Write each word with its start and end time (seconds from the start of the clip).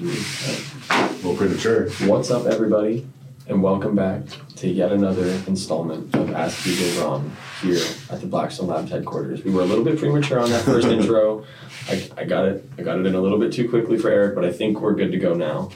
Little 0.00 1.36
premature. 1.36 1.90
What's 2.06 2.30
up, 2.30 2.46
everybody, 2.46 3.06
and 3.48 3.62
welcome 3.62 3.94
back 3.94 4.22
to 4.56 4.66
yet 4.66 4.92
another 4.92 5.26
installment 5.46 6.14
of 6.14 6.32
Ask 6.32 6.56
PJ 6.64 6.96
Braun 6.96 7.36
here 7.60 7.84
at 8.08 8.22
the 8.22 8.26
Blackstone 8.26 8.68
Labs 8.68 8.90
headquarters. 8.90 9.44
We 9.44 9.50
were 9.50 9.60
a 9.60 9.66
little 9.66 9.84
bit 9.84 9.98
premature 9.98 10.38
on 10.40 10.48
that 10.48 10.64
first 10.64 10.86
intro. 10.88 11.44
I, 11.86 12.08
I 12.16 12.24
got 12.24 12.46
it. 12.46 12.64
I 12.78 12.82
got 12.82 12.98
it 12.98 13.04
in 13.04 13.14
a 13.14 13.20
little 13.20 13.38
bit 13.38 13.52
too 13.52 13.68
quickly 13.68 13.98
for 13.98 14.08
Eric, 14.08 14.36
but 14.36 14.42
I 14.46 14.52
think 14.52 14.80
we're 14.80 14.94
good 14.94 15.12
to 15.12 15.18
go 15.18 15.34
now. 15.34 15.70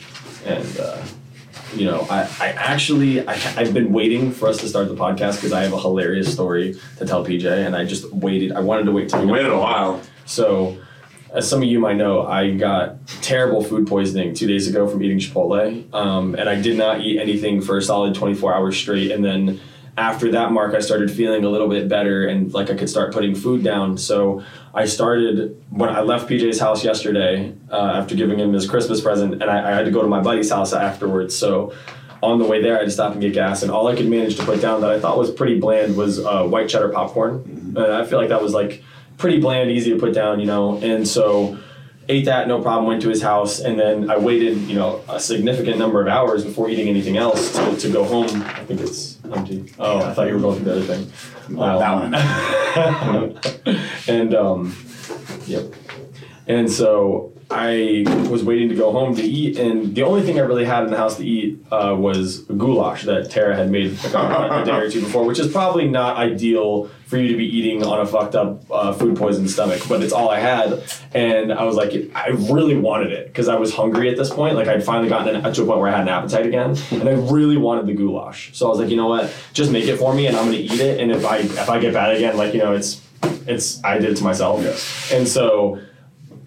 And 0.47 0.81
uh, 0.81 1.05
you 1.77 1.85
know, 1.85 2.07
I, 2.09 2.21
I 2.41 2.49
actually 2.57 3.29
I, 3.29 3.35
I've 3.59 3.75
been 3.75 3.93
waiting 3.93 4.33
for 4.33 4.49
us 4.49 4.57
to 4.61 4.69
start 4.69 4.89
the 4.89 4.95
podcast 4.95 5.35
because 5.37 5.53
I 5.53 5.65
have 5.65 5.75
a 5.75 5.79
hilarious 5.81 6.33
story 6.33 6.81
to 6.97 7.05
tell 7.05 7.27
PJ, 7.27 7.45
and 7.45 7.77
I 7.77 7.85
just 7.85 8.11
waited. 8.11 8.53
I 8.53 8.61
wanted 8.61 8.85
to 8.85 8.93
wait 8.93 9.11
till 9.11 9.21
We 9.21 9.27
waited 9.27 9.53
a 9.53 9.59
while. 9.59 10.01
so, 10.25 10.79
as 11.35 11.49
some 11.51 11.63
of 11.63 11.69
you 11.69 11.81
might 11.81 11.97
know, 11.97 12.25
I 12.25 12.53
got 12.53 13.07
terrible 13.21 13.63
food 13.63 13.89
poisoning 13.89 14.35
two 14.35 14.47
days 14.47 14.69
ago 14.69 14.87
from 14.87 15.03
eating 15.03 15.19
Chipotle, 15.19 15.93
um, 15.93 16.37
and 16.37 16.49
I 16.49 16.61
did 16.61 16.79
not 16.79 17.01
eat 17.01 17.19
anything 17.19 17.61
for 17.61 17.77
a 17.77 17.83
solid 17.83 18.15
24 18.15 18.55
hours 18.55 18.77
straight. 18.77 19.11
And 19.11 19.25
then 19.25 19.61
after 19.97 20.31
that 20.31 20.53
mark, 20.53 20.77
I 20.77 20.81
started 20.81 21.11
feeling 21.11 21.45
a 21.45 21.51
little 21.51 21.69
bit 21.69 21.89
better 21.89 22.27
and 22.27 22.55
like 22.55 22.71
I 22.71 22.75
could 22.75 22.89
start 22.89 23.13
putting 23.13 23.35
food 23.35 23.65
down. 23.65 23.99
So 23.99 24.45
I 24.73 24.87
started 24.87 25.61
when 25.71 25.91
I 25.91 26.03
left 26.03 26.29
PJ's 26.29 26.61
house 26.61 26.85
yesterday 26.85 27.53
uh, 27.69 27.95
after 27.97 28.15
giving 28.15 28.39
him 28.39 28.53
his 28.53 28.69
Christmas 28.71 29.01
present, 29.01 29.35
and 29.35 29.45
I, 29.45 29.73
I 29.73 29.75
had 29.75 29.87
to 29.87 29.91
go 29.91 30.03
to 30.03 30.09
my 30.09 30.21
buddy's 30.21 30.51
house 30.51 30.73
afterwards. 30.73 31.37
So 31.37 31.75
on 32.23 32.39
the 32.39 32.45
way 32.45 32.63
there, 32.63 32.77
I 32.77 32.79
had 32.79 32.85
to 32.85 32.91
stop 32.93 33.13
and 33.13 33.21
get 33.21 33.35
gas, 33.35 33.63
and 33.63 33.73
all 33.73 33.89
I 33.89 33.97
could 33.97 34.09
manage 34.09 34.37
to 34.37 34.45
put 34.45 34.61
down 34.61 34.81
that 34.83 34.91
I 34.91 35.01
thought 35.01 35.19
was 35.19 35.33
pretty 35.33 35.59
bland 35.59 35.97
was 35.97 36.25
uh, 36.25 36.45
white 36.45 36.69
cheddar 36.69 36.91
popcorn. 36.91 37.75
And 37.77 37.79
I 37.79 38.05
feel 38.05 38.19
like 38.19 38.29
that 38.29 38.41
was 38.41 38.55
like 38.55 38.85
pretty 39.19 39.41
bland, 39.41 39.71
easy 39.71 39.91
to 39.91 39.99
put 39.99 40.15
down, 40.15 40.41
you 40.41 40.47
know. 40.47 40.79
And 40.79 41.07
so 41.07 41.59
ate 42.09 42.25
that, 42.27 42.49
no 42.49 42.61
problem. 42.61 42.87
Went 42.87 43.03
to 43.03 43.09
his 43.09 43.23
house, 43.23 43.61
and 43.61 43.79
then 43.79 44.11
I 44.11 44.17
waited, 44.17 44.59
you 44.59 44.75
know, 44.75 45.03
a 45.09 45.21
significant 45.21 45.79
number 45.79 46.01
of 46.01 46.09
hours 46.09 46.45
before 46.45 46.69
eating 46.69 46.89
anything 46.89 47.17
else 47.17 47.53
to, 47.55 47.77
to 47.77 47.91
go 47.91 48.05
home. 48.05 48.43
I 48.43 48.65
think 48.65 48.81
it's 48.81 49.19
empty. 49.33 49.73
Oh, 49.79 49.99
I 49.99 50.15
thought 50.15 50.29
you 50.29 50.35
were 50.35 50.41
going 50.41 50.63
through 50.63 50.65
the 50.65 50.73
other 50.73 51.05
thing. 51.05 51.13
Uh, 51.59 51.79
that 51.79 51.95
one. 53.65 53.79
and 54.09 54.35
um, 54.35 54.77
yep. 55.47 55.65
And 56.47 56.71
so 56.71 57.34
I 57.51 58.05
was 58.31 58.43
waiting 58.43 58.69
to 58.71 58.75
go 58.75 58.93
home 58.93 59.15
to 59.17 59.23
eat, 59.23 59.59
and 59.59 59.95
the 59.95 60.03
only 60.03 60.23
thing 60.23 60.39
I 60.39 60.43
really 60.43 60.65
had 60.65 60.85
in 60.85 60.91
the 60.91 60.97
house 60.97 61.17
to 61.19 61.27
eat 61.27 61.65
uh, 61.71 61.95
was 61.99 62.41
goulash 62.41 63.05
that 63.05 63.31
Tara 63.31 63.55
had 63.55 63.71
made 63.71 63.99
a, 64.05 64.63
a 64.63 64.65
day 64.65 64.73
or 64.73 64.91
two 64.91 65.01
before, 65.01 65.25
which 65.25 65.39
is 65.39 65.53
probably 65.53 65.89
not 65.89 66.17
ideal 66.17 66.91
for 67.07 67.19
you 67.19 67.29
to 67.29 67.37
be 67.37 67.45
eating 67.47 67.85
on 67.85 68.01
a 68.01 68.07
fucked 68.07 68.35
up 68.35 68.63
uh, 68.71 68.93
food 68.93 69.17
poisoned 69.17 69.51
stomach, 69.51 69.83
but 69.89 70.03
it's 70.03 70.13
all 70.13 70.31
I 70.31 70.41
had. 70.41 70.83
And 71.13 71.53
I 71.53 71.65
was 71.65 71.77
like, 71.77 71.93
I 72.15 72.29
really 72.29 72.77
wanted 72.77 73.13
it 73.13 73.27
because 73.27 73.49
I 73.49 73.57
was 73.57 73.73
hungry 73.73 74.11
at 74.11 74.17
this 74.17 74.31
point. 74.31 74.57
Like 74.57 74.69
I'd 74.69 74.83
finally 74.83 75.09
gotten 75.09 75.37
an, 75.37 75.53
to 75.53 75.63
a 75.63 75.67
point 75.67 75.81
where 75.81 75.89
I 75.89 75.93
had 75.93 76.03
an 76.03 76.09
appetite 76.09 76.47
again, 76.47 76.77
and 76.91 77.09
I 77.09 77.13
really 77.13 77.57
wanted 77.57 77.87
the 77.87 77.95
goulash. 77.95 78.51
So 78.55 78.67
I 78.67 78.71
was 78.71 78.79
like, 78.79 78.89
you 78.89 78.97
know 78.97 79.09
what, 79.09 79.33
just 79.53 79.71
make 79.71 79.85
it 79.85 79.99
for 79.99 80.15
me, 80.15 80.27
and 80.27 80.37
I'm 80.37 80.47
gonna 80.47 80.57
eat 80.59 80.81
it. 80.81 81.01
And 81.01 81.13
if 81.13 81.25
I 81.25 81.39
if 81.39 81.69
I 81.69 81.79
get 81.79 81.93
bad 81.93 82.17
again, 82.17 82.37
like 82.37 82.55
you 82.55 82.61
know, 82.61 82.75
it's 82.75 83.01
it's 83.47 83.83
I 83.85 83.99
did 83.99 84.11
it 84.11 84.17
to 84.17 84.25
myself. 84.25 84.63
Yes. 84.63 85.13
And 85.13 85.29
so 85.29 85.81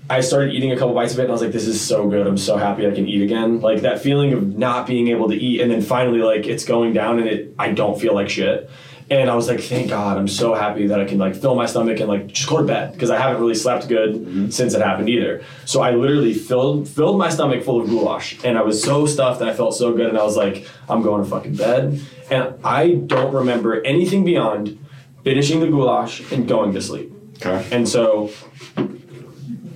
I 0.09 0.21
started 0.21 0.53
eating 0.53 0.71
a 0.71 0.77
couple 0.77 0.93
bites 0.93 1.13
of 1.13 1.19
it 1.19 1.23
and 1.23 1.31
I 1.31 1.33
was 1.33 1.41
like, 1.41 1.51
this 1.51 1.67
is 1.67 1.81
so 1.81 2.07
good. 2.07 2.25
I'm 2.27 2.37
so 2.37 2.57
happy 2.57 2.87
I 2.87 2.91
can 2.91 3.07
eat 3.07 3.21
again. 3.21 3.59
Like 3.59 3.81
that 3.81 4.01
feeling 4.01 4.33
of 4.33 4.57
not 4.57 4.87
being 4.87 5.09
able 5.09 5.27
to 5.29 5.35
eat 5.35 5.61
and 5.61 5.69
then 5.69 5.81
finally 5.81 6.19
like 6.19 6.47
it's 6.47 6.63
going 6.65 6.93
down 6.93 7.19
and 7.19 7.27
it 7.27 7.55
I 7.59 7.71
don't 7.71 7.99
feel 7.99 8.13
like 8.13 8.29
shit. 8.29 8.69
And 9.09 9.29
I 9.29 9.35
was 9.35 9.47
like, 9.47 9.61
thank 9.61 9.89
God, 9.89 10.17
I'm 10.17 10.27
so 10.27 10.53
happy 10.53 10.87
that 10.87 10.99
I 10.99 11.05
can 11.05 11.17
like 11.17 11.35
fill 11.35 11.55
my 11.55 11.65
stomach 11.65 11.99
and 11.99 12.09
like 12.09 12.27
just 12.27 12.49
go 12.49 12.57
to 12.57 12.63
bed 12.63 12.91
because 12.93 13.09
I 13.09 13.17
haven't 13.17 13.41
really 13.41 13.55
slept 13.55 13.87
good 13.87 14.15
mm-hmm. 14.15 14.49
since 14.49 14.73
it 14.73 14.81
happened 14.81 15.07
either. 15.07 15.43
So 15.65 15.81
I 15.81 15.91
literally 15.91 16.33
filled 16.33 16.89
filled 16.89 17.17
my 17.17 17.29
stomach 17.29 17.63
full 17.63 17.81
of 17.81 17.89
goulash 17.89 18.43
and 18.43 18.57
I 18.57 18.61
was 18.63 18.81
so 18.81 19.05
stuffed 19.05 19.41
and 19.41 19.49
I 19.49 19.53
felt 19.53 19.75
so 19.75 19.93
good 19.93 20.07
and 20.07 20.17
I 20.17 20.23
was 20.23 20.35
like, 20.35 20.67
I'm 20.89 21.01
going 21.03 21.23
to 21.23 21.29
fucking 21.29 21.55
bed. 21.55 22.01
And 22.29 22.53
I 22.63 22.95
don't 22.95 23.33
remember 23.33 23.81
anything 23.83 24.25
beyond 24.25 24.77
finishing 25.23 25.59
the 25.61 25.67
goulash 25.67 26.29
and 26.31 26.47
going 26.47 26.73
to 26.73 26.81
sleep. 26.81 27.11
Okay. 27.37 27.65
And 27.71 27.87
so 27.87 28.31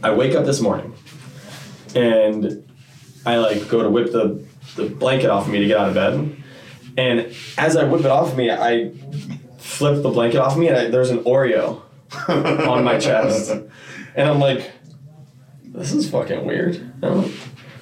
I 0.03 0.11
wake 0.11 0.35
up 0.35 0.45
this 0.45 0.61
morning 0.61 0.93
and 1.95 2.67
I 3.25 3.37
like 3.37 3.67
go 3.67 3.83
to 3.83 3.89
whip 3.89 4.11
the, 4.11 4.43
the 4.75 4.87
blanket 4.87 5.29
off 5.29 5.45
of 5.45 5.51
me 5.51 5.59
to 5.59 5.67
get 5.67 5.77
out 5.77 5.89
of 5.89 5.93
bed. 5.93 6.37
And 6.97 7.35
as 7.57 7.77
I 7.77 7.83
whip 7.83 8.01
it 8.01 8.07
off 8.07 8.31
of 8.31 8.37
me, 8.37 8.49
I 8.49 8.91
flip 9.57 10.01
the 10.01 10.09
blanket 10.09 10.39
off 10.39 10.53
of 10.53 10.57
me 10.57 10.67
and 10.67 10.77
I, 10.77 10.89
there's 10.89 11.11
an 11.11 11.19
Oreo 11.19 11.81
on 12.27 12.83
my 12.83 12.97
chest. 12.97 13.51
And 14.13 14.27
I'm 14.27 14.39
like, 14.39 14.69
this 15.63 15.93
is 15.93 16.09
fucking 16.09 16.45
weird. 16.45 16.75
I 17.01 17.07
don't 17.07 17.33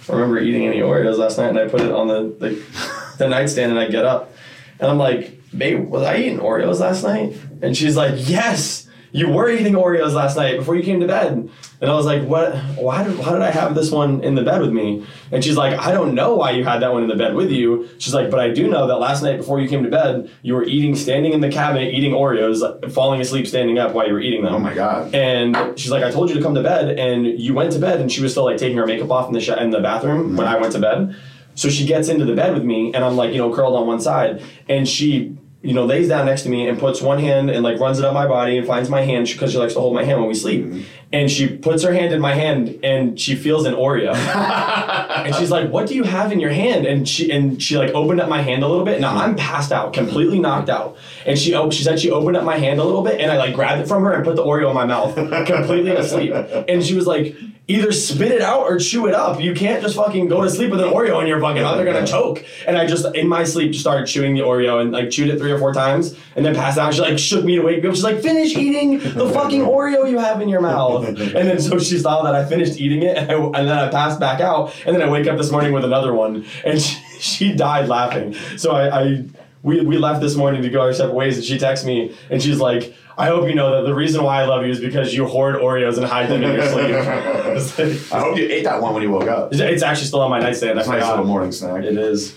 remember 0.07 0.37
eating 0.37 0.67
any 0.67 0.77
Oreos 0.77 1.17
last 1.17 1.39
night 1.39 1.49
and 1.49 1.57
I 1.57 1.67
put 1.67 1.81
it 1.81 1.91
on 1.91 2.07
the, 2.07 2.35
the, 2.39 3.15
the 3.17 3.27
nightstand 3.27 3.71
and 3.71 3.79
I 3.79 3.87
get 3.87 4.05
up. 4.05 4.31
And 4.79 4.91
I'm 4.91 4.99
like, 4.99 5.41
babe, 5.57 5.89
was 5.89 6.03
I 6.03 6.17
eating 6.17 6.37
Oreos 6.37 6.81
last 6.81 7.03
night? 7.03 7.35
And 7.63 7.75
she's 7.75 7.97
like, 7.97 8.13
yes, 8.29 8.78
you 9.11 9.29
were 9.29 9.49
eating 9.49 9.73
Oreos 9.73 10.13
last 10.13 10.37
night 10.37 10.57
before 10.57 10.75
you 10.75 10.83
came 10.83 10.99
to 10.99 11.07
bed. 11.07 11.49
And 11.81 11.89
I 11.89 11.95
was 11.95 12.05
like, 12.05 12.23
what? 12.23 12.55
Why 12.75 13.03
did, 13.03 13.17
why 13.17 13.31
did 13.31 13.41
I 13.41 13.51
have 13.51 13.73
this 13.73 13.89
one 13.89 14.23
in 14.23 14.35
the 14.35 14.43
bed 14.43 14.61
with 14.61 14.71
me? 14.71 15.05
And 15.31 15.43
she's 15.43 15.55
like, 15.55 15.79
I 15.79 15.91
don't 15.91 16.13
know 16.13 16.35
why 16.35 16.51
you 16.51 16.63
had 16.63 16.81
that 16.81 16.91
one 16.91 17.03
in 17.03 17.09
the 17.09 17.15
bed 17.15 17.35
with 17.35 17.51
you. 17.51 17.89
She's 17.99 18.13
like, 18.13 18.29
but 18.29 18.39
I 18.39 18.49
do 18.49 18.67
know 18.67 18.87
that 18.87 18.97
last 18.97 19.23
night 19.23 19.37
before 19.37 19.59
you 19.59 19.69
came 19.69 19.83
to 19.83 19.89
bed, 19.89 20.29
you 20.41 20.53
were 20.53 20.65
eating, 20.65 20.95
standing 20.95 21.33
in 21.33 21.41
the 21.41 21.49
cabinet, 21.49 21.93
eating 21.93 22.11
Oreos, 22.11 22.91
falling 22.91 23.21
asleep, 23.21 23.47
standing 23.47 23.79
up 23.79 23.93
while 23.93 24.07
you 24.07 24.13
were 24.13 24.19
eating 24.19 24.43
them. 24.43 24.53
Oh 24.53 24.59
my 24.59 24.73
god. 24.73 25.15
And 25.15 25.79
she's 25.79 25.91
like, 25.91 26.03
I 26.03 26.11
told 26.11 26.29
you 26.29 26.35
to 26.35 26.41
come 26.41 26.55
to 26.55 26.63
bed, 26.63 26.99
and 26.99 27.25
you 27.25 27.53
went 27.53 27.71
to 27.73 27.79
bed, 27.79 28.01
and 28.01 28.11
she 28.11 28.21
was 28.21 28.31
still 28.31 28.45
like 28.45 28.57
taking 28.57 28.77
her 28.77 28.85
makeup 28.85 29.09
off 29.09 29.27
in 29.27 29.33
the 29.33 29.41
sh- 29.41 29.49
in 29.49 29.69
the 29.69 29.79
bathroom 29.79 30.35
when 30.35 30.47
mm-hmm. 30.47 30.55
I 30.55 30.59
went 30.59 30.73
to 30.73 30.79
bed. 30.79 31.15
So 31.55 31.69
she 31.69 31.85
gets 31.85 32.07
into 32.07 32.25
the 32.25 32.35
bed 32.35 32.53
with 32.53 32.63
me, 32.63 32.93
and 32.93 33.03
I'm 33.03 33.17
like, 33.17 33.31
you 33.31 33.37
know, 33.37 33.53
curled 33.53 33.75
on 33.75 33.85
one 33.85 33.99
side, 33.99 34.41
and 34.69 34.87
she, 34.87 35.37
you 35.61 35.73
know, 35.73 35.85
lays 35.85 36.07
down 36.07 36.25
next 36.25 36.43
to 36.43 36.49
me 36.49 36.69
and 36.69 36.79
puts 36.79 37.01
one 37.01 37.19
hand 37.19 37.49
and 37.49 37.63
like 37.63 37.79
runs 37.81 37.99
it 37.99 38.05
up 38.05 38.13
my 38.13 38.25
body 38.25 38.57
and 38.57 38.65
finds 38.65 38.89
my 38.89 39.01
hand 39.01 39.27
because 39.27 39.51
she 39.51 39.57
likes 39.57 39.73
to 39.73 39.79
hold 39.81 39.93
my 39.93 40.05
hand 40.05 40.19
when 40.19 40.29
we 40.29 40.33
sleep. 40.33 40.63
Mm-hmm. 40.63 40.81
And 41.11 41.29
she 41.29 41.49
puts 41.49 41.83
her 41.83 41.91
hand 41.91 42.13
in 42.13 42.21
my 42.21 42.33
hand 42.33 42.79
and 42.81 43.19
she 43.19 43.35
feels 43.35 43.65
an 43.65 43.73
Oreo. 43.73 44.13
and 45.25 45.35
she's 45.35 45.51
like, 45.51 45.69
"What 45.69 45.87
do 45.87 45.95
you 45.95 46.03
have 46.03 46.31
in 46.31 46.39
your 46.39 46.51
hand?" 46.51 46.85
And 46.85 47.09
she 47.09 47.31
and 47.31 47.61
she 47.61 47.77
like 47.77 47.89
opened 47.89 48.21
up 48.21 48.29
my 48.29 48.41
hand 48.41 48.63
a 48.63 48.67
little 48.67 48.85
bit. 48.85 49.01
Now 49.01 49.17
I'm 49.17 49.35
passed 49.35 49.71
out, 49.71 49.91
completely 49.91 50.39
knocked 50.39 50.69
out. 50.69 50.97
And 51.25 51.37
she 51.37 51.55
oh, 51.55 51.71
she 51.71 51.83
said 51.83 51.99
she 51.99 52.11
opened 52.11 52.37
up 52.37 52.43
my 52.43 52.57
hand 52.57 52.79
a 52.79 52.83
little 52.83 53.01
bit, 53.01 53.19
and 53.19 53.31
I 53.31 53.37
like 53.37 53.55
grabbed 53.55 53.81
it 53.81 53.87
from 53.87 54.03
her 54.03 54.13
and 54.13 54.23
put 54.23 54.35
the 54.35 54.43
Oreo 54.43 54.69
in 54.69 54.75
my 54.75 54.85
mouth, 54.85 55.15
completely 55.47 55.91
asleep. 55.91 56.31
And 56.69 56.85
she 56.85 56.93
was 56.93 57.07
like, 57.07 57.35
"Either 57.69 57.91
spit 57.91 58.31
it 58.31 58.41
out 58.41 58.63
or 58.63 58.77
chew 58.77 59.07
it 59.07 59.13
up. 59.13 59.39
You 59.39 59.53
can't 59.53 59.81
just 59.81 59.95
fucking 59.95 60.27
go 60.27 60.41
to 60.41 60.49
sleep 60.49 60.71
with 60.71 60.81
an 60.81 60.89
Oreo 60.89 61.21
in 61.21 61.27
your 61.27 61.39
fucking 61.39 61.61
mouth. 61.61 61.77
They're 61.77 61.85
gonna 61.85 62.05
choke." 62.05 62.43
And 62.67 62.77
I 62.77 62.85
just 62.85 63.05
in 63.15 63.27
my 63.27 63.43
sleep 63.43 63.71
just 63.71 63.81
started 63.81 64.07
chewing 64.07 64.33
the 64.33 64.41
Oreo 64.41 64.81
and 64.81 64.91
like 64.91 65.09
chewed 65.11 65.29
it 65.29 65.37
three 65.37 65.51
or 65.51 65.59
four 65.59 65.73
times, 65.73 66.17
and 66.35 66.45
then 66.45 66.55
passed 66.55 66.77
out. 66.77 66.93
She 66.93 67.01
like 67.01 67.19
shook 67.19 67.45
me 67.45 67.55
to 67.55 67.61
wake 67.61 67.81
me 67.83 67.89
up. 67.89 67.95
She's 67.95 68.03
like, 68.03 68.21
"Finish 68.21 68.57
eating 68.57 68.99
the 68.99 69.29
fucking 69.29 69.61
Oreo 69.61 70.09
you 70.09 70.17
have 70.17 70.41
in 70.41 70.49
your 70.49 70.61
mouth." 70.61 71.05
And 71.07 71.17
then 71.47 71.59
so 71.61 71.79
she 71.79 71.97
saw 71.99 72.23
that 72.23 72.35
I 72.35 72.43
finished 72.45 72.79
eating 72.79 73.03
it, 73.03 73.17
and, 73.17 73.31
I, 73.31 73.35
and 73.35 73.67
then 73.69 73.77
I 73.77 73.87
passed 73.89 74.19
back 74.19 74.41
out, 74.41 74.73
and 74.85 74.95
then 74.95 75.01
I 75.01 75.09
wake 75.09 75.27
up 75.27 75.37
this 75.37 75.51
morning 75.51 75.71
with 75.71 75.85
another 75.85 76.13
one, 76.13 76.45
and 76.65 76.81
she, 76.81 76.97
she 77.19 77.53
died 77.53 77.87
laughing. 77.87 78.33
So 78.57 78.71
I, 78.71 79.01
I 79.01 79.25
we, 79.61 79.81
we 79.81 79.97
left 79.97 80.21
this 80.21 80.35
morning 80.35 80.61
to 80.61 80.69
go 80.69 80.81
our 80.81 80.93
separate 80.93 81.15
ways, 81.15 81.37
and 81.37 81.45
she 81.45 81.57
texts 81.57 81.85
me, 81.85 82.15
and 82.29 82.41
she's 82.41 82.59
like, 82.59 82.95
"I 83.19 83.27
hope 83.27 83.47
you 83.47 83.55
know 83.55 83.75
that 83.75 83.87
the 83.87 83.93
reason 83.93 84.23
why 84.23 84.41
I 84.41 84.45
love 84.45 84.65
you 84.65 84.71
is 84.71 84.79
because 84.79 85.13
you 85.13 85.25
hoard 85.25 85.55
Oreos 85.55 85.97
and 85.97 86.05
hide 86.05 86.29
them 86.29 86.41
in 86.43 86.53
your 86.55 86.67
sleep." 86.67 86.89
It's 86.89 88.11
I 88.13 88.19
hope 88.19 88.37
you 88.37 88.47
ate 88.49 88.63
that 88.63 88.81
one 88.81 88.93
when 88.93 89.03
you 89.03 89.11
woke 89.11 89.27
up. 89.27 89.53
it's 89.53 89.83
actually 89.83 90.07
still 90.07 90.21
on 90.21 90.29
my 90.29 90.39
nightstand. 90.39 90.79
I 90.79 90.81
It's 90.81 90.89
a 90.89 90.91
nice 90.93 91.07
little 91.09 91.25
morning 91.25 91.51
snack. 91.51 91.83
It 91.83 91.97
is. 91.97 92.33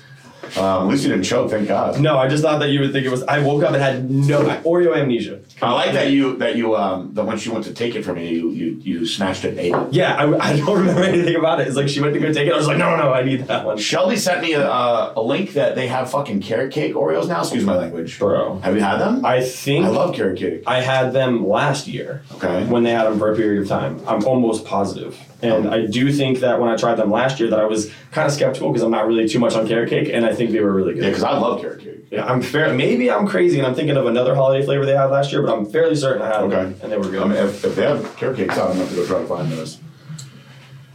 Um, 0.56 0.84
at 0.84 0.88
least 0.88 1.04
you 1.04 1.10
didn't 1.10 1.24
choke, 1.24 1.50
thank 1.50 1.68
God. 1.68 2.00
No, 2.00 2.18
I 2.18 2.28
just 2.28 2.42
thought 2.42 2.58
that 2.58 2.70
you 2.70 2.80
would 2.80 2.92
think 2.92 3.06
it 3.06 3.10
was. 3.10 3.22
I 3.24 3.40
woke 3.40 3.62
up 3.62 3.72
and 3.72 3.82
had 3.82 4.10
no 4.10 4.42
Oreo 4.64 4.96
amnesia. 4.96 5.40
I 5.60 5.72
like 5.72 5.92
that 5.92 6.10
you 6.10 6.36
that 6.36 6.56
you 6.56 6.76
um 6.76 7.14
that 7.14 7.24
when 7.24 7.38
she 7.38 7.48
went 7.50 7.64
to 7.64 7.74
take 7.74 7.94
it 7.94 8.02
from 8.02 8.18
you, 8.18 8.28
you 8.28 8.50
you, 8.50 8.78
you 8.82 9.06
snatched 9.06 9.44
it 9.44 9.58
ate 9.58 9.74
it. 9.74 9.92
Yeah, 9.92 10.14
I, 10.14 10.50
I 10.52 10.56
don't 10.56 10.78
remember 10.80 11.02
anything 11.02 11.36
about 11.36 11.60
it. 11.60 11.68
It's 11.68 11.76
like 11.76 11.88
she 11.88 12.00
went 12.00 12.14
to 12.14 12.20
go 12.20 12.32
take 12.32 12.46
it. 12.46 12.52
I 12.52 12.56
was 12.56 12.66
like, 12.66 12.78
no, 12.78 12.96
no, 12.96 13.04
no, 13.04 13.12
I 13.12 13.22
need 13.22 13.46
that 13.46 13.64
one. 13.64 13.78
Shelby 13.78 14.16
sent 14.16 14.42
me 14.42 14.52
a, 14.52 14.68
a, 14.68 15.14
a 15.16 15.22
link 15.22 15.52
that 15.52 15.74
they 15.74 15.88
have 15.88 16.10
fucking 16.10 16.40
carrot 16.42 16.72
cake 16.72 16.94
Oreos 16.94 17.28
now. 17.28 17.40
Excuse 17.40 17.64
my 17.64 17.76
language. 17.76 18.18
Bro. 18.18 18.58
Have 18.60 18.74
you 18.74 18.80
had 18.82 18.98
them? 18.98 19.24
I 19.24 19.40
think 19.42 19.86
I 19.86 19.88
love 19.88 20.14
carrot 20.14 20.38
cake. 20.38 20.62
I 20.66 20.80
had 20.80 21.12
them 21.12 21.46
last 21.46 21.86
year. 21.86 22.22
Okay. 22.34 22.64
When 22.64 22.82
they 22.82 22.90
had 22.90 23.04
them 23.04 23.18
for 23.18 23.32
a 23.32 23.36
period 23.36 23.62
of 23.62 23.68
time. 23.68 24.00
I'm 24.06 24.24
almost 24.24 24.64
positive. 24.64 25.18
And 25.42 25.68
I 25.68 25.86
do 25.86 26.12
think 26.12 26.38
that 26.38 26.60
when 26.60 26.70
I 26.70 26.76
tried 26.76 26.94
them 26.94 27.10
last 27.10 27.40
year 27.40 27.50
that 27.50 27.58
I 27.58 27.64
was 27.64 27.92
kind 28.12 28.28
of 28.28 28.32
skeptical 28.32 28.68
because 28.70 28.82
I'm 28.82 28.92
not 28.92 29.06
really 29.08 29.28
too 29.28 29.40
much 29.40 29.54
on 29.54 29.66
carrot 29.66 29.90
cake 29.90 30.08
and 30.12 30.24
I 30.24 30.34
think 30.34 30.41
they 30.50 30.60
were 30.60 30.72
really 30.72 30.94
good. 30.94 31.04
Yeah, 31.04 31.10
because 31.10 31.22
I 31.22 31.36
love 31.38 31.60
carrot 31.60 31.80
cake. 31.80 32.06
Yeah, 32.10 32.26
I'm 32.26 32.42
fair. 32.42 32.74
Maybe 32.74 33.10
I'm 33.10 33.26
crazy 33.26 33.58
and 33.58 33.66
I'm 33.66 33.74
thinking 33.74 33.96
of 33.96 34.06
another 34.06 34.34
holiday 34.34 34.64
flavor 34.64 34.84
they 34.84 34.94
had 34.96 35.06
last 35.06 35.30
year, 35.32 35.42
but 35.42 35.56
I'm 35.56 35.64
fairly 35.64 35.94
certain 35.94 36.22
I 36.22 36.26
had 36.26 36.40
them 36.42 36.52
Okay. 36.52 36.80
and 36.82 36.92
they 36.92 36.98
were 36.98 37.08
good. 37.08 37.22
I 37.22 37.26
mean, 37.26 37.38
if, 37.38 37.64
if 37.64 37.76
they 37.76 37.82
have 37.82 38.16
carrot 38.16 38.36
cakes 38.36 38.58
I'm 38.58 38.76
have 38.76 38.88
to 38.90 38.96
go 38.96 39.06
try 39.06 39.20
to 39.20 39.26
find 39.26 39.50
those. 39.52 39.78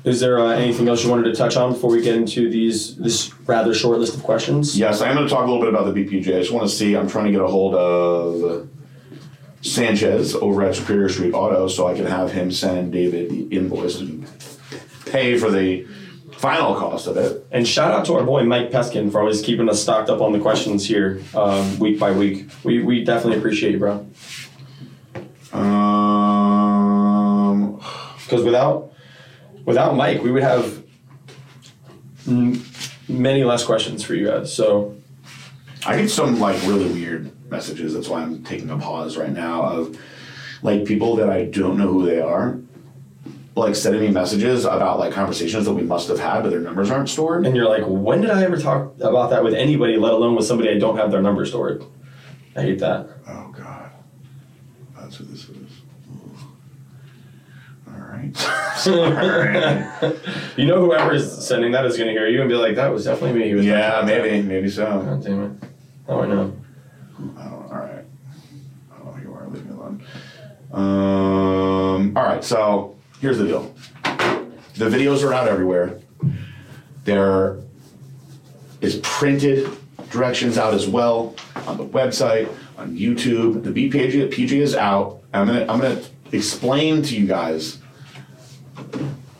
Is 0.04 0.20
there 0.20 0.40
uh, 0.40 0.50
anything 0.52 0.88
else 0.88 1.04
you 1.04 1.10
wanted 1.10 1.24
to 1.26 1.34
touch 1.36 1.58
on 1.58 1.74
before 1.74 1.90
we 1.90 2.02
get 2.02 2.16
into 2.16 2.50
these 2.50 2.96
this 2.98 3.34
rather 3.46 3.74
short 3.74 4.00
list 4.00 4.16
of 4.16 4.24
questions? 4.24 4.78
Yes, 4.78 5.02
I 5.02 5.10
am 5.10 5.16
going 5.16 5.28
to 5.28 5.34
talk 5.34 5.46
a 5.46 5.52
little 5.52 5.60
bit 5.60 5.70
about 5.70 5.94
the 5.94 6.06
BPJ. 6.06 6.36
I 6.36 6.40
just 6.40 6.52
want 6.52 6.70
to 6.70 6.74
see. 6.74 6.96
I'm 6.96 7.10
trying 7.10 7.26
to 7.26 7.32
get 7.32 7.42
a 7.42 7.48
hold 7.48 7.76
of 7.76 8.70
Sanchez 9.62 10.34
over 10.36 10.64
at 10.64 10.76
Superior 10.76 11.10
Street 11.10 11.34
Auto 11.34 11.68
so 11.68 11.88
I 11.88 11.94
can 11.94 12.06
have 12.06 12.32
him 12.32 12.52
send 12.52 12.94
David 12.94 13.30
the 13.32 13.44
invoice 13.54 14.00
and 14.00 14.26
pay 15.08 15.38
for 15.38 15.50
the 15.52 15.86
final 16.38 16.76
cost 16.76 17.08
of 17.08 17.18
it. 17.18 17.46
And 17.52 17.68
shout 17.68 17.92
out 17.92 18.06
to 18.06 18.14
our 18.14 18.24
boy 18.24 18.44
Mike 18.44 18.72
Peskin 18.72 19.12
for 19.12 19.20
always 19.20 19.42
keeping 19.42 19.68
us 19.70 19.82
stocked 19.82 20.10
up 20.10 20.22
on 20.22 20.32
the 20.34 20.40
questions 20.40 20.88
here 20.88 21.22
um, 21.36 21.78
week 21.80 22.00
by 22.00 22.12
week. 22.12 22.50
We, 22.64 22.82
we 22.84 23.04
definitely 23.04 23.40
appreciate 23.40 23.74
you, 23.74 23.80
bro. 23.80 24.06
Um, 26.48 27.80
Because 28.24 28.44
without 28.44 28.92
without 29.66 29.96
Mike, 29.96 30.22
we 30.22 30.32
would 30.32 30.44
have 30.44 30.84
m- 32.28 32.62
many 33.08 33.44
less 33.44 33.64
questions 33.64 34.04
for 34.04 34.14
you 34.16 34.28
guys. 34.28 34.54
So 34.54 34.96
I 35.86 35.98
get 35.98 36.10
some 36.10 36.40
like 36.40 36.62
really 36.64 36.90
weird 36.92 37.32
messages. 37.50 37.94
That's 37.94 38.10
why 38.10 38.22
I'm 38.22 38.44
taking 38.44 38.70
a 38.70 38.78
pause 38.78 39.18
right 39.18 39.32
now 39.32 39.64
of 39.64 39.98
like 40.62 40.86
people 40.86 41.16
that 41.18 41.30
I 41.30 41.46
don't 41.46 41.78
know 41.78 41.88
who 41.88 42.06
they 42.06 42.20
are, 42.20 42.60
like 43.58 43.76
sending 43.76 44.02
me 44.02 44.10
messages 44.10 44.66
about 44.66 45.00
like 45.00 45.14
conversations 45.14 45.66
that 45.66 45.74
we 45.74 45.84
must 45.84 46.08
have 46.08 46.20
had, 46.20 46.44
but 46.44 46.50
their 46.50 46.60
numbers 46.60 46.90
aren't 46.92 47.10
stored. 47.10 47.46
and 47.46 47.56
you're 47.56 47.68
like, 47.68 47.84
when 47.86 48.22
did 48.22 48.30
I 48.30 48.44
ever 48.44 48.58
talk 48.58 48.94
about 49.02 49.30
that 49.32 49.44
with 49.44 49.54
anybody, 49.54 49.98
let 49.98 50.14
alone 50.14 50.36
with 50.36 50.46
somebody 50.46 50.70
I 50.70 50.78
don't 50.78 50.98
have 50.98 51.12
their 51.12 51.22
number 51.22 51.46
stored? 51.46 51.84
I 52.56 52.62
hate 52.62 52.80
that. 52.80 53.08
Oh 53.28 53.54
God, 53.56 53.92
that's 54.98 55.16
who 55.18 55.26
this 55.26 55.50
is. 55.50 55.72
All 57.88 57.94
right. 57.94 58.36
You 60.58 60.66
know, 60.66 60.84
whoever 60.84 61.14
is 61.14 61.32
sending 61.46 61.72
that 61.74 61.86
is 61.86 61.98
going 61.98 62.08
to 62.08 62.14
hear 62.14 62.28
you 62.28 62.42
and 62.42 62.50
be 62.50 62.56
like, 62.56 62.76
that 62.76 62.92
was 62.92 63.06
definitely 63.06 63.40
me. 63.40 63.48
He 63.48 63.54
was 63.54 63.64
yeah, 63.64 64.02
maybe, 64.04 64.42
maybe 64.42 64.70
so. 64.70 64.86
God 65.02 65.24
damn 65.24 65.44
it. 65.44 65.52
Oh, 66.08 66.22
I 66.22 66.26
know. 66.26 66.54
Oh, 67.38 67.68
all 67.72 67.78
right. 67.78 68.06
Oh, 68.92 69.16
you 69.22 69.32
are. 69.34 69.48
Leave 69.50 69.66
me 69.68 69.76
alone. 69.76 70.04
Um, 70.74 72.18
all 72.18 72.24
right. 72.24 72.44
So 72.44 72.97
here's 73.22 73.38
the 73.38 73.48
deal. 73.48 73.76
The 74.76 74.86
videos 74.86 75.24
are 75.28 75.34
out 75.34 75.48
everywhere. 75.48 76.00
There 77.04 77.58
is 78.82 79.00
printed 79.04 79.70
directions 80.10 80.58
out 80.58 80.74
as 80.74 80.88
well 80.88 81.36
on 81.68 81.78
the 81.78 81.86
website, 81.86 82.50
on 82.78 82.96
YouTube. 82.96 83.64
The 83.64 83.72
BPJ 83.72 84.32
PG 84.32 84.60
is 84.60 84.76
out. 84.76 85.22
I'm 85.34 85.48
gonna 85.48 85.62
I'm 85.62 85.80
gonna 85.80 86.02
explain 86.32 87.02
to 87.04 87.16
you 87.16 87.28
guys. 87.28 87.80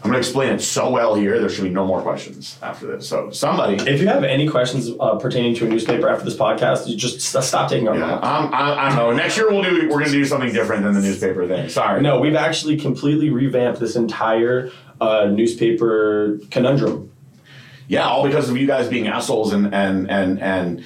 I'm 0.08 0.12
gonna 0.14 0.20
explain 0.20 0.54
it 0.54 0.62
so 0.62 0.90
well 0.90 1.16
here. 1.16 1.40
There 1.40 1.50
should 1.50 1.66
be 1.66 1.70
no 1.70 1.86
more 1.86 2.02
questions 2.02 2.58
after 2.62 2.88
this. 2.88 3.08
So 3.08 3.30
somebody. 3.32 3.76
If 3.76 4.00
you 4.00 4.08
have 4.08 4.24
any 4.24 4.48
questions 4.48 4.90
uh, 5.00 5.16
pertaining 5.18 5.54
to 5.56 5.66
a 5.66 5.70
newspaper 5.70 6.08
after 6.08 6.24
this 6.24 6.36
podcast, 6.38 6.88
you 6.88 6.96
just 6.96 7.20
st- 7.20 7.44
stop 7.44 7.70
taking 7.70 7.88
our 7.88 7.96
Yeah, 7.98 8.20
calls. 8.20 8.24
I'm, 8.24 8.54
I, 8.54 8.86
I 8.86 8.88
don't 8.90 8.98
know. 8.98 9.12
Next 9.14 9.36
year 9.38 9.50
we'll 9.50 9.64
do. 9.64 9.90
We're 9.90 10.00
gonna 10.00 10.12
do 10.12 10.24
something 10.26 10.54
different 10.54 10.84
than 10.84 10.94
the 10.94 11.02
newspaper 11.02 11.48
thing. 11.48 11.70
Sorry. 11.70 12.02
No, 12.02 12.20
we've 12.20 12.36
actually 12.36 12.78
completely 12.78 13.30
revamped 13.30 13.80
this 13.80 13.96
entire 13.96 14.72
uh, 15.02 15.26
newspaper 15.26 16.40
conundrum. 16.52 17.12
Yeah, 17.90 18.08
all 18.08 18.26
because 18.26 18.50
of 18.50 18.58
you 18.58 18.68
guys 18.68 18.88
being 18.88 19.08
assholes 19.08 19.54
and 19.54 19.74
and 19.74 20.10
and 20.10 20.40
and 20.42 20.84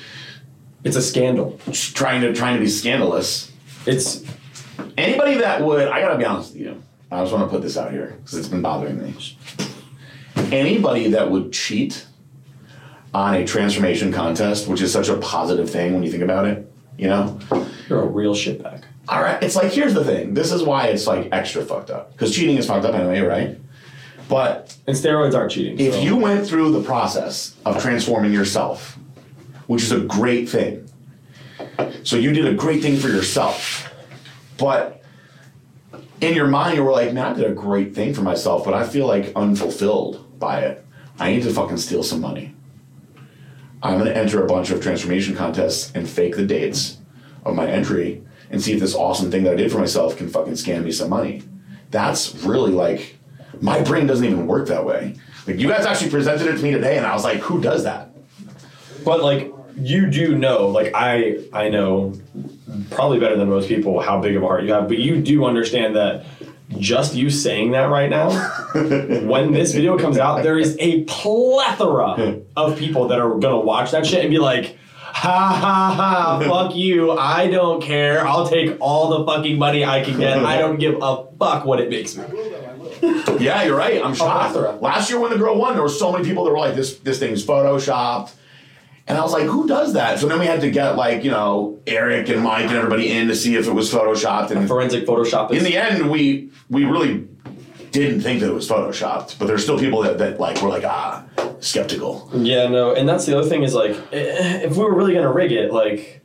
It's 0.83 0.95
a 0.95 1.01
scandal. 1.01 1.59
trying 1.71 2.21
to 2.21 2.33
trying 2.33 2.55
to 2.55 2.59
be 2.59 2.69
scandalous. 2.69 3.51
It's 3.85 4.23
Anybody 4.97 5.35
that 5.35 5.61
would, 5.61 5.87
I 5.87 6.01
gotta 6.01 6.17
be 6.17 6.25
honest 6.25 6.53
with 6.53 6.61
you. 6.61 6.83
I 7.11 7.21
just 7.21 7.33
want 7.33 7.43
to 7.45 7.49
put 7.49 7.61
this 7.61 7.77
out 7.77 7.91
here 7.91 8.15
because 8.17 8.37
it's 8.37 8.47
been 8.47 8.61
bothering 8.61 9.01
me. 9.01 9.13
Anybody 10.51 11.09
that 11.11 11.29
would 11.29 11.51
cheat 11.51 12.05
on 13.13 13.35
a 13.35 13.45
transformation 13.45 14.13
contest, 14.13 14.67
which 14.67 14.81
is 14.81 14.91
such 14.93 15.09
a 15.09 15.17
positive 15.17 15.69
thing 15.69 15.93
when 15.93 16.03
you 16.03 16.11
think 16.11 16.23
about 16.23 16.45
it, 16.45 16.71
you 16.97 17.07
know. 17.07 17.37
you're 17.89 18.01
a 18.01 18.07
real 18.07 18.33
shitbag. 18.33 18.83
All 19.09 19.21
right, 19.21 19.41
it's 19.43 19.55
like 19.57 19.73
here's 19.73 19.93
the 19.93 20.05
thing. 20.05 20.33
This 20.33 20.53
is 20.53 20.63
why 20.63 20.87
it's 20.87 21.05
like 21.05 21.27
extra 21.33 21.65
fucked 21.65 21.89
up 21.89 22.13
because 22.13 22.33
cheating 22.33 22.57
is 22.57 22.65
fucked 22.67 22.85
up 22.85 22.95
anyway, 22.95 23.19
right? 23.19 23.57
But 24.29 24.77
And 24.87 24.95
steroids 24.95 25.35
aren't 25.35 25.51
cheating. 25.51 25.77
if 25.79 25.95
so- 25.95 25.99
you 26.01 26.15
went 26.15 26.47
through 26.47 26.71
the 26.71 26.81
process 26.81 27.55
of 27.65 27.81
transforming 27.81 28.31
yourself, 28.31 28.97
which 29.67 29.83
is 29.83 29.91
a 29.91 29.99
great 30.01 30.47
thing, 30.47 30.87
so 32.03 32.15
you 32.15 32.31
did 32.31 32.45
a 32.47 32.53
great 32.53 32.81
thing 32.81 32.95
for 32.95 33.09
yourself, 33.09 33.93
but 34.57 35.00
in 36.21 36.35
your 36.35 36.47
mind 36.47 36.77
you 36.77 36.83
were 36.83 36.91
like, 36.91 37.13
man, 37.13 37.25
I 37.25 37.33
did 37.33 37.51
a 37.51 37.53
great 37.53 37.93
thing 37.93 38.13
for 38.13 38.21
myself, 38.21 38.63
but 38.63 38.73
I 38.73 38.87
feel 38.87 39.07
like 39.07 39.33
unfulfilled 39.35 40.39
by 40.39 40.61
it. 40.61 40.85
I 41.19 41.31
need 41.31 41.43
to 41.43 41.53
fucking 41.53 41.77
steal 41.77 42.03
some 42.03 42.21
money. 42.21 42.55
I'm 43.83 43.97
gonna 43.97 44.11
enter 44.11 44.43
a 44.43 44.47
bunch 44.47 44.69
of 44.69 44.81
transformation 44.81 45.35
contests 45.35 45.91
and 45.93 46.07
fake 46.07 46.35
the 46.35 46.45
dates 46.45 46.97
of 47.43 47.55
my 47.55 47.67
entry 47.67 48.23
and 48.51 48.61
see 48.61 48.73
if 48.73 48.79
this 48.79 48.93
awesome 48.93 49.31
thing 49.31 49.43
that 49.43 49.53
I 49.53 49.55
did 49.55 49.71
for 49.71 49.79
myself 49.79 50.17
can 50.17 50.29
fucking 50.29 50.53
scam 50.53 50.83
me 50.83 50.91
some 50.91 51.09
money. 51.09 51.41
That's 51.89 52.35
really 52.43 52.71
like 52.71 53.17
my 53.59 53.81
brain 53.81 54.05
doesn't 54.05 54.25
even 54.25 54.45
work 54.45 54.67
that 54.67 54.85
way. 54.85 55.15
Like 55.47 55.57
you 55.57 55.67
guys 55.67 55.85
actually 55.85 56.11
presented 56.11 56.47
it 56.47 56.57
to 56.57 56.63
me 56.63 56.71
today, 56.71 56.97
and 56.97 57.05
I 57.05 57.13
was 57.13 57.23
like, 57.23 57.39
who 57.39 57.59
does 57.59 57.83
that? 57.83 58.11
But 59.03 59.23
like 59.23 59.51
you 59.77 60.11
do 60.11 60.37
know, 60.37 60.67
like 60.67 60.91
I 60.93 61.39
I 61.51 61.69
know 61.69 62.13
probably 62.89 63.19
better 63.19 63.35
than 63.37 63.49
most 63.49 63.67
people 63.67 63.99
how 63.99 64.21
big 64.21 64.35
of 64.35 64.43
a 64.43 64.47
heart 64.47 64.63
you 64.63 64.73
have, 64.73 64.87
but 64.87 64.97
you 64.97 65.21
do 65.21 65.45
understand 65.45 65.95
that 65.95 66.25
just 66.77 67.15
you 67.15 67.29
saying 67.29 67.71
that 67.71 67.89
right 67.89 68.09
now, 68.09 68.31
when 68.73 69.51
this 69.51 69.73
video 69.73 69.97
comes 69.97 70.17
out, 70.17 70.41
there 70.43 70.57
is 70.57 70.77
a 70.79 71.03
plethora 71.03 72.39
of 72.55 72.77
people 72.77 73.09
that 73.09 73.19
are 73.19 73.37
gonna 73.39 73.59
watch 73.59 73.91
that 73.91 74.05
shit 74.05 74.21
and 74.21 74.29
be 74.29 74.39
like, 74.39 74.77
ha 74.95 75.53
ha 75.59 75.93
ha, 75.93 76.39
fuck 76.39 76.75
you, 76.75 77.11
I 77.11 77.47
don't 77.47 77.81
care. 77.81 78.25
I'll 78.25 78.47
take 78.47 78.77
all 78.79 79.19
the 79.19 79.25
fucking 79.25 79.57
money 79.59 79.83
I 79.83 80.03
can 80.03 80.17
get. 80.17 80.39
I 80.45 80.57
don't 80.57 80.79
give 80.79 80.95
a 81.01 81.25
fuck 81.37 81.65
what 81.65 81.79
it 81.81 81.89
makes 81.89 82.15
me. 82.15 82.23
Yeah, 83.39 83.63
you're 83.63 83.75
right. 83.77 84.03
I'm 84.03 84.13
shocked. 84.13 84.55
Last 84.81 85.09
year 85.09 85.19
when 85.19 85.31
the 85.31 85.37
girl 85.37 85.57
won, 85.57 85.73
there 85.73 85.83
were 85.83 85.89
so 85.89 86.11
many 86.11 86.23
people 86.23 86.45
that 86.45 86.51
were 86.51 86.59
like, 86.59 86.75
"This 86.75 86.97
this 86.97 87.19
thing's 87.19 87.43
photoshopped," 87.43 88.31
and 89.11 89.19
I 89.19 89.21
was 89.23 89.33
like, 89.33 89.43
"Who 89.43 89.67
does 89.67 89.93
that?" 89.93 90.19
So 90.19 90.27
then 90.27 90.39
we 90.39 90.45
had 90.45 90.61
to 90.61 90.71
get 90.71 90.95
like 90.95 91.23
you 91.23 91.31
know 91.31 91.79
Eric 91.85 92.29
and 92.29 92.41
Mike 92.41 92.65
and 92.65 92.75
everybody 92.75 93.11
in 93.11 93.27
to 93.27 93.35
see 93.35 93.55
if 93.55 93.67
it 93.67 93.73
was 93.73 93.91
photoshopped, 93.93 94.51
and 94.51 94.67
Forensic 94.67 95.05
Photoshop 95.05 95.51
in 95.51 95.63
the 95.63 95.75
end, 95.77 96.09
we 96.09 96.49
we 96.69 96.85
really 96.85 97.27
didn't 97.91 98.21
think 98.21 98.39
that 98.39 98.49
it 98.49 98.53
was 98.53 98.69
photoshopped, 98.69 99.37
but 99.37 99.47
there's 99.47 99.63
still 99.63 99.77
people 99.77 100.01
that, 100.03 100.17
that 100.17 100.39
like 100.39 100.61
were 100.61 100.69
like 100.69 100.85
ah 100.85 101.23
skeptical. 101.59 102.29
Yeah, 102.33 102.67
no, 102.69 102.93
and 102.95 103.07
that's 103.07 103.25
the 103.25 103.37
other 103.37 103.47
thing 103.49 103.63
is 103.63 103.73
like, 103.75 103.91
eh, 104.13 104.61
if 104.63 104.77
we 104.77 104.83
were 104.83 104.95
really 104.95 105.13
gonna 105.13 105.31
rig 105.31 105.51
it, 105.51 105.73
like, 105.73 106.21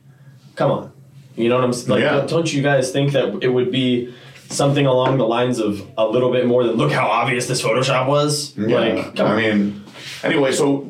come 0.55 0.71
on, 0.71 0.91
you 1.35 1.49
know 1.49 1.55
what 1.55 1.65
I'm 1.65 1.73
saying? 1.73 1.89
Like, 1.89 2.01
Yeah. 2.03 2.25
don't 2.25 2.51
you 2.53 2.63
guys 2.63 2.91
think 2.91 3.11
that 3.11 3.39
it 3.43 3.49
would 3.49 3.69
be 3.71 4.13
something 4.49 4.85
along 4.85 5.17
the 5.17 5.27
lines 5.27 5.59
of 5.59 5.85
a 5.97 6.07
little 6.07 6.31
bit 6.31 6.47
more 6.47 6.63
than 6.63 6.75
look 6.77 6.91
how 6.93 7.07
obvious 7.07 7.47
this 7.47 7.61
Photoshop 7.61 8.07
was? 8.07 8.57
Like, 8.57 9.15
come 9.17 9.27
I 9.27 9.31
on. 9.31 9.37
mean, 9.37 9.83
anyway, 10.23 10.51
so 10.51 10.81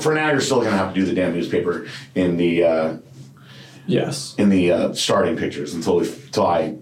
for 0.00 0.14
now, 0.14 0.30
you're 0.30 0.40
still 0.40 0.62
gonna 0.62 0.76
have 0.76 0.94
to 0.94 1.00
do 1.00 1.06
the 1.06 1.14
damn 1.14 1.32
newspaper 1.32 1.86
in 2.14 2.36
the 2.36 2.64
uh, 2.64 2.96
yes. 3.86 4.34
in 4.38 4.48
the 4.48 4.72
uh, 4.72 4.92
starting 4.94 5.36
pictures 5.36 5.74
until 5.74 5.96
we 5.96 6.08
until 6.08 6.46
I 6.46 6.76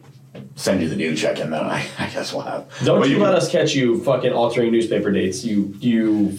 send 0.56 0.82
you 0.82 0.88
the 0.88 0.96
new 0.96 1.14
check, 1.16 1.38
and 1.38 1.52
then 1.52 1.64
I, 1.64 1.86
I 1.98 2.08
guess 2.08 2.32
we'll 2.32 2.42
have. 2.42 2.68
Don't 2.84 3.08
you, 3.08 3.16
can- 3.16 3.24
let 3.24 3.34
us 3.34 3.50
catch 3.50 3.74
you 3.74 4.02
fucking 4.04 4.32
altering 4.32 4.72
newspaper 4.72 5.10
dates, 5.10 5.44
you 5.44 5.74
you 5.78 6.38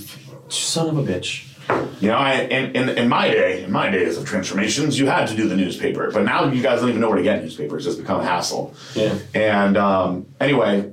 son 0.50 0.90
of 0.90 0.98
a 0.98 1.04
bitch. 1.04 1.52
You 2.00 2.10
know, 2.10 2.18
I, 2.18 2.42
in, 2.42 2.76
in, 2.76 2.90
in 2.90 3.10
my 3.10 3.28
day, 3.28 3.64
in 3.64 3.72
my 3.72 3.90
days 3.90 4.20
of 4.20 4.26
transformations, 4.26 5.00
you 5.00 5.08
had 5.08 5.28
to 5.30 5.36
do 5.36 5.48
the 5.48 5.56
newspaper, 5.56 6.12
but 6.12 6.24
now 6.24 6.46
you 6.46 6.62
guys 6.62 6.82
don't 6.82 6.90
even 6.90 7.02
know 7.02 7.08
where 7.08 7.18
to 7.18 7.24
get 7.24 7.42
newspapers. 7.42 7.88
It's 7.88 7.96
become 7.96 8.20
a 8.20 8.24
hassle. 8.24 8.76
Yeah. 8.94 9.18
And 9.34 9.76
um, 9.76 10.28
anyway, 10.40 10.92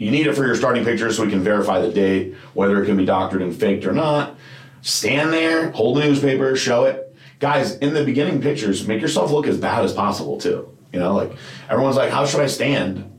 you 0.00 0.10
need 0.10 0.26
it 0.26 0.34
for 0.34 0.46
your 0.46 0.54
starting 0.54 0.82
picture 0.82 1.12
so 1.12 1.22
we 1.22 1.30
can 1.30 1.42
verify 1.42 1.78
the 1.78 1.92
date, 1.92 2.34
whether 2.54 2.82
it 2.82 2.86
can 2.86 2.96
be 2.96 3.04
doctored 3.04 3.42
and 3.42 3.54
faked 3.54 3.84
or 3.84 3.92
not. 3.92 4.34
Stand 4.80 5.30
there, 5.30 5.72
hold 5.72 5.98
the 5.98 6.00
newspaper, 6.00 6.56
show 6.56 6.86
it. 6.86 7.14
Guys, 7.38 7.76
in 7.76 7.92
the 7.92 8.02
beginning 8.02 8.40
pictures, 8.40 8.88
make 8.88 9.02
yourself 9.02 9.30
look 9.30 9.46
as 9.46 9.58
bad 9.58 9.84
as 9.84 9.92
possible 9.92 10.40
too. 10.40 10.74
You 10.90 11.00
know, 11.00 11.14
like 11.14 11.32
everyone's 11.68 11.96
like, 11.96 12.10
how 12.10 12.24
should 12.24 12.40
I 12.40 12.46
stand 12.46 13.12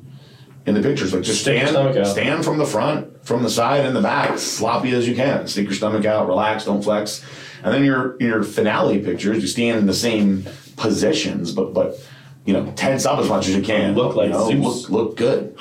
in 0.66 0.74
the 0.74 0.82
pictures? 0.82 1.14
Like 1.14 1.22
just 1.22 1.42
stand, 1.42 1.70
stand 2.08 2.44
from 2.44 2.58
the 2.58 2.66
front, 2.66 3.24
from 3.28 3.44
the 3.44 3.50
side, 3.52 3.86
and 3.86 3.96
the 3.96 4.02
back, 4.02 4.40
sloppy 4.40 4.92
as 4.96 5.08
you 5.08 5.14
can. 5.14 5.48
Stick 5.48 5.66
your 5.66 5.76
stomach 5.76 6.06
out, 6.06 6.28
relax, 6.28 6.66
don't 6.66 6.84
flex. 6.84 7.24
And 7.64 7.72
then 7.72 7.86
your 7.86 8.18
your 8.20 8.42
finale 8.42 8.98
pictures, 8.98 9.40
you 9.44 9.48
stand 9.48 9.78
in 9.78 9.86
the 9.86 9.94
same 9.94 10.48
positions, 10.78 11.52
but 11.52 11.76
but 11.76 12.00
you 12.44 12.54
know, 12.54 12.74
tense 12.76 13.06
up 13.06 13.20
as 13.20 13.30
much 13.30 13.48
as 13.48 13.56
you 13.56 13.62
can. 13.62 13.94
Look 13.94 14.16
like 14.16 14.30
you 14.30 14.34
know, 14.34 14.50
look 14.50 14.90
look 14.90 15.16
good. 15.16 15.56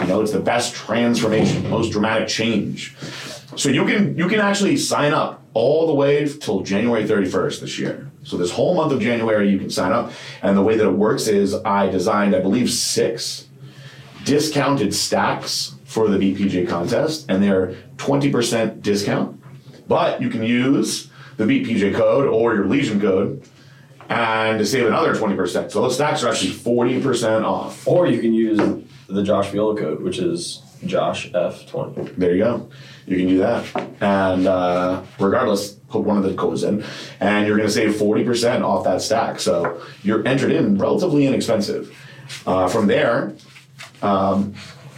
You 0.00 0.06
know, 0.06 0.20
it's 0.20 0.32
the 0.32 0.40
best 0.40 0.74
transformation, 0.74 1.68
most 1.70 1.90
dramatic 1.90 2.28
change. 2.28 2.96
So 3.56 3.70
you 3.70 3.86
can 3.86 4.16
you 4.16 4.28
can 4.28 4.40
actually 4.40 4.76
sign 4.76 5.12
up 5.12 5.42
all 5.54 5.86
the 5.86 5.94
way 5.94 6.28
till 6.28 6.60
January 6.60 7.04
31st 7.04 7.60
this 7.60 7.78
year. 7.78 8.10
So 8.24 8.36
this 8.36 8.50
whole 8.50 8.74
month 8.74 8.92
of 8.92 9.00
January 9.00 9.48
you 9.50 9.58
can 9.58 9.70
sign 9.70 9.92
up. 9.92 10.12
And 10.42 10.56
the 10.56 10.62
way 10.62 10.76
that 10.76 10.86
it 10.86 10.92
works 10.92 11.26
is 11.28 11.54
I 11.54 11.88
designed, 11.88 12.34
I 12.34 12.40
believe, 12.40 12.70
six 12.70 13.46
discounted 14.24 14.92
stacks 14.92 15.76
for 15.84 16.08
the 16.08 16.18
BPJ 16.18 16.68
contest, 16.68 17.26
and 17.28 17.42
they're 17.42 17.76
20% 17.96 18.82
discount. 18.82 19.40
But 19.88 20.20
you 20.20 20.28
can 20.28 20.42
use 20.42 21.08
the 21.36 21.44
BPJ 21.44 21.94
code 21.94 22.26
or 22.26 22.54
your 22.54 22.66
Legion 22.66 23.00
code 23.00 23.42
and 24.08 24.58
to 24.58 24.66
save 24.66 24.86
another 24.86 25.14
20%. 25.14 25.70
So 25.70 25.80
those 25.80 25.94
stacks 25.94 26.22
are 26.22 26.28
actually 26.28 26.52
40% 26.52 27.44
off. 27.44 27.86
Or 27.86 28.06
you 28.06 28.20
can 28.20 28.34
use 28.34 28.58
the 29.08 29.22
Josh 29.22 29.50
Viola 29.50 29.76
code, 29.76 30.02
which 30.02 30.18
is 30.18 30.62
Josh 30.84 31.30
F 31.34 31.66
twenty. 31.68 32.10
There 32.16 32.34
you 32.34 32.44
go. 32.44 32.68
you 33.06 33.16
can 33.16 33.28
do 33.28 33.38
that. 33.38 33.64
And 34.00 34.46
uh, 34.46 35.02
regardless, 35.18 35.72
put 35.72 36.02
one 36.02 36.16
of 36.16 36.22
the 36.24 36.34
codes 36.34 36.62
in, 36.62 36.84
and 37.20 37.46
you're 37.46 37.56
going 37.56 37.68
to 37.68 37.72
save 37.72 37.94
40% 37.94 38.62
off 38.62 38.84
that 38.84 39.00
stack. 39.00 39.40
So 39.40 39.80
you're 40.02 40.26
entered 40.26 40.50
in 40.52 40.76
relatively 40.78 41.26
inexpensive. 41.26 41.96
Uh, 42.44 42.66
from 42.68 42.88
there, 42.88 43.34
um, 44.02 44.54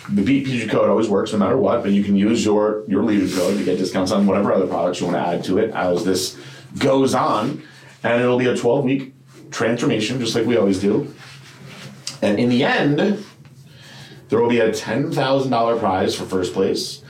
the 0.08 0.22
BPJ 0.22 0.70
code 0.70 0.88
always 0.88 1.08
works 1.08 1.32
no 1.32 1.38
matter 1.38 1.58
what, 1.58 1.82
but 1.82 1.92
you 1.92 2.02
can 2.02 2.16
use 2.16 2.44
your 2.44 2.84
your 2.88 3.02
leader 3.04 3.28
code 3.36 3.58
to 3.58 3.64
get 3.64 3.76
discounts 3.76 4.10
on 4.10 4.26
whatever 4.26 4.52
other 4.52 4.66
products 4.66 5.00
you 5.00 5.06
want 5.06 5.18
to 5.18 5.22
add 5.22 5.44
to 5.44 5.58
it 5.58 5.70
as 5.74 6.04
this 6.04 6.38
goes 6.78 7.14
on, 7.14 7.62
and 8.02 8.22
it'll 8.22 8.38
be 8.38 8.46
a 8.46 8.56
12 8.56 8.84
week 8.84 9.14
transformation, 9.50 10.18
just 10.18 10.34
like 10.34 10.46
we 10.46 10.56
always 10.56 10.80
do. 10.80 11.14
And 12.22 12.38
in 12.38 12.48
the 12.48 12.64
end, 12.64 13.24
there 14.28 14.40
will 14.40 14.48
be 14.48 14.60
a 14.60 14.70
$10,000 14.70 15.78
prize 15.78 16.14
for 16.14 16.24
first 16.24 16.52
place, 16.52 17.02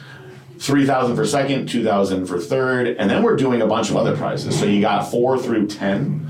3000 0.59 1.17
for 1.17 1.27
second, 1.27 1.69
2000 1.69 2.27
for 2.27 2.39
third, 2.39 2.89
and 2.89 3.11
then 3.11 3.23
we're 3.23 3.37
doing 3.37 3.63
a 3.63 3.67
bunch 3.67 3.91
of 3.91 3.97
other 3.97 4.17
prizes. 4.17 4.59
So 4.59 4.67
you 4.67 4.81
got 4.81 5.11
4 5.11 5.39
through 5.39 5.69
10. 5.69 6.29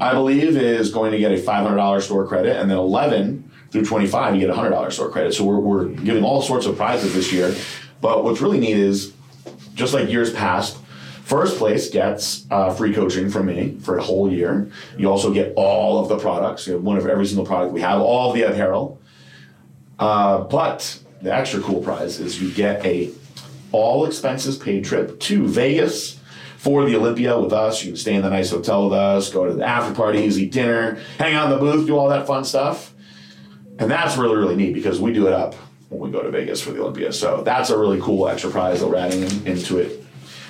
I 0.00 0.12
believe 0.12 0.56
is 0.56 0.90
going 0.90 1.12
to 1.12 1.18
get 1.18 1.32
a 1.32 1.36
$500 1.36 2.02
store 2.02 2.26
credit 2.26 2.56
and 2.56 2.70
then 2.70 2.78
11 2.78 3.50
through 3.70 3.84
25 3.84 4.34
you 4.34 4.40
get 4.40 4.50
a 4.50 4.54
$100 4.54 4.92
store 4.92 5.10
credit. 5.10 5.34
So 5.34 5.44
we're 5.44 5.58
we're 5.58 5.86
giving 5.86 6.24
all 6.24 6.42
sorts 6.42 6.66
of 6.66 6.76
prizes 6.76 7.14
this 7.14 7.32
year. 7.32 7.54
But 8.00 8.24
what's 8.24 8.40
really 8.40 8.58
neat 8.58 8.76
is 8.76 9.12
just 9.74 9.94
like 9.94 10.08
years 10.08 10.32
past, 10.32 10.78
First 11.24 11.56
place 11.56 11.88
gets 11.88 12.44
uh, 12.50 12.70
free 12.74 12.92
coaching 12.92 13.30
from 13.30 13.46
me 13.46 13.78
for 13.80 13.96
a 13.96 14.02
whole 14.02 14.30
year. 14.30 14.70
You 14.98 15.10
also 15.10 15.32
get 15.32 15.54
all 15.56 15.98
of 15.98 16.10
the 16.10 16.18
products, 16.18 16.66
you 16.66 16.76
one 16.76 16.98
of 16.98 17.06
every 17.06 17.24
single 17.24 17.46
product 17.46 17.72
we 17.72 17.80
have, 17.80 18.02
all 18.02 18.28
of 18.28 18.36
the 18.36 18.42
apparel. 18.42 19.00
Uh, 19.98 20.38
but 20.38 21.00
the 21.22 21.32
extra 21.32 21.60
cool 21.60 21.82
prize 21.82 22.20
is 22.20 22.40
you 22.40 22.52
get 22.52 22.84
a 22.84 23.10
all 23.72 24.06
expenses 24.06 24.56
paid 24.56 24.84
trip 24.84 25.18
to 25.20 25.46
Vegas 25.48 26.20
for 26.58 26.84
the 26.84 26.96
Olympia 26.96 27.38
with 27.38 27.52
us. 27.52 27.82
You 27.82 27.90
can 27.90 27.96
stay 27.96 28.14
in 28.14 28.22
the 28.22 28.30
nice 28.30 28.50
hotel 28.50 28.84
with 28.84 28.92
us, 28.92 29.30
go 29.30 29.46
to 29.46 29.54
the 29.54 29.64
after 29.64 29.94
parties, 29.94 30.38
eat 30.38 30.52
dinner, 30.52 30.98
hang 31.18 31.34
out 31.34 31.44
in 31.44 31.50
the 31.50 31.58
booth, 31.58 31.86
do 31.86 31.96
all 31.96 32.08
that 32.08 32.26
fun 32.26 32.44
stuff. 32.44 32.92
And 33.78 33.90
that's 33.90 34.16
really, 34.16 34.36
really 34.36 34.56
neat 34.56 34.74
because 34.74 35.00
we 35.00 35.12
do 35.12 35.26
it 35.26 35.32
up 35.32 35.54
when 35.88 36.00
we 36.00 36.10
go 36.10 36.22
to 36.22 36.30
Vegas 36.30 36.60
for 36.60 36.70
the 36.70 36.80
Olympia. 36.80 37.12
So 37.12 37.42
that's 37.42 37.70
a 37.70 37.78
really 37.78 38.00
cool 38.00 38.28
extra 38.28 38.50
prize 38.50 38.80
that 38.80 38.88
we're 38.88 38.96
adding 38.96 39.22
in, 39.22 39.46
into 39.46 39.78
it 39.78 40.04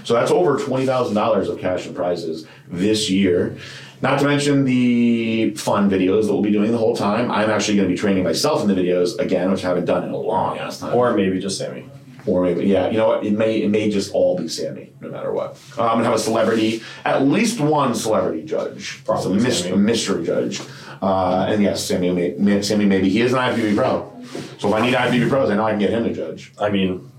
so 0.04 0.12
that's 0.12 0.30
over 0.30 0.58
twenty 0.58 0.86
thousand 0.86 1.14
dollars 1.14 1.48
of 1.48 1.58
cash 1.58 1.86
and 1.86 1.96
prizes 1.96 2.46
this 2.68 3.10
year. 3.10 3.56
Not 4.04 4.18
to 4.18 4.26
mention 4.26 4.66
the 4.66 5.54
fun 5.54 5.88
videos 5.88 6.26
that 6.26 6.34
we'll 6.34 6.42
be 6.42 6.52
doing 6.52 6.72
the 6.72 6.76
whole 6.76 6.94
time. 6.94 7.30
I'm 7.30 7.48
actually 7.48 7.76
going 7.78 7.88
to 7.88 7.94
be 7.94 7.98
training 7.98 8.22
myself 8.22 8.60
in 8.60 8.68
the 8.68 8.74
videos 8.74 9.18
again, 9.18 9.50
which 9.50 9.64
I 9.64 9.68
haven't 9.68 9.86
done 9.86 10.04
in 10.04 10.10
a 10.10 10.16
long 10.18 10.58
ass 10.58 10.80
time. 10.80 10.94
Or 10.94 11.14
maybe 11.14 11.40
just 11.40 11.56
Sammy. 11.56 11.88
Or 12.26 12.42
maybe, 12.42 12.66
yeah, 12.66 12.90
you 12.90 12.98
know 12.98 13.08
what? 13.08 13.24
It 13.24 13.32
may 13.32 13.62
it 13.62 13.70
may 13.70 13.90
just 13.90 14.12
all 14.12 14.36
be 14.36 14.46
Sammy, 14.46 14.92
no 15.00 15.08
matter 15.08 15.32
what. 15.32 15.58
Uh, 15.78 15.86
I'm 15.86 15.96
gonna 15.96 16.04
have 16.04 16.14
a 16.14 16.18
celebrity, 16.18 16.82
at 17.06 17.22
least 17.26 17.60
one 17.60 17.94
celebrity 17.94 18.44
judge, 18.44 19.02
Probably 19.06 19.36
It's 19.36 19.44
a, 19.44 19.48
mys- 19.48 19.58
Sammy. 19.60 19.74
a 19.74 19.76
mystery 19.78 20.24
judge, 20.26 20.60
uh, 21.00 21.46
and 21.48 21.62
yes, 21.62 21.82
Sammy, 21.82 22.10
may, 22.38 22.60
Sammy 22.60 22.84
maybe 22.84 23.08
he 23.08 23.22
is 23.22 23.32
an 23.32 23.38
IFBB 23.38 23.74
pro. 23.74 24.12
So 24.58 24.68
if 24.68 24.74
I 24.74 24.80
need 24.84 24.94
IFBB 24.94 25.30
pros, 25.30 25.48
I 25.50 25.54
know 25.56 25.64
I 25.64 25.70
can 25.70 25.80
get 25.80 25.90
him 25.90 26.04
to 26.04 26.12
judge. 26.12 26.52
I 26.58 26.68
mean, 26.68 27.10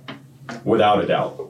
without 0.63 1.03
a 1.03 1.07
doubt. 1.07 1.49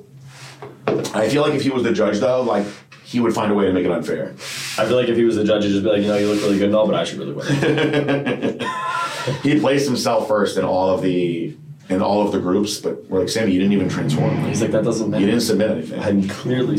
I 1.14 1.28
feel 1.28 1.42
like 1.42 1.54
if 1.54 1.62
he 1.62 1.70
was 1.72 1.84
the 1.84 1.92
judge 1.94 2.20
though, 2.20 2.42
like 2.42 2.66
he 3.04 3.20
would 3.20 3.34
find 3.34 3.52
a 3.52 3.56
way 3.56 3.66
to 3.66 3.74
make 3.74 3.86
it 3.86 3.92
unfair. 3.92 4.34
I 4.78 4.86
feel 4.86 4.98
like 4.98 5.08
if 5.08 5.16
he 5.16 5.24
was 5.24 5.36
the 5.38 5.44
judge, 5.46 5.64
he'd 5.64 5.72
just 5.72 5.84
be 5.84 5.90
like, 5.90 6.02
you 6.02 6.08
know, 6.08 6.18
you 6.18 6.28
look 6.28 6.42
really 6.42 6.58
good 6.58 6.68
and 6.68 6.76
all, 6.76 6.86
but 6.86 6.96
I 6.96 7.04
should 7.06 7.20
really 7.20 7.34
win. 7.34 8.60
he 9.44 9.60
placed 9.60 9.86
himself 9.88 10.28
first 10.28 10.58
in 10.58 10.66
all 10.66 10.90
of 10.90 11.02
the 11.02 11.56
in 11.88 12.02
all 12.02 12.26
of 12.26 12.32
the 12.32 12.40
groups, 12.40 12.80
but 12.80 13.06
we're 13.06 13.20
like, 13.20 13.30
Sammy, 13.30 13.52
you 13.52 13.60
didn't 13.60 13.74
even 13.74 13.90
transform. 13.90 14.44
He's 14.46 14.60
like, 14.60 14.72
that 14.72 14.84
doesn't 14.84 15.10
matter. 15.10 15.22
You 15.22 15.28
didn't 15.28 15.44
submit 15.44 15.70
anything. 15.70 16.00
I'm 16.00 16.28
clearly 16.28 16.78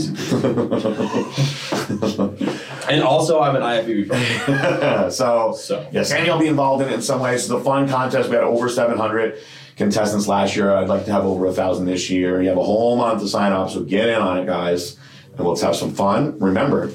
and 2.89 3.03
also, 3.03 3.41
I'm 3.41 3.55
an 3.55 3.63
IFBB 3.63 4.09
pro. 4.09 5.11
so, 5.11 5.55
So. 5.57 5.87
yeah, 5.93 6.03
Sammy 6.03 6.29
will 6.29 6.41
be 6.41 6.49
involved 6.49 6.83
in 6.83 6.89
it 6.89 6.95
in 6.95 7.03
some 7.03 7.21
ways. 7.21 7.43
It's 7.43 7.51
a 7.51 7.61
fun 7.61 7.89
contest. 7.89 8.29
We 8.29 8.35
had 8.35 8.45
over 8.45 8.69
700 8.69 9.39
contestants 9.77 10.27
last 10.27 10.57
year. 10.57 10.75
I'd 10.75 10.89
like 10.89 11.05
to 11.05 11.13
have 11.13 11.25
over 11.25 11.47
a 11.47 11.53
thousand 11.53 11.87
this 11.87 12.11
year. 12.11 12.43
You 12.43 12.49
have 12.49 12.59
a 12.59 12.65
whole 12.65 12.97
month 12.97 13.21
to 13.23 13.29
sign 13.29 13.53
up, 13.53 13.71
so 13.71 13.85
get 13.85 14.09
in 14.09 14.21
on 14.21 14.39
it, 14.39 14.47
guys, 14.47 14.97
and 15.39 15.47
let's 15.47 15.61
have 15.61 15.77
some 15.77 15.95
fun. 15.95 16.37
Remember 16.41 16.91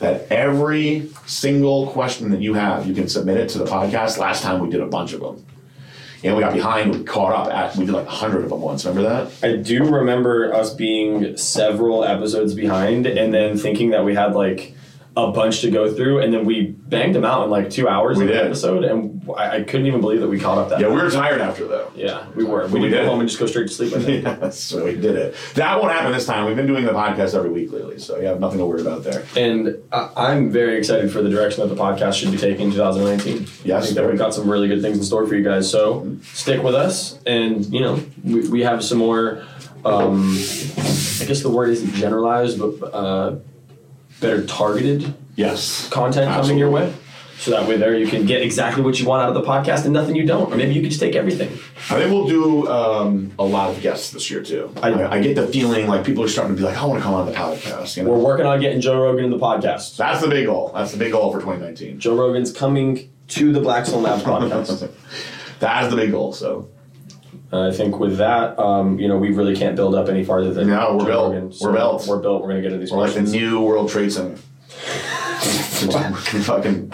that 0.00 0.26
every 0.30 1.10
single 1.26 1.86
question 1.88 2.30
that 2.30 2.40
you 2.40 2.54
have, 2.54 2.86
you 2.86 2.94
can 2.94 3.08
submit 3.08 3.36
it 3.36 3.48
to 3.50 3.58
the 3.58 3.66
podcast. 3.66 4.18
Last 4.18 4.42
time 4.42 4.60
we 4.60 4.68
did 4.68 4.80
a 4.80 4.86
bunch 4.86 5.12
of 5.12 5.20
them. 5.20 5.44
And 6.22 6.36
we 6.36 6.42
got 6.42 6.52
behind, 6.52 6.94
we 6.94 7.02
caught 7.02 7.32
up 7.32 7.54
at, 7.54 7.76
we 7.76 7.86
did 7.86 7.94
like 7.94 8.04
a 8.04 8.08
100 8.08 8.44
of 8.44 8.50
them 8.50 8.60
once. 8.60 8.84
Remember 8.84 9.08
that? 9.08 9.32
I 9.42 9.56
do 9.56 9.84
remember 9.84 10.52
us 10.52 10.74
being 10.74 11.36
several 11.36 12.04
episodes 12.04 12.52
behind 12.52 13.06
and 13.06 13.32
then 13.32 13.56
thinking 13.56 13.90
that 13.90 14.04
we 14.04 14.14
had 14.14 14.34
like 14.34 14.74
a 15.16 15.30
bunch 15.32 15.60
to 15.62 15.70
go 15.70 15.92
through, 15.92 16.20
and 16.20 16.32
then 16.32 16.44
we 16.44 16.76
banged 16.90 17.14
them 17.14 17.24
out 17.24 17.44
in 17.44 17.50
like 17.50 17.70
two 17.70 17.88
hours 17.88 18.18
We 18.18 18.24
of 18.24 18.28
the 18.28 18.34
did. 18.34 18.44
episode, 18.46 18.84
and 18.84 19.22
I, 19.36 19.56
I 19.58 19.62
couldn't 19.62 19.86
even 19.86 20.00
believe 20.00 20.20
that 20.20 20.28
we 20.28 20.38
caught 20.38 20.58
up 20.58 20.68
that. 20.70 20.80
Yeah, 20.80 20.88
we 20.88 20.96
were 20.96 21.10
tired 21.10 21.40
after 21.40 21.66
though. 21.66 21.90
Yeah, 21.94 22.26
we 22.34 22.44
were. 22.44 22.66
We 22.66 22.80
We 22.80 22.88
did. 22.88 23.02
go 23.04 23.06
home 23.10 23.20
and 23.20 23.28
just 23.28 23.38
go 23.40 23.46
straight 23.46 23.68
to 23.68 23.72
sleep. 23.72 23.92
Yes, 24.24 24.58
so 24.58 24.84
we 24.84 24.96
did 24.96 25.14
it. 25.16 25.34
That 25.54 25.80
won't 25.80 25.92
happen 25.92 26.12
this 26.12 26.26
time. 26.26 26.44
We've 26.46 26.56
been 26.56 26.66
doing 26.66 26.84
the 26.84 26.92
podcast 26.92 27.34
every 27.34 27.50
week 27.50 27.72
lately, 27.72 27.98
so 27.98 28.18
you 28.18 28.26
have 28.26 28.40
nothing 28.40 28.58
to 28.58 28.66
worry 28.66 28.80
about 28.80 29.04
there. 29.04 29.24
And 29.36 29.76
I, 29.92 30.10
I'm 30.16 30.50
very 30.50 30.76
excited 30.76 31.10
for 31.12 31.22
the 31.22 31.30
direction 31.30 31.66
that 31.66 31.74
the 31.74 31.80
podcast 31.80 32.14
should 32.20 32.32
be 32.32 32.36
taking 32.38 32.66
in 32.66 32.72
2019. 32.72 33.46
Yes, 33.64 33.82
I 33.82 33.86
think 33.86 33.96
that 33.96 34.06
we've 34.08 34.18
got 34.18 34.34
some 34.34 34.50
really 34.50 34.68
good 34.68 34.82
things 34.82 34.98
in 34.98 35.04
store 35.04 35.26
for 35.26 35.34
you 35.36 35.44
guys. 35.44 35.70
So 35.70 36.16
stick 36.24 36.62
with 36.62 36.74
us, 36.74 37.18
and 37.24 37.64
you 37.66 37.80
know 37.80 38.00
we, 38.24 38.48
we 38.48 38.60
have 38.62 38.84
some 38.84 38.98
more. 38.98 39.44
Um, 39.84 40.32
I 41.20 41.24
guess 41.24 41.40
the 41.42 41.48
word 41.50 41.70
isn't 41.70 41.94
generalized, 41.94 42.58
but 42.58 42.92
uh, 42.92 43.36
better 44.20 44.44
targeted 44.46 45.14
Yes. 45.36 45.88
content 45.90 46.30
coming 46.32 46.58
your 46.58 46.70
way. 46.70 46.92
So 47.38 47.52
that 47.52 47.66
way, 47.66 47.78
there 47.78 47.96
you 47.96 48.06
can 48.06 48.26
get 48.26 48.42
exactly 48.42 48.82
what 48.82 49.00
you 49.00 49.06
want 49.06 49.22
out 49.22 49.28
of 49.30 49.34
the 49.34 49.40
podcast 49.50 49.84
and 49.86 49.94
nothing 49.94 50.14
you 50.14 50.26
don't, 50.26 50.52
or 50.52 50.56
maybe 50.56 50.74
you 50.74 50.82
can 50.82 50.90
just 50.90 51.00
take 51.00 51.16
everything. 51.16 51.48
I 51.88 51.98
think 51.98 52.10
we'll 52.12 52.26
do 52.28 52.68
um, 52.68 53.32
a 53.38 53.44
lot 53.44 53.70
of 53.70 53.80
guests 53.80 54.10
this 54.10 54.30
year 54.30 54.42
too. 54.42 54.70
I- 54.82 54.90
I, 54.92 55.12
I 55.14 55.20
get 55.22 55.36
the 55.36 55.46
feeling 55.46 55.86
like 55.86 56.04
people 56.04 56.22
are 56.22 56.28
starting 56.28 56.54
to 56.54 56.60
be 56.60 56.66
like, 56.66 56.76
I 56.76 56.84
want 56.84 56.98
to 57.00 57.02
come 57.04 57.14
on 57.14 57.24
the 57.24 57.32
podcast. 57.32 57.96
You 57.96 58.02
know? 58.02 58.10
We're 58.10 58.18
working 58.18 58.44
on 58.44 58.60
getting 58.60 58.82
Joe 58.82 59.00
Rogan 59.02 59.24
in 59.24 59.30
the 59.30 59.38
podcast. 59.38 59.96
That's 59.96 60.20
the 60.20 60.28
big 60.28 60.44
goal. 60.46 60.70
That's 60.74 60.92
the 60.92 60.98
big 60.98 61.12
goal 61.12 61.32
for 61.32 61.38
2019. 61.40 61.98
Joe 61.98 62.14
Rogan's 62.14 62.52
coming 62.52 63.10
to 63.28 63.52
the 63.52 63.60
Blackstone 63.60 64.02
Labs 64.02 64.22
podcast. 64.22 64.90
That 65.60 65.84
is 65.84 65.90
the 65.90 65.96
big 65.96 66.10
goal. 66.10 66.32
So 66.34 66.68
I 67.52 67.72
think 67.72 67.98
with 67.98 68.18
that, 68.18 68.58
um, 68.58 68.98
you 68.98 69.08
know, 69.08 69.16
we 69.16 69.32
really 69.32 69.56
can't 69.56 69.74
build 69.74 69.94
up 69.94 70.08
any 70.08 70.24
farther 70.24 70.52
than 70.52 70.68
No, 70.68 70.96
we're 70.96 71.06
built. 71.06 71.34
Rogan. 71.34 71.52
We're 71.60 71.72
built. 71.72 72.06
We're 72.06 72.20
built. 72.20 72.42
We're 72.42 72.48
gonna 72.48 72.62
get 72.62 72.72
into 72.72 72.78
these 72.78 72.92
we're 72.92 72.98
like 72.98 73.14
the 73.14 73.22
new 73.22 73.60
World 73.60 73.90
Trade 73.90 74.12
Center. 74.12 74.36
fucking, 76.44 76.92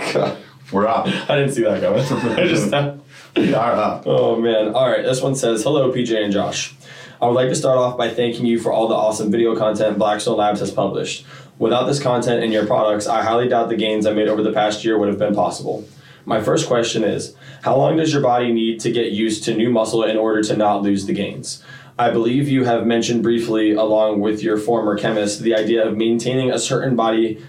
we're 0.72 0.86
up. 0.86 1.06
I 1.06 1.36
didn't 1.36 1.52
see 1.52 1.62
that 1.64 1.82
coming. 1.82 2.00
I 2.38 2.46
just. 2.46 2.72
We 3.36 3.52
are 3.52 3.72
up. 3.72 4.04
Oh 4.06 4.40
man! 4.40 4.72
All 4.72 4.88
right, 4.90 5.04
this 5.04 5.20
one 5.20 5.34
says, 5.34 5.62
"Hello, 5.62 5.92
PJ 5.92 6.24
and 6.24 6.32
Josh. 6.32 6.74
I 7.20 7.26
would 7.26 7.34
like 7.34 7.50
to 7.50 7.54
start 7.54 7.76
off 7.76 7.98
by 7.98 8.08
thanking 8.08 8.46
you 8.46 8.58
for 8.58 8.72
all 8.72 8.88
the 8.88 8.94
awesome 8.94 9.30
video 9.30 9.54
content 9.54 9.98
Blackstone 9.98 10.38
Labs 10.38 10.60
has 10.60 10.70
published. 10.70 11.26
Without 11.58 11.84
this 11.84 12.00
content 12.02 12.42
and 12.42 12.50
your 12.50 12.64
products, 12.64 13.06
I 13.06 13.22
highly 13.22 13.46
doubt 13.46 13.68
the 13.68 13.76
gains 13.76 14.06
I 14.06 14.14
made 14.14 14.28
over 14.28 14.42
the 14.42 14.54
past 14.54 14.86
year 14.86 14.98
would 14.98 15.08
have 15.08 15.18
been 15.18 15.34
possible." 15.34 15.86
My 16.24 16.40
first 16.40 16.66
question 16.66 17.04
is 17.04 17.36
How 17.66 17.76
long 17.76 17.96
does 17.96 18.12
your 18.12 18.22
body 18.22 18.52
need 18.52 18.78
to 18.82 18.92
get 18.92 19.10
used 19.10 19.42
to 19.46 19.54
new 19.56 19.70
muscle 19.70 20.04
in 20.04 20.16
order 20.16 20.40
to 20.40 20.56
not 20.56 20.82
lose 20.82 21.04
the 21.04 21.12
gains? 21.12 21.64
I 21.98 22.10
believe 22.12 22.48
you 22.48 22.62
have 22.62 22.86
mentioned 22.86 23.24
briefly, 23.24 23.72
along 23.72 24.20
with 24.20 24.40
your 24.40 24.56
former 24.56 24.96
chemist, 24.96 25.40
the 25.40 25.56
idea 25.56 25.84
of 25.84 25.96
maintaining 25.96 26.52
a 26.52 26.60
certain 26.60 26.94
body, 26.94 27.44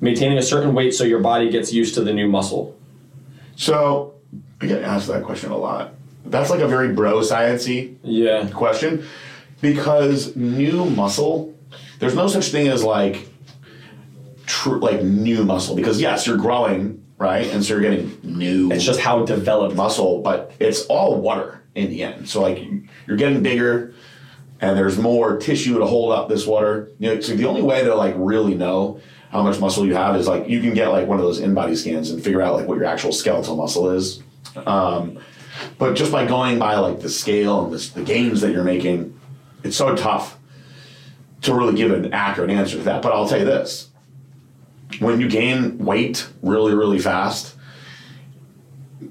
maintaining 0.00 0.36
a 0.36 0.42
certain 0.42 0.74
weight 0.74 0.94
so 0.94 1.04
your 1.04 1.20
body 1.20 1.48
gets 1.48 1.72
used 1.72 1.94
to 1.94 2.00
the 2.02 2.12
new 2.12 2.26
muscle. 2.26 2.76
So 3.54 4.14
I 4.60 4.66
get 4.66 4.82
asked 4.82 5.06
that 5.06 5.22
question 5.22 5.52
a 5.52 5.56
lot. 5.56 5.94
That's 6.24 6.50
like 6.50 6.58
a 6.58 6.66
very 6.66 6.92
bro 6.92 7.20
sciencey 7.20 7.98
Yeah. 8.02 8.48
question 8.48 9.04
because 9.60 10.34
new 10.34 10.86
muscle 10.86 11.54
there's 12.00 12.16
no 12.16 12.26
such 12.26 12.48
thing 12.48 12.66
as 12.66 12.82
like 12.82 13.28
true 14.44 14.80
like 14.80 15.04
new 15.04 15.44
muscle 15.44 15.76
because 15.76 16.00
yes 16.00 16.26
you're 16.26 16.36
growing 16.36 17.01
right? 17.22 17.46
And 17.46 17.64
so 17.64 17.74
you're 17.74 17.82
getting 17.82 18.18
new 18.24 18.72
It's 18.72 18.84
just 18.84 19.00
how 19.00 19.24
developed. 19.24 19.76
muscle 19.76 20.20
but 20.22 20.52
it's 20.58 20.82
all 20.86 21.20
water 21.20 21.62
in 21.76 21.88
the 21.88 22.02
end. 22.02 22.28
So 22.28 22.42
like 22.42 22.58
you're 23.06 23.16
getting 23.16 23.42
bigger 23.42 23.94
and 24.60 24.76
there's 24.76 24.98
more 24.98 25.38
tissue 25.38 25.78
to 25.78 25.86
hold 25.86 26.12
up 26.12 26.28
this 26.28 26.46
water. 26.46 26.90
You 26.98 27.14
know, 27.14 27.20
so 27.20 27.34
the 27.34 27.46
only 27.46 27.62
way 27.62 27.84
to 27.84 27.94
like 27.94 28.14
really 28.16 28.54
know 28.54 29.00
how 29.30 29.42
much 29.42 29.60
muscle 29.60 29.86
you 29.86 29.94
have 29.94 30.16
is 30.16 30.26
like 30.26 30.48
you 30.48 30.60
can 30.60 30.74
get 30.74 30.88
like 30.88 31.06
one 31.06 31.18
of 31.18 31.24
those 31.24 31.38
in-body 31.38 31.76
scans 31.76 32.10
and 32.10 32.22
figure 32.22 32.42
out 32.42 32.54
like 32.54 32.66
what 32.66 32.76
your 32.76 32.86
actual 32.86 33.12
skeletal 33.12 33.56
muscle 33.56 33.90
is. 33.90 34.20
Um, 34.66 35.18
but 35.78 35.94
just 35.94 36.10
by 36.10 36.26
going 36.26 36.58
by 36.58 36.76
like 36.78 37.00
the 37.00 37.08
scale 37.08 37.64
and 37.64 37.72
the, 37.72 38.00
the 38.00 38.02
gains 38.02 38.40
that 38.40 38.50
you're 38.50 38.64
making, 38.64 39.18
it's 39.62 39.76
so 39.76 39.94
tough 39.94 40.38
to 41.42 41.54
really 41.54 41.74
give 41.74 41.92
an 41.92 42.12
accurate 42.12 42.50
answer 42.50 42.78
to 42.78 42.82
that. 42.82 43.00
But 43.00 43.12
I'll 43.12 43.28
tell 43.28 43.38
you 43.38 43.44
this: 43.44 43.88
when 45.00 45.20
you 45.20 45.28
gain 45.28 45.78
weight 45.78 46.28
really, 46.42 46.74
really 46.74 46.98
fast, 46.98 47.56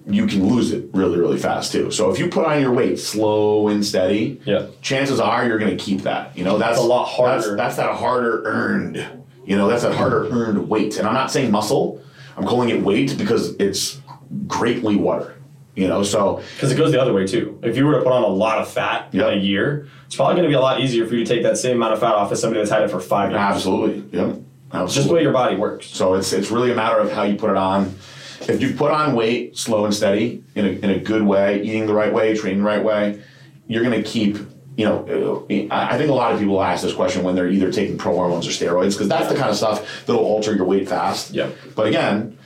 you 0.07 0.25
can 0.25 0.47
lose 0.47 0.71
it 0.71 0.85
really, 0.93 1.17
really 1.19 1.37
fast 1.37 1.71
too. 1.71 1.91
So 1.91 2.11
if 2.11 2.19
you 2.19 2.27
put 2.29 2.45
on 2.45 2.61
your 2.61 2.71
weight 2.73 2.97
slow 2.99 3.67
and 3.67 3.85
steady, 3.85 4.41
Yeah. 4.45 4.67
chances 4.81 5.19
are 5.19 5.45
you're 5.45 5.59
going 5.59 5.75
to 5.77 5.83
keep 5.83 6.01
that. 6.01 6.35
You 6.37 6.43
know, 6.43 6.57
that's 6.57 6.77
a 6.77 6.81
lot 6.81 7.05
harder. 7.05 7.55
That's, 7.55 7.75
that's 7.75 7.75
that 7.77 7.95
harder 7.97 8.43
earned. 8.45 9.05
You 9.45 9.57
know, 9.57 9.67
that's 9.67 9.83
that 9.83 9.93
harder 9.95 10.27
earned 10.29 10.69
weight. 10.69 10.97
And 10.97 11.07
I'm 11.07 11.13
not 11.13 11.31
saying 11.31 11.51
muscle. 11.51 12.01
I'm 12.37 12.45
calling 12.45 12.69
it 12.69 12.81
weight 12.81 13.17
because 13.17 13.55
it's 13.55 13.99
greatly 14.47 14.95
water. 14.95 15.35
You 15.75 15.87
know, 15.87 16.03
so 16.03 16.41
Because 16.55 16.71
it 16.71 16.75
goes 16.75 16.91
the 16.91 17.01
other 17.01 17.13
way 17.13 17.25
too. 17.25 17.57
If 17.63 17.77
you 17.77 17.85
were 17.85 17.93
to 17.93 18.01
put 18.01 18.11
on 18.11 18.23
a 18.23 18.27
lot 18.27 18.59
of 18.59 18.69
fat 18.69 19.09
Yep. 19.11 19.31
in 19.33 19.39
a 19.39 19.41
year, 19.41 19.87
it's 20.05 20.15
probably 20.15 20.35
going 20.35 20.43
to 20.43 20.49
be 20.49 20.55
a 20.55 20.59
lot 20.59 20.81
easier 20.81 21.05
for 21.07 21.15
you 21.15 21.25
to 21.25 21.33
take 21.33 21.43
that 21.43 21.57
same 21.57 21.77
amount 21.77 21.93
of 21.93 21.99
fat 21.99 22.13
off 22.15 22.31
as 22.31 22.41
somebody 22.41 22.59
that's 22.59 22.71
had 22.71 22.81
it 22.83 22.91
for 22.91 22.99
five 22.99 23.31
years. 23.31 23.39
absolutely, 23.41 24.03
yep, 24.17 24.35
absolutely. 24.73 24.85
It's 24.85 24.93
just 24.95 25.07
the 25.07 25.13
way 25.13 25.21
your 25.21 25.33
body 25.33 25.55
works. 25.55 25.87
So 25.87 26.13
it's 26.15 26.33
it's 26.33 26.51
really 26.51 26.71
a 26.71 26.75
matter 26.75 26.99
of 26.99 27.11
how 27.11 27.23
you 27.23 27.35
put 27.35 27.49
it 27.49 27.57
on. 27.57 27.95
If 28.41 28.61
you 28.61 28.73
put 28.73 28.91
on 28.91 29.15
weight 29.15 29.57
slow 29.57 29.85
and 29.85 29.93
steady 29.93 30.43
in 30.55 30.65
a, 30.65 30.69
in 30.69 30.89
a 30.89 30.99
good 30.99 31.21
way, 31.23 31.61
eating 31.61 31.85
the 31.85 31.93
right 31.93 32.11
way, 32.11 32.35
training 32.35 32.59
the 32.59 32.65
right 32.65 32.83
way, 32.83 33.21
you're 33.67 33.83
going 33.83 34.01
to 34.01 34.07
keep. 34.07 34.37
You 34.77 34.85
know, 34.85 35.47
uh, 35.49 35.75
I 35.75 35.95
I 35.95 35.97
think 35.97 36.09
a 36.09 36.13
lot 36.13 36.31
of 36.31 36.39
people 36.39 36.61
ask 36.63 36.81
this 36.81 36.93
question 36.93 37.23
when 37.23 37.35
they're 37.35 37.49
either 37.49 37.71
taking 37.71 37.97
pro 37.97 38.15
hormones 38.15 38.47
or 38.47 38.51
steroids 38.51 38.93
because 38.93 39.09
that's 39.09 39.27
the 39.27 39.35
kind 39.35 39.49
of 39.49 39.57
stuff 39.57 40.05
that'll 40.05 40.23
alter 40.23 40.55
your 40.55 40.65
weight 40.65 40.87
fast. 40.87 41.31
Yeah. 41.31 41.49
But 41.75 41.87
again, 41.87 42.39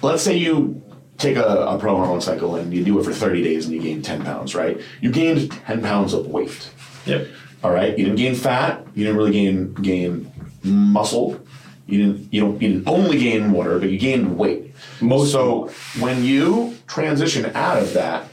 let's 0.00 0.22
say 0.22 0.36
you 0.36 0.82
take 1.18 1.36
a, 1.36 1.42
a 1.42 1.78
pro 1.78 1.96
hormone 1.96 2.20
cycle 2.20 2.56
and 2.56 2.72
you 2.72 2.84
do 2.84 2.98
it 2.98 3.04
for 3.04 3.12
30 3.12 3.42
days 3.42 3.66
and 3.66 3.74
you 3.74 3.80
gain 3.80 4.02
10 4.02 4.24
pounds, 4.24 4.54
right? 4.54 4.80
You 5.00 5.10
gained 5.10 5.50
10 5.50 5.82
pounds 5.82 6.12
of 6.12 6.26
weight. 6.26 6.70
Yep. 7.06 7.28
All 7.66 7.72
right, 7.72 7.98
you 7.98 8.04
didn't 8.04 8.18
gain 8.18 8.36
fat. 8.36 8.86
You 8.94 9.02
didn't 9.02 9.16
really 9.18 9.32
gain 9.32 9.74
gain 9.74 10.32
muscle. 10.62 11.40
You 11.88 11.98
didn't 11.98 12.32
you 12.32 12.40
don't 12.40 12.62
you 12.62 12.68
didn't 12.74 12.86
only 12.86 13.18
gain 13.18 13.50
water, 13.50 13.80
but 13.80 13.90
you 13.90 13.98
gained 13.98 14.38
weight. 14.38 14.72
Most 15.00 15.32
so 15.32 15.72
when 15.98 16.22
you 16.22 16.76
transition 16.86 17.44
out 17.56 17.82
of 17.82 17.92
that, 17.94 18.28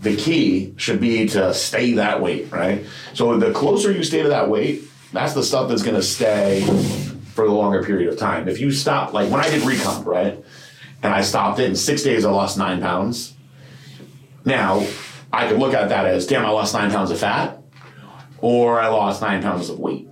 the 0.00 0.16
key 0.16 0.72
should 0.78 1.02
be 1.02 1.28
to 1.28 1.52
stay 1.52 1.92
that 1.92 2.22
weight, 2.22 2.50
right? 2.50 2.86
So 3.12 3.36
the 3.36 3.52
closer 3.52 3.92
you 3.92 4.02
stay 4.02 4.22
to 4.22 4.30
that 4.30 4.48
weight, 4.48 4.84
that's 5.12 5.34
the 5.34 5.42
stuff 5.42 5.68
that's 5.68 5.82
going 5.82 5.96
to 5.96 6.02
stay 6.02 6.62
for 7.34 7.44
the 7.44 7.52
longer 7.52 7.84
period 7.84 8.10
of 8.10 8.18
time. 8.18 8.48
If 8.48 8.58
you 8.58 8.72
stop, 8.72 9.12
like 9.12 9.30
when 9.30 9.42
I 9.42 9.50
did 9.50 9.64
recomp, 9.64 10.06
right, 10.06 10.42
and 11.02 11.12
I 11.12 11.20
stopped 11.20 11.58
it 11.58 11.68
in 11.68 11.76
six 11.76 12.04
days, 12.04 12.24
I 12.24 12.30
lost 12.30 12.56
nine 12.56 12.80
pounds. 12.80 13.34
Now 14.46 14.86
I 15.30 15.46
could 15.46 15.58
look 15.58 15.74
at 15.74 15.90
that 15.90 16.06
as, 16.06 16.26
damn, 16.26 16.46
I 16.46 16.48
lost 16.48 16.72
nine 16.72 16.90
pounds 16.90 17.10
of 17.10 17.18
fat 17.18 17.57
or 18.40 18.80
I 18.80 18.88
lost 18.88 19.22
nine 19.22 19.42
pounds 19.42 19.68
of 19.68 19.78
weight. 19.78 20.08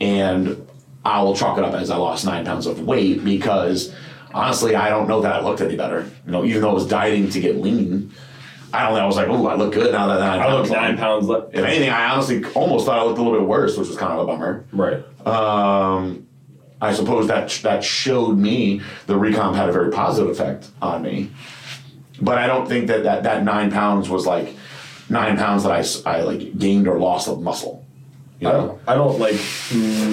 And 0.00 0.66
I 1.04 1.22
will 1.22 1.34
chalk 1.34 1.58
it 1.58 1.64
up 1.64 1.74
as 1.74 1.90
I 1.90 1.96
lost 1.96 2.24
nine 2.24 2.44
pounds 2.44 2.66
of 2.66 2.80
weight 2.80 3.24
because 3.24 3.94
honestly, 4.34 4.74
I 4.74 4.88
don't 4.88 5.08
know 5.08 5.20
that 5.22 5.32
I 5.32 5.42
looked 5.42 5.60
any 5.60 5.76
better. 5.76 6.10
You 6.26 6.32
know, 6.32 6.44
even 6.44 6.62
though 6.62 6.70
I 6.70 6.74
was 6.74 6.86
dieting 6.86 7.30
to 7.30 7.40
get 7.40 7.56
lean, 7.56 8.12
I 8.72 8.84
don't 8.84 8.94
know. 8.94 9.00
I 9.00 9.06
was 9.06 9.16
like, 9.16 9.28
oh, 9.28 9.46
I 9.46 9.54
look 9.54 9.74
good 9.74 9.92
now 9.92 10.06
that 10.08 10.22
I 10.22 10.38
pounds. 10.38 10.70
look 10.70 10.78
nine 10.78 10.96
pounds 10.96 11.26
left. 11.26 11.54
If 11.54 11.64
anything, 11.64 11.90
I 11.90 12.10
honestly 12.10 12.44
almost 12.54 12.86
thought 12.86 12.98
I 12.98 13.04
looked 13.04 13.18
a 13.18 13.22
little 13.22 13.38
bit 13.38 13.46
worse, 13.46 13.76
which 13.76 13.88
was 13.88 13.96
kind 13.96 14.12
of 14.12 14.20
a 14.20 14.26
bummer. 14.26 14.64
Right. 14.72 15.26
Um, 15.26 16.26
I 16.80 16.92
suppose 16.92 17.28
that 17.28 17.50
that 17.62 17.84
showed 17.84 18.38
me 18.38 18.80
the 19.06 19.14
recomp 19.14 19.54
had 19.54 19.68
a 19.68 19.72
very 19.72 19.90
positive 19.90 20.30
effect 20.30 20.70
on 20.80 21.02
me. 21.02 21.30
But 22.20 22.38
I 22.38 22.46
don't 22.46 22.66
think 22.66 22.86
that 22.86 23.04
that, 23.04 23.24
that 23.24 23.44
nine 23.44 23.70
pounds 23.70 24.08
was 24.08 24.26
like 24.26 24.54
nine 25.08 25.36
pounds 25.36 25.64
that 25.64 25.72
I, 25.72 26.18
I 26.18 26.22
like 26.22 26.58
gained 26.58 26.88
or 26.88 26.98
lost 26.98 27.28
of 27.28 27.40
muscle. 27.40 27.84
You 28.40 28.48
I 28.48 28.52
know? 28.52 28.66
don't, 28.66 28.80
I 28.88 28.94
don't 28.94 29.18
like 29.20 29.40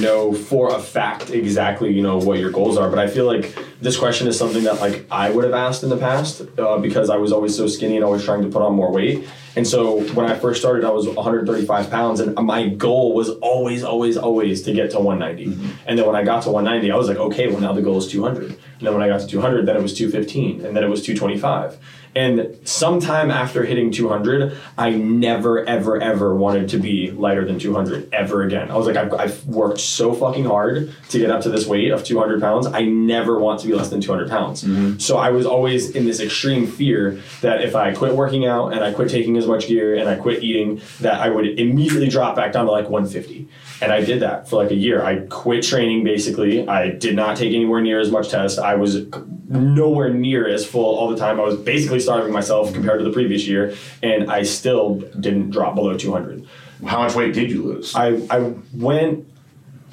know 0.02 0.34
for 0.34 0.76
a 0.76 0.80
fact 0.80 1.32
exactly 1.32 1.92
you 1.92 2.04
know 2.04 2.18
what 2.18 2.38
your 2.38 2.52
goals 2.52 2.78
are, 2.78 2.88
but 2.88 3.00
I 3.00 3.08
feel 3.08 3.26
like 3.26 3.58
this 3.82 3.98
question 3.98 4.28
is 4.28 4.38
something 4.38 4.64
that 4.66 4.80
like 4.80 5.06
I 5.10 5.32
would 5.32 5.46
have 5.46 5.54
asked 5.54 5.82
in 5.82 5.90
the 5.90 5.98
past 5.98 6.42
uh, 6.60 6.78
because 6.78 7.10
I 7.10 7.18
was 7.18 7.32
always 7.32 7.56
so 7.56 7.66
skinny 7.66 7.96
and 7.96 8.06
always 8.06 8.24
trying 8.24 8.44
to 8.44 8.50
put 8.50 8.62
on 8.62 8.76
more 8.76 8.92
weight. 8.92 9.28
And 9.56 9.68
so 9.68 10.02
when 10.14 10.30
I 10.30 10.38
first 10.38 10.62
started, 10.62 10.86
I 10.86 10.92
was 10.92 11.08
135 11.08 11.90
pounds, 11.90 12.20
and 12.20 12.36
my 12.36 12.70
goal 12.70 13.16
was 13.16 13.30
always, 13.30 13.84
always, 13.84 14.16
always 14.16 14.62
to 14.62 14.74
get 14.74 14.92
to 14.92 15.00
190. 15.00 15.76
And 15.88 15.98
then 15.98 16.06
when 16.06 16.16
I 16.16 16.24
got 16.24 16.44
to 16.44 16.52
190, 16.52 16.92
I 16.92 16.96
was 16.96 17.08
like, 17.08 17.18
okay, 17.18 17.48
well 17.48 17.60
now 17.60 17.74
the 17.74 17.82
goal 17.82 17.98
is 17.98 18.08
200. 18.08 18.44
And 18.44 18.58
then 18.80 18.94
when 18.94 19.02
I 19.02 19.08
got 19.08 19.22
to 19.22 19.28
200, 19.28 19.66
then 19.66 19.76
it 19.76 19.82
was 19.82 19.94
215, 19.96 20.66
and 20.66 20.78
then 20.78 20.84
it 20.84 20.88
was 20.88 21.02
225. 21.02 21.80
And 22.16 22.58
sometime 22.64 23.30
after 23.30 23.64
hitting 23.64 23.92
200, 23.92 24.58
I 24.78 24.90
never, 24.92 25.64
ever, 25.66 26.02
ever 26.02 26.36
wanted 26.36 26.70
to 26.70 26.78
be 26.78 27.12
lighter 27.12 27.46
than 27.46 27.60
200 27.60 28.14
ever 28.14 28.44
again. 28.44 28.72
I 28.72 28.78
was 28.78 28.88
like, 28.88 28.98
I've, 28.98 29.14
I've 29.14 29.46
worked 29.46 29.80
so 29.80 30.14
fucking 30.14 30.46
hard 30.46 30.94
to 31.10 31.20
get 31.20 31.30
up 31.30 31.42
to 31.42 31.50
this 31.50 31.68
weight 31.68 31.92
of 31.92 32.04
200 32.04 32.42
pounds. 32.42 32.66
I 32.68 32.82
never 32.82 33.40
want 33.40 33.60
to 33.62 33.68
be 33.68 33.74
less 33.74 33.90
than 33.90 34.02
200 34.02 34.30
pounds. 34.30 34.64
Mm-hmm. 34.64 34.98
So 34.98 35.18
I 35.18 35.30
was 35.30 35.46
always 35.46 35.92
in 35.92 36.06
this 36.06 36.20
extreme 36.20 36.66
fear 36.68 37.22
that 37.42 37.62
if 37.62 37.76
I 37.76 37.94
quit 37.94 38.16
working 38.16 38.46
out 38.46 38.74
and 38.74 38.84
I 38.84 38.92
quit 38.92 39.10
taking 39.10 39.38
as 39.38 39.46
much 39.46 39.68
gear 39.68 39.96
and 39.96 40.10
I 40.10 40.16
quit 40.16 40.44
eating, 40.44 40.82
that 41.02 41.20
I 41.20 41.30
would 41.30 41.60
immediately 41.60 42.10
drop 42.10 42.36
back 42.36 42.54
down 42.54 42.66
to 42.66 42.72
like 42.72 42.90
150. 42.90 43.48
And 43.82 43.92
I 43.92 44.02
did 44.02 44.22
that 44.22 44.50
for 44.50 44.62
like 44.62 44.72
a 44.72 44.76
year. 44.76 45.04
I 45.04 45.20
quit 45.28 45.64
training 45.64 46.04
basically. 46.04 46.68
I 46.68 46.90
did 46.90 47.16
not 47.16 47.38
take 47.38 47.54
anywhere 47.54 47.82
near 47.82 48.00
as 48.00 48.12
much 48.12 48.30
test. 48.30 48.60
I 48.60 48.76
was 48.76 49.06
nowhere 49.48 50.14
near 50.14 50.48
as 50.48 50.66
full 50.66 50.96
all 50.98 51.10
the 51.10 51.16
time. 51.16 51.40
I 51.40 51.44
was 51.44 51.58
basically 51.58 52.00
starving 52.00 52.34
myself 52.34 52.74
compared 52.74 53.00
to 53.00 53.06
the 53.06 53.12
previous 53.12 53.48
year, 53.48 53.76
and 54.04 54.30
I 54.32 54.44
still 54.44 54.96
didn't 55.20 55.52
drop 55.52 55.76
below 55.76 55.98
200. 55.98 56.48
How 56.86 57.04
much 57.04 57.16
weight 57.16 57.34
did 57.34 57.50
you 57.50 57.64
lose? 57.64 57.96
I, 57.96 58.22
I 58.30 58.54
went 58.74 59.26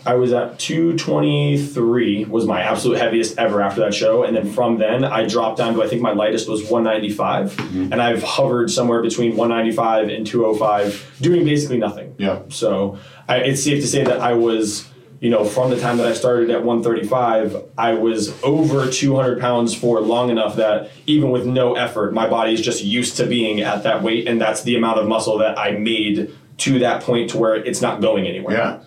I 0.06 0.14
was 0.14 0.32
at 0.32 0.58
223 0.58 2.24
was 2.26 2.46
my 2.46 2.62
absolute 2.62 2.98
heaviest 2.98 3.38
ever 3.38 3.60
after 3.60 3.80
that 3.80 3.94
show 3.94 4.24
and 4.24 4.36
then 4.36 4.50
from 4.52 4.78
then 4.78 5.04
I 5.04 5.26
dropped 5.26 5.58
down 5.58 5.74
to 5.74 5.82
I 5.82 5.88
think 5.88 6.02
my 6.02 6.12
lightest 6.12 6.48
was 6.48 6.62
195 6.70 7.52
mm-hmm. 7.56 7.92
and 7.92 8.00
I've 8.00 8.22
hovered 8.22 8.70
somewhere 8.70 9.02
between 9.02 9.36
195 9.36 10.08
and 10.08 10.26
205 10.26 11.18
doing 11.20 11.44
basically 11.44 11.78
nothing. 11.78 12.14
Yeah. 12.18 12.42
So 12.48 12.98
I, 13.28 13.38
it's 13.38 13.62
safe 13.62 13.82
to 13.82 13.88
say 13.88 14.04
that 14.04 14.20
I 14.20 14.34
was 14.34 14.88
you 15.20 15.30
know, 15.30 15.44
from 15.44 15.70
the 15.70 15.80
time 15.80 15.96
that 15.96 16.06
I 16.06 16.12
started 16.12 16.50
at 16.50 16.62
135, 16.62 17.70
I 17.78 17.94
was 17.94 18.40
over 18.42 18.90
200 18.90 19.40
pounds 19.40 19.74
for 19.74 20.00
long 20.00 20.30
enough 20.30 20.56
that 20.56 20.90
even 21.06 21.30
with 21.30 21.46
no 21.46 21.74
effort, 21.74 22.12
my 22.12 22.28
body 22.28 22.52
is 22.52 22.60
just 22.60 22.84
used 22.84 23.16
to 23.16 23.26
being 23.26 23.60
at 23.60 23.82
that 23.84 24.02
weight, 24.02 24.28
and 24.28 24.40
that's 24.40 24.62
the 24.62 24.76
amount 24.76 24.98
of 24.98 25.08
muscle 25.08 25.38
that 25.38 25.58
I 25.58 25.72
made 25.72 26.34
to 26.58 26.78
that 26.80 27.02
point 27.02 27.30
to 27.30 27.38
where 27.38 27.54
it's 27.54 27.80
not 27.80 28.00
going 28.00 28.26
anywhere. 28.26 28.56
yeah. 28.56 28.80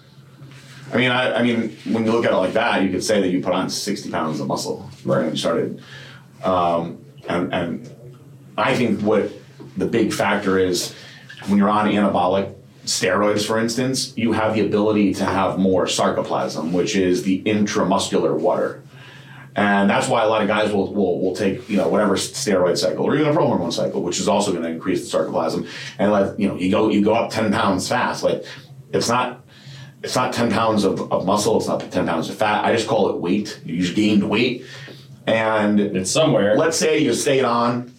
I 0.92 0.98
mean, 0.98 1.12
I, 1.12 1.34
I 1.36 1.44
mean, 1.44 1.76
when 1.92 2.06
you 2.06 2.12
look 2.12 2.26
at 2.26 2.32
it 2.32 2.36
like 2.36 2.54
that, 2.54 2.82
you 2.84 2.90
could 2.90 3.04
say 3.04 3.22
that 3.22 3.30
you 3.30 3.42
put 3.42 3.54
on 3.54 3.70
sixty 3.70 4.10
pounds 4.10 4.40
of 4.40 4.48
muscle 4.48 4.90
Right. 5.06 5.22
when 5.22 5.32
you 5.32 5.38
started. 5.38 5.82
Um, 6.44 7.04
and 7.28 7.54
and 7.54 7.96
I 8.58 8.76
think 8.76 9.02
what 9.02 9.32
the 9.78 9.86
big 9.86 10.12
factor 10.14 10.58
is 10.58 10.94
when 11.48 11.58
you're 11.58 11.70
on 11.70 11.88
anabolic 11.88 12.56
steroids, 12.86 13.46
for 13.46 13.60
instance, 13.60 14.14
you 14.18 14.32
have 14.34 14.56
the 14.56 14.66
ability 14.66 15.14
to 15.16 15.26
have 15.26 15.60
more 15.60 15.86
sarcoplasm, 15.86 16.72
which 16.72 16.96
is 16.96 17.24
the 17.24 17.42
intramuscular 17.44 18.38
water. 18.38 18.82
And 19.56 19.90
that's 19.90 20.08
why 20.08 20.24
a 20.24 20.28
lot 20.28 20.42
of 20.42 20.48
guys 20.48 20.72
will, 20.72 20.94
will, 20.94 21.20
will 21.22 21.36
take, 21.36 21.68
you 21.70 21.78
know, 21.78 21.88
whatever 21.90 22.16
steroid 22.16 22.78
cycle 22.78 23.04
or 23.06 23.16
even 23.16 23.28
a 23.28 23.34
pro 23.34 23.46
hormone 23.46 23.72
cycle, 23.72 24.02
which 24.02 24.20
is 24.20 24.28
also 24.28 24.52
going 24.52 24.64
to 24.64 24.70
increase 24.70 25.10
the 25.10 25.18
sarcoplasm. 25.18 25.68
And 25.98 26.12
let, 26.12 26.40
you 26.40 26.48
know, 26.48 26.56
you 26.56 26.72
go, 26.72 26.90
you 26.90 27.04
go 27.04 27.14
up 27.14 27.32
10 27.32 27.52
pounds 27.52 27.88
fast. 27.88 28.24
Like 28.24 28.46
it's 28.94 29.10
not, 29.10 29.39
it's 30.04 30.16
not 30.16 30.34
10 30.34 30.52
pounds 30.52 30.84
of, 30.86 31.12
of 31.12 31.26
muscle. 31.26 31.58
It's 31.58 31.68
not 31.68 31.80
10 31.92 32.06
pounds 32.08 32.30
of 32.30 32.36
fat. 32.36 32.64
I 32.66 32.74
just 32.74 32.88
call 32.88 33.10
it 33.10 33.18
weight. 33.18 33.60
You 33.66 33.82
just 33.82 33.96
gained 33.96 34.30
weight. 34.30 34.66
And 35.28 35.80
It's 35.80 36.10
somewhere. 36.10 36.56
let's 36.58 36.78
say 36.78 37.00
you 37.00 37.14
stayed 37.14 37.44
on 37.44 37.94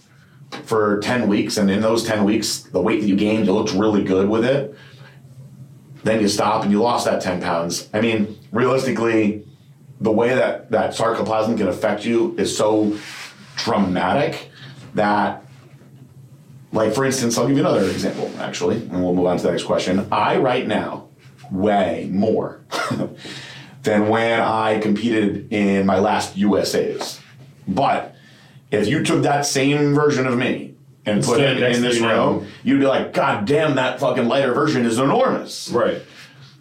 for 0.65 0.99
10 1.01 1.29
weeks 1.29 1.59
and 1.59 1.71
in 1.71 1.81
those 1.81 2.03
10 2.05 2.25
weeks 2.25 2.61
the 2.61 2.81
weight 2.81 3.01
that 3.01 3.07
you 3.07 3.15
gained 3.15 3.47
you 3.47 3.53
looked 3.53 3.73
really 3.73 4.03
good 4.03 4.29
with 4.29 4.45
it 4.45 4.75
then 6.03 6.21
you 6.21 6.27
stop 6.27 6.65
and 6.65 6.73
you 6.73 6.83
lost 6.83 7.05
that 7.05 7.23
10 7.23 7.41
pounds 7.41 7.89
i 7.95 8.01
mean 8.01 8.37
realistically 8.51 9.47
the 10.01 10.11
way 10.11 10.35
that 10.35 10.69
that 10.73 10.91
sarcoplasm 10.91 11.57
can 11.57 11.69
affect 11.69 12.05
you 12.05 12.35
is 12.37 12.57
so 12.57 12.99
dramatic 13.55 14.51
that 14.95 15.45
like 16.73 16.93
for 16.93 17.05
instance 17.05 17.39
i'll 17.39 17.47
give 17.47 17.57
you 17.57 17.63
another 17.63 17.89
example 17.89 18.29
actually 18.41 18.77
and 18.77 19.05
we'll 19.05 19.15
move 19.15 19.27
on 19.27 19.37
to 19.37 19.45
the 19.45 19.51
next 19.53 19.63
question 19.63 20.05
i 20.11 20.37
right 20.37 20.67
now 20.67 21.07
weigh 21.51 22.09
more 22.13 22.61
than 23.83 24.09
when 24.09 24.41
i 24.41 24.79
competed 24.79 25.53
in 25.53 25.87
my 25.87 25.99
last 25.99 26.37
usas 26.37 27.21
but 27.67 28.15
if 28.71 28.87
you 28.87 29.03
took 29.03 29.23
that 29.23 29.47
same 29.47 29.95
version 29.95 30.27
of 30.27 30.39
me 30.39 30.75
and 31.07 31.25
put 31.25 31.41
it 31.41 31.63
in 31.63 31.83
this 31.83 31.99
you 31.99 32.07
room, 32.09 32.47
you'd 32.63 32.81
be 32.81 32.87
like, 32.87 33.13
God 33.13 33.47
damn, 33.47 33.77
that 33.77 34.01
fucking 34.01 34.29
lighter 34.29 34.53
version 34.55 34.85
is 34.85 34.99
enormous. 34.99 35.71
right. 35.71 36.03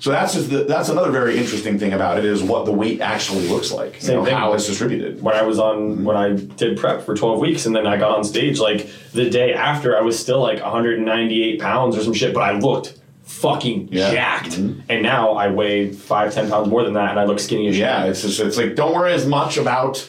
So 0.01 0.11
that's 0.11 0.33
just 0.33 0.49
the, 0.49 0.63
that's 0.63 0.87
another 0.87 1.11
very 1.11 1.37
interesting 1.37 1.77
thing 1.77 1.91
about 1.91 2.17
it 2.17 2.23
is 2.23 2.41
what 2.41 2.63
the 2.63 2.71
weight 2.71 3.01
actually 3.01 3.49
looks 3.49 3.69
like. 3.69 4.01
You 4.01 4.13
know, 4.13 4.23
thing. 4.23 4.33
how 4.33 4.53
it's 4.53 4.65
distributed. 4.65 5.21
when 5.21 5.35
I 5.35 5.41
was 5.41 5.59
on 5.59 5.77
mm-hmm. 5.77 6.05
when 6.05 6.15
I 6.15 6.35
did 6.37 6.77
prep 6.77 7.01
for 7.01 7.15
12 7.15 7.41
weeks 7.41 7.65
and 7.65 7.75
then 7.75 7.85
I 7.85 7.97
got 7.97 8.11
on 8.11 8.23
stage 8.23 8.59
like 8.59 8.89
the 9.11 9.29
day 9.29 9.53
after 9.53 9.97
I 9.97 9.99
was 9.99 10.17
still 10.17 10.39
like 10.39 10.61
198 10.61 11.59
pounds 11.59 11.97
or 11.97 12.03
some 12.03 12.13
shit 12.13 12.33
but 12.33 12.43
I 12.43 12.57
looked 12.57 12.97
fucking 13.29 13.87
Yeah. 13.91 14.11
jacked 14.11 14.51
Mhm. 14.59 14.81
and 14.89 15.03
now 15.03 15.33
I 15.33 15.49
weigh 15.49 15.91
five 15.91 16.33
ten 16.33 16.49
pounds 16.49 16.67
more 16.67 16.83
than 16.83 16.93
that 16.93 17.11
and 17.11 17.19
I 17.19 17.25
look 17.25 17.39
skinny 17.39 17.67
as 17.67 17.75
shit 17.75 17.81
Yeah, 17.81 18.05
it's 18.05 18.23
just 18.23 18.39
it's 18.39 18.57
like 18.57 18.75
don't 18.75 18.93
worry 18.93 19.13
as 19.13 19.27
much 19.27 19.57
about 19.57 20.03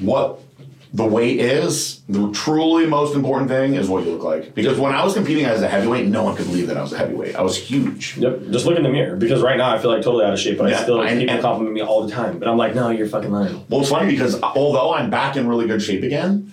what 0.00 0.40
the 0.94 1.04
weight 1.06 1.40
is 1.40 2.00
the 2.08 2.30
truly 2.32 2.84
most 2.86 3.14
important 3.14 3.48
thing 3.48 3.74
is 3.74 3.88
what 3.88 4.04
you 4.04 4.10
look 4.12 4.22
like. 4.24 4.54
Because 4.54 4.78
when 4.78 4.92
I 4.92 5.02
was 5.02 5.14
competing 5.14 5.46
as 5.46 5.62
a 5.62 5.68
heavyweight, 5.68 6.06
no 6.08 6.22
one 6.24 6.36
could 6.36 6.46
believe 6.46 6.66
that 6.66 6.76
I 6.76 6.82
was 6.82 6.92
a 6.92 6.98
heavyweight. 6.98 7.34
I 7.34 7.40
was 7.40 7.56
huge. 7.56 8.16
Yep. 8.18 8.50
Just 8.50 8.66
look 8.66 8.76
in 8.76 8.82
the 8.82 8.90
mirror 8.90 9.16
because 9.16 9.40
right 9.40 9.56
now 9.56 9.70
I 9.74 9.78
feel 9.78 9.90
like 9.90 10.02
totally 10.02 10.26
out 10.26 10.34
of 10.34 10.38
shape, 10.38 10.58
but 10.58 10.66
I 10.66 10.70
Yeah, 10.70 10.82
still 10.82 11.00
I- 11.00 11.16
people 11.16 11.38
compliment 11.38 11.74
me 11.74 11.80
all 11.80 12.04
the 12.06 12.12
time. 12.12 12.38
But 12.38 12.48
I'm 12.48 12.58
like, 12.58 12.74
no, 12.74 12.90
you're 12.90 13.06
fucking 13.06 13.30
lying. 13.32 13.64
Well, 13.70 13.80
it's 13.80 13.88
funny 13.88 14.10
because 14.10 14.38
although 14.42 14.92
I'm 14.92 15.08
back 15.08 15.36
in 15.36 15.48
really 15.48 15.66
good 15.66 15.80
shape 15.80 16.02
again, 16.02 16.52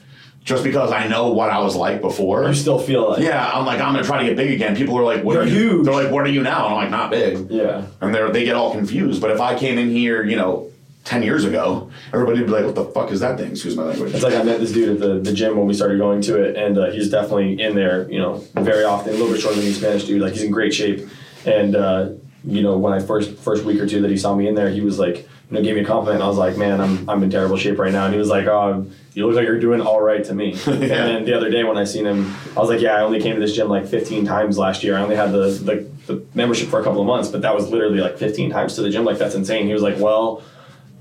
just 0.49 0.63
because 0.63 0.91
I 0.91 1.07
know 1.07 1.29
what 1.31 1.51
I 1.51 1.59
was 1.59 1.75
like 1.75 2.01
before. 2.01 2.47
You 2.47 2.55
still 2.55 2.79
feel 2.79 3.11
like 3.11 3.21
yeah, 3.21 3.51
I'm 3.53 3.67
like 3.67 3.79
I'm 3.79 3.93
gonna 3.93 4.03
try 4.03 4.17
to 4.17 4.25
get 4.25 4.35
big 4.35 4.51
again. 4.51 4.75
People 4.75 4.97
are 4.97 5.03
like, 5.03 5.23
"What 5.23 5.33
You're 5.33 5.43
are 5.43 5.47
you?" 5.47 5.69
huge. 5.69 5.85
They're 5.85 5.93
like, 5.93 6.11
"What 6.11 6.25
are 6.25 6.29
you 6.29 6.41
now?" 6.41 6.65
And 6.65 6.73
I'm 6.73 6.81
like, 6.81 6.89
"Not 6.89 7.11
big." 7.11 7.51
Yeah. 7.51 7.85
and 8.01 8.13
they 8.13 8.31
they 8.31 8.45
get 8.45 8.55
all 8.55 8.71
confused. 8.71 9.21
But 9.21 9.29
if 9.29 9.39
I 9.39 9.57
came 9.57 9.77
in 9.77 9.91
here, 9.91 10.23
you 10.23 10.35
know, 10.35 10.71
ten 11.05 11.21
years 11.21 11.45
ago, 11.45 11.91
everybody 12.11 12.39
would 12.39 12.47
be 12.47 12.51
like, 12.51 12.65
"What 12.65 12.73
the 12.73 12.85
fuck 12.85 13.11
is 13.11 13.19
that 13.19 13.37
thing?" 13.37 13.51
Excuse 13.51 13.75
my 13.77 13.83
language. 13.83 14.11
It's 14.15 14.23
like 14.23 14.33
I 14.33 14.41
met 14.41 14.59
this 14.59 14.71
dude 14.71 14.89
at 14.89 14.99
the, 14.99 15.19
the 15.19 15.33
gym 15.33 15.55
when 15.55 15.67
we 15.67 15.75
started 15.75 15.99
going 15.99 16.21
to 16.23 16.41
it, 16.41 16.55
and 16.55 16.79
uh, 16.79 16.89
he's 16.89 17.11
definitely 17.11 17.61
in 17.61 17.75
there, 17.75 18.09
you 18.11 18.19
know, 18.19 18.43
very 18.55 18.83
often. 18.83 19.13
A 19.13 19.17
little 19.17 19.31
bit 19.31 19.41
shorter 19.41 19.57
than 19.57 19.65
me, 19.65 19.71
Spanish 19.71 20.05
dude. 20.05 20.19
Like 20.19 20.33
he's 20.33 20.43
in 20.43 20.51
great 20.51 20.73
shape. 20.73 21.07
And 21.45 21.75
uh, 21.75 22.09
you 22.43 22.61
know, 22.61 22.77
when 22.77 22.93
I 22.93 22.99
first 22.99 23.37
first 23.37 23.65
week 23.65 23.79
or 23.79 23.87
two 23.87 24.01
that 24.01 24.11
he 24.11 24.17
saw 24.17 24.35
me 24.35 24.47
in 24.47 24.55
there, 24.55 24.69
he 24.69 24.81
was 24.81 24.97
like, 24.97 25.17
you 25.17 25.27
know, 25.57 25.61
gave 25.61 25.75
me 25.75 25.81
a 25.81 25.85
compliment. 25.85 26.15
And 26.15 26.23
I 26.23 26.27
was 26.27 26.37
like, 26.37 26.57
man, 26.57 26.79
I'm 26.79 27.09
I'm 27.09 27.21
in 27.23 27.29
terrible 27.29 27.57
shape 27.57 27.77
right 27.79 27.91
now. 27.91 28.05
And 28.05 28.13
he 28.13 28.19
was 28.19 28.29
like, 28.29 28.47
oh, 28.47 28.85
you 29.13 29.27
look 29.27 29.35
like 29.35 29.45
you're 29.45 29.59
doing 29.59 29.81
all 29.81 30.01
right 30.01 30.23
to 30.23 30.33
me. 30.33 30.55
And 30.67 30.81
then 30.81 31.25
the 31.25 31.35
other 31.35 31.49
day 31.49 31.63
when 31.63 31.77
I 31.77 31.83
seen 31.83 32.05
him, 32.05 32.33
I 32.55 32.59
was 32.59 32.69
like, 32.69 32.81
yeah, 32.81 32.95
I 32.95 33.01
only 33.01 33.21
came 33.21 33.35
to 33.35 33.41
this 33.41 33.55
gym 33.55 33.67
like 33.67 33.87
15 33.87 34.25
times 34.25 34.57
last 34.57 34.83
year. 34.83 34.97
I 34.97 35.01
only 35.01 35.15
had 35.15 35.31
the 35.31 35.49
the, 35.49 36.13
the 36.13 36.25
membership 36.33 36.69
for 36.69 36.79
a 36.79 36.83
couple 36.83 37.01
of 37.01 37.07
months, 37.07 37.29
but 37.29 37.41
that 37.41 37.53
was 37.53 37.69
literally 37.69 37.99
like 37.99 38.17
15 38.17 38.51
times 38.51 38.75
to 38.75 38.81
the 38.81 38.89
gym. 38.89 39.03
Like 39.03 39.17
that's 39.17 39.35
insane. 39.35 39.67
He 39.67 39.73
was 39.73 39.83
like, 39.83 39.99
well. 39.99 40.43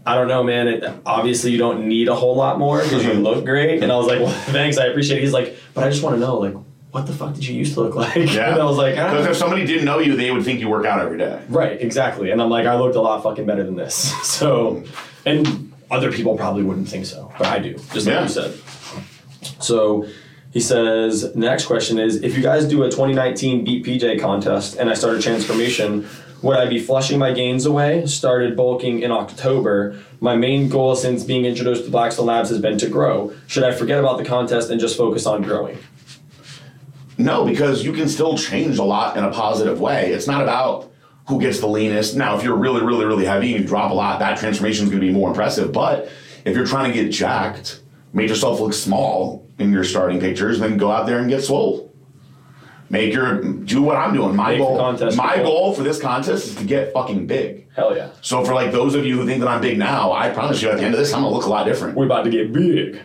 I 0.07 0.15
don't 0.15 0.29
know, 0.29 0.43
man. 0.43 0.69
It, 0.69 0.85
obviously, 1.05 1.51
you 1.51 1.59
don't 1.59 1.87
need 1.87 2.09
a 2.09 2.15
whole 2.15 2.35
lot 2.35 2.59
more 2.59 2.83
because 2.83 3.05
you 3.05 3.13
look 3.29 3.45
great. 3.45 3.83
And 3.83 3.93
I 3.93 3.97
was 3.97 4.07
like, 4.07 4.21
well, 4.21 4.33
thanks, 4.33 4.79
I 4.79 4.87
appreciate 4.87 5.19
it. 5.19 5.21
He's 5.21 5.35
like, 5.35 5.55
but 5.75 5.85
I 5.85 5.91
just 5.91 6.03
want 6.03 6.17
to 6.17 6.21
know, 6.21 6.39
like, 6.39 6.55
what 6.91 7.07
the 7.07 7.13
fuck 7.13 7.35
did 7.35 7.47
you 7.47 7.55
used 7.55 7.75
to 7.75 7.81
look 7.81 7.95
like? 8.05 8.17
yeah, 8.17 8.53
And 8.53 8.61
I 8.61 8.65
was 8.65 8.77
like, 8.77 8.95
because 8.95 9.27
ah. 9.27 9.31
if 9.31 9.37
somebody 9.37 9.67
didn't 9.67 9.85
know 9.85 9.99
you, 9.99 10.17
they 10.17 10.31
would 10.31 10.45
think 10.45 10.61
you 10.61 10.69
work 10.69 10.87
out 10.87 11.01
every 11.01 11.19
day. 11.19 11.41
right, 11.49 11.81
exactly. 11.81 12.31
And 12.31 12.41
I'm 12.41 12.51
like, 12.51 12.67
I 12.67 12.77
looked 12.77 12.97
a 12.97 13.01
lot 13.01 13.23
fucking 13.23 13.47
better 13.47 13.65
than 13.65 13.77
this. 13.77 14.13
So, 14.25 14.85
and 15.27 15.73
other 15.91 16.11
people 16.13 16.37
probably 16.37 16.63
wouldn't 16.63 16.89
think 16.89 17.07
so, 17.07 17.33
but 17.39 17.47
I 17.47 17.59
do, 17.59 17.75
just 17.75 18.07
like 18.07 18.15
Yeah. 18.15 18.23
you 18.23 18.29
said. 18.29 18.55
So, 19.61 20.07
he 20.53 20.61
says, 20.61 21.35
next 21.37 21.67
question 21.67 21.99
is 21.99 22.23
if 22.23 22.37
you 22.37 22.43
guys 22.43 22.65
do 22.67 22.83
a 22.83 22.87
2019 22.91 23.65
Beat 23.65 23.85
PJ 23.85 24.21
contest 24.21 24.77
and 24.77 24.89
I 24.89 24.95
start 24.95 25.17
a 25.17 25.21
transformation, 25.21 26.09
would 26.43 26.57
I 26.57 26.67
be 26.67 26.79
flushing 26.81 27.19
my 27.19 27.33
gains 27.33 27.67
away? 27.67 28.07
Started 28.07 28.57
bulking 28.57 29.01
in 29.03 29.11
October. 29.11 29.99
My 30.21 30.37
main 30.37 30.69
goal 30.69 30.97
since 30.97 31.23
being 31.25 31.45
introduced 31.45 31.85
to 31.85 31.91
Blackstone 31.91 32.27
Labs 32.27 32.49
has 32.49 32.61
been 32.61 32.79
to 32.79 32.89
grow. 32.89 33.33
Should 33.47 33.65
I 33.65 33.73
forget 33.73 33.99
about 33.99 34.17
the 34.19 34.25
contest 34.25 34.71
and 34.71 34.81
just 34.81 34.97
focus 34.97 35.27
on 35.27 35.43
growing? 35.43 35.79
No, 37.19 37.45
because 37.45 37.85
you 37.85 37.93
can 37.93 38.09
still 38.09 38.39
change 38.39 38.79
a 38.79 38.85
lot 38.85 39.17
in 39.17 39.25
a 39.25 39.31
positive 39.31 39.81
way. 39.81 40.13
It's 40.13 40.27
not 40.29 40.41
about 40.43 40.91
who 41.27 41.41
gets 41.41 41.59
the 41.61 41.67
leanest. 41.67 42.17
Now, 42.17 42.37
if 42.39 42.45
you're 42.45 42.57
really, 42.57 42.81
really, 42.83 43.05
really 43.05 43.27
heavy 43.27 43.53
and 43.55 43.63
you 43.63 43.69
drop 43.69 43.91
a 43.91 43.95
lot, 43.95 44.21
that 44.21 44.39
transformation 44.39 44.85
is 44.85 44.91
going 44.91 45.01
to 45.01 45.07
be 45.07 45.13
more 45.13 45.29
impressive. 45.29 45.73
But 45.73 46.09
if 46.45 46.57
you're 46.57 46.65
trying 46.67 46.93
to 46.93 47.03
get 47.03 47.11
jacked, 47.11 47.83
make 48.13 48.29
yourself 48.29 48.61
look 48.61 48.73
small 48.73 49.47
in 49.59 49.73
your 49.73 49.85
starting 49.85 50.21
pictures, 50.21 50.61
then 50.61 50.77
go 50.79 50.91
out 50.93 51.07
there 51.07 51.19
and 51.19 51.29
get 51.29 51.43
swole. 51.43 51.93
Make 52.91 53.13
your 53.13 53.43
do 53.43 53.83
what 53.83 53.97
I'm 53.97 54.15
doing. 54.15 54.35
My 54.35 54.53
Make 54.53 54.59
goal, 54.61 54.93
my 55.17 55.37
goal. 55.37 55.45
goal 55.45 55.75
for 55.75 55.83
this 55.83 56.01
contest 56.01 56.47
is 56.47 56.55
to 56.55 56.65
get 56.65 56.93
fucking 56.95 57.27
big. 57.27 57.67
Hell 57.77 57.95
yeah. 57.95 58.11
So 58.23 58.43
for 58.45 58.55
like 58.55 58.73
those 58.73 58.95
of 58.95 59.05
you 59.05 59.21
who 59.21 59.27
think 59.27 59.41
that 59.41 59.49
I'm 59.49 59.61
big 59.61 59.77
now, 59.77 60.13
I 60.13 60.31
promise 60.31 60.63
you 60.63 60.71
at 60.71 60.79
the 60.79 60.85
end 60.85 60.95
of 60.95 61.01
this, 61.01 61.13
I'm 61.13 61.23
gonna 61.23 61.35
look 61.35 61.45
a 61.45 61.51
lot 61.51 61.67
different. 61.67 61.97
We're 61.97 62.07
about 62.07 62.25
to 62.25 62.31
get 62.31 62.51
big. 62.51 62.99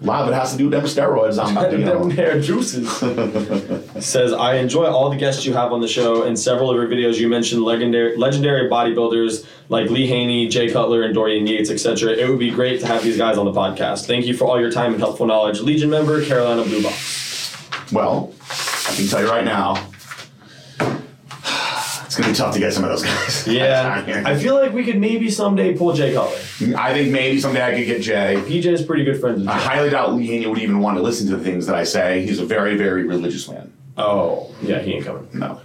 A 0.00 0.04
lot 0.04 0.22
of 0.22 0.28
it 0.28 0.34
has 0.34 0.52
to 0.52 0.58
do 0.58 0.68
with 0.68 0.72
them 0.72 0.84
steroids. 0.84 1.42
I'm 1.42 1.56
about 1.56 1.70
to, 1.70 1.78
you 1.78 1.84
Them 1.84 2.10
hair 2.10 2.40
juices. 2.40 2.90
Says 4.04 4.32
I 4.32 4.56
enjoy 4.56 4.86
all 4.86 5.08
the 5.08 5.16
guests 5.16 5.46
you 5.46 5.54
have 5.54 5.72
on 5.72 5.80
the 5.80 5.88
show. 5.88 6.24
In 6.24 6.36
several 6.36 6.70
of 6.70 6.76
your 6.76 6.88
videos, 6.88 7.18
you 7.18 7.28
mentioned 7.28 7.62
legendary 7.62 8.16
legendary 8.16 8.68
bodybuilders 8.68 9.46
like 9.68 9.88
Lee 9.90 10.06
Haney, 10.06 10.48
Jay 10.48 10.70
Cutler, 10.70 11.02
and 11.02 11.14
Dorian 11.14 11.46
Yates, 11.46 11.70
etc. 11.70 12.12
It 12.12 12.28
would 12.28 12.40
be 12.40 12.50
great 12.50 12.80
to 12.80 12.86
have 12.86 13.02
these 13.04 13.16
guys 13.16 13.38
on 13.38 13.46
the 13.46 13.52
podcast. 13.52 14.06
Thank 14.06 14.26
you 14.26 14.36
for 14.36 14.46
all 14.46 14.60
your 14.60 14.70
time 14.70 14.92
and 14.92 15.00
helpful 15.00 15.26
knowledge. 15.26 15.60
Legion 15.60 15.90
member, 15.90 16.24
Carolina 16.24 16.64
Blue 16.64 16.82
Box. 16.82 17.92
Well, 17.92 18.34
I 18.88 18.94
can 18.96 19.06
tell 19.06 19.22
you 19.22 19.30
right 19.30 19.44
now, 19.44 19.90
it's 22.14 22.20
gonna 22.20 22.32
be 22.32 22.36
tough 22.36 22.54
to 22.54 22.60
get 22.60 22.72
some 22.72 22.84
of 22.84 22.90
those 22.90 23.02
guys. 23.02 23.46
Yeah, 23.54 24.22
I 24.24 24.36
feel 24.36 24.54
like 24.54 24.72
we 24.72 24.84
could 24.84 25.00
maybe 25.00 25.30
someday 25.30 25.76
pull 25.76 25.92
Jay 25.94 26.14
Cutler. 26.14 26.36
I 26.76 26.92
think 26.92 27.10
maybe 27.10 27.40
someday 27.40 27.64
I 27.64 27.74
could 27.74 27.86
get 27.86 28.02
Jay. 28.02 28.36
PJ 28.36 28.66
is 28.66 28.82
pretty 28.82 29.04
good 29.04 29.20
friends 29.20 29.40
with 29.40 29.48
I 29.48 29.58
highly 29.58 29.90
doubt 29.90 30.14
Lee 30.14 30.46
would 30.46 30.58
even 30.58 30.78
want 30.78 30.96
to 30.96 31.02
listen 31.02 31.26
to 31.28 31.36
the 31.36 31.42
things 31.42 31.66
that 31.66 31.74
I 31.74 31.82
say. 31.82 32.24
He's 32.24 32.38
a 32.38 32.46
very, 32.46 32.76
very 32.76 33.04
religious 33.04 33.48
man. 33.48 33.72
Oh, 33.96 34.54
yeah, 34.62 34.80
he 34.80 34.92
ain't 34.92 35.04
coming. 35.04 35.28
No. 35.32 35.60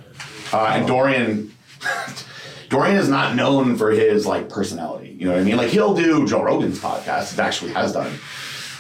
Uh, 0.52 0.72
and 0.74 0.88
Dorian, 0.88 1.54
Dorian 2.70 2.98
is 2.98 3.10
not 3.10 3.36
known 3.36 3.78
for 3.78 3.92
his 3.92 4.26
like 4.26 4.50
personality. 4.50 5.16
You 5.20 5.26
know 5.26 5.34
what 5.34 5.42
I 5.42 5.44
mean? 5.44 5.58
Like 5.58 5.70
he'll 5.70 5.94
do 5.94 6.28
Joe 6.28 6.42
Rogan's 6.42 6.80
podcast. 6.80 7.34
It 7.34 7.40
actually 7.40 7.74
has 7.74 7.94
done 7.94 8.12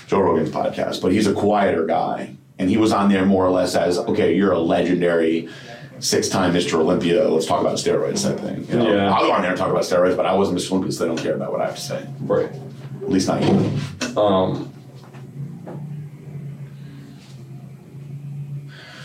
Joe 0.08 0.21
Rogan's 0.21 0.49
podcast, 0.49 1.03
but 1.03 1.12
he's 1.12 1.27
a 1.27 1.34
quieter 1.34 1.86
guy, 1.86 2.36
and 2.58 2.67
he 2.67 2.77
was 2.77 2.91
on 2.91 3.10
there 3.10 3.25
more 3.27 3.45
or 3.45 3.51
less 3.51 3.75
as 3.75 3.99
okay, 3.99 4.36
you're 4.36 4.53
a 4.53 4.60
legendary. 4.60 5.49
Six-time 5.99 6.53
Mr. 6.53 6.75
Olympia. 6.75 7.27
Let's 7.27 7.45
talk 7.45 7.62
about 7.62 7.75
steroids, 7.75 8.23
type 8.23 8.39
thing. 8.39 8.65
You 8.69 8.77
know? 8.77 8.93
Yeah. 8.93 9.13
I'll 9.13 9.25
go 9.25 9.31
on 9.31 9.41
there 9.41 9.51
and 9.51 9.59
talk 9.59 9.69
about 9.69 9.83
steroids, 9.83 10.15
but 10.15 10.25
I 10.25 10.33
wasn't 10.33 10.57
Mr. 10.57 10.71
Olympia, 10.71 10.91
so 10.91 11.03
they 11.03 11.07
don't 11.09 11.19
care 11.19 11.35
about 11.35 11.51
what 11.51 11.62
I 11.62 11.65
have 11.65 11.75
to 11.75 11.81
say. 11.81 12.07
Right. 12.21 12.49
At 13.01 13.09
least 13.09 13.27
not 13.27 13.41
you. 13.41 13.49
Um, 14.19 14.73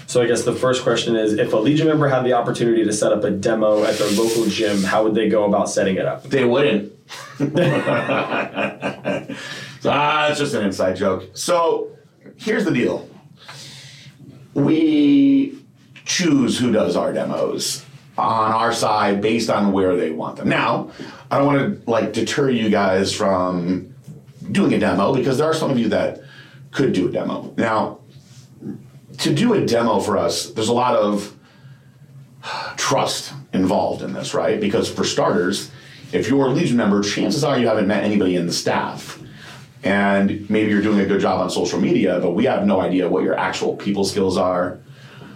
so 0.06 0.22
I 0.22 0.26
guess 0.26 0.44
the 0.44 0.52
first 0.52 0.82
question 0.82 1.16
is, 1.16 1.32
if 1.34 1.52
a 1.52 1.56
Legion 1.56 1.88
member 1.88 2.08
had 2.08 2.24
the 2.24 2.34
opportunity 2.34 2.84
to 2.84 2.92
set 2.92 3.12
up 3.12 3.24
a 3.24 3.30
demo 3.30 3.82
at 3.84 3.98
their 3.98 4.10
local 4.12 4.46
gym, 4.46 4.82
how 4.82 5.02
would 5.04 5.14
they 5.14 5.28
go 5.28 5.44
about 5.44 5.68
setting 5.68 5.96
it 5.96 6.06
up? 6.06 6.22
They 6.24 6.44
wouldn't. 6.44 6.92
ah, 9.84 10.28
it's 10.28 10.38
just 10.38 10.54
an 10.54 10.64
inside 10.64 10.94
joke. 10.94 11.30
So 11.34 11.96
here's 12.36 12.64
the 12.64 12.70
deal. 12.70 13.08
We 14.54 15.63
choose 16.04 16.58
who 16.58 16.72
does 16.72 16.96
our 16.96 17.12
demos 17.12 17.84
on 18.16 18.52
our 18.52 18.72
side 18.72 19.20
based 19.20 19.50
on 19.50 19.72
where 19.72 19.96
they 19.96 20.10
want 20.10 20.36
them. 20.36 20.48
Now, 20.48 20.90
I 21.30 21.38
don't 21.38 21.46
want 21.46 21.84
to 21.84 21.90
like 21.90 22.12
deter 22.12 22.50
you 22.50 22.68
guys 22.68 23.12
from 23.12 23.94
doing 24.50 24.74
a 24.74 24.78
demo 24.78 25.14
because 25.14 25.38
there 25.38 25.46
are 25.46 25.54
some 25.54 25.70
of 25.70 25.78
you 25.78 25.88
that 25.88 26.20
could 26.70 26.92
do 26.92 27.08
a 27.08 27.12
demo. 27.12 27.52
Now, 27.56 28.00
to 29.18 29.34
do 29.34 29.54
a 29.54 29.64
demo 29.64 30.00
for 30.00 30.18
us, 30.18 30.50
there's 30.50 30.68
a 30.68 30.74
lot 30.74 30.96
of 30.96 31.36
trust 32.76 33.32
involved 33.52 34.02
in 34.02 34.12
this, 34.12 34.34
right? 34.34 34.60
Because 34.60 34.90
for 34.90 35.04
starters, 35.04 35.70
if 36.12 36.28
you're 36.28 36.46
a 36.46 36.50
Legion 36.50 36.76
member, 36.76 37.02
chances 37.02 37.42
are 37.42 37.58
you 37.58 37.66
haven't 37.66 37.88
met 37.88 38.04
anybody 38.04 38.36
in 38.36 38.46
the 38.46 38.52
staff. 38.52 39.20
And 39.82 40.48
maybe 40.48 40.70
you're 40.70 40.82
doing 40.82 41.00
a 41.00 41.06
good 41.06 41.20
job 41.20 41.40
on 41.40 41.50
social 41.50 41.80
media, 41.80 42.18
but 42.20 42.32
we 42.32 42.44
have 42.44 42.66
no 42.66 42.80
idea 42.80 43.08
what 43.08 43.22
your 43.22 43.34
actual 43.34 43.76
people 43.76 44.04
skills 44.04 44.36
are, 44.36 44.78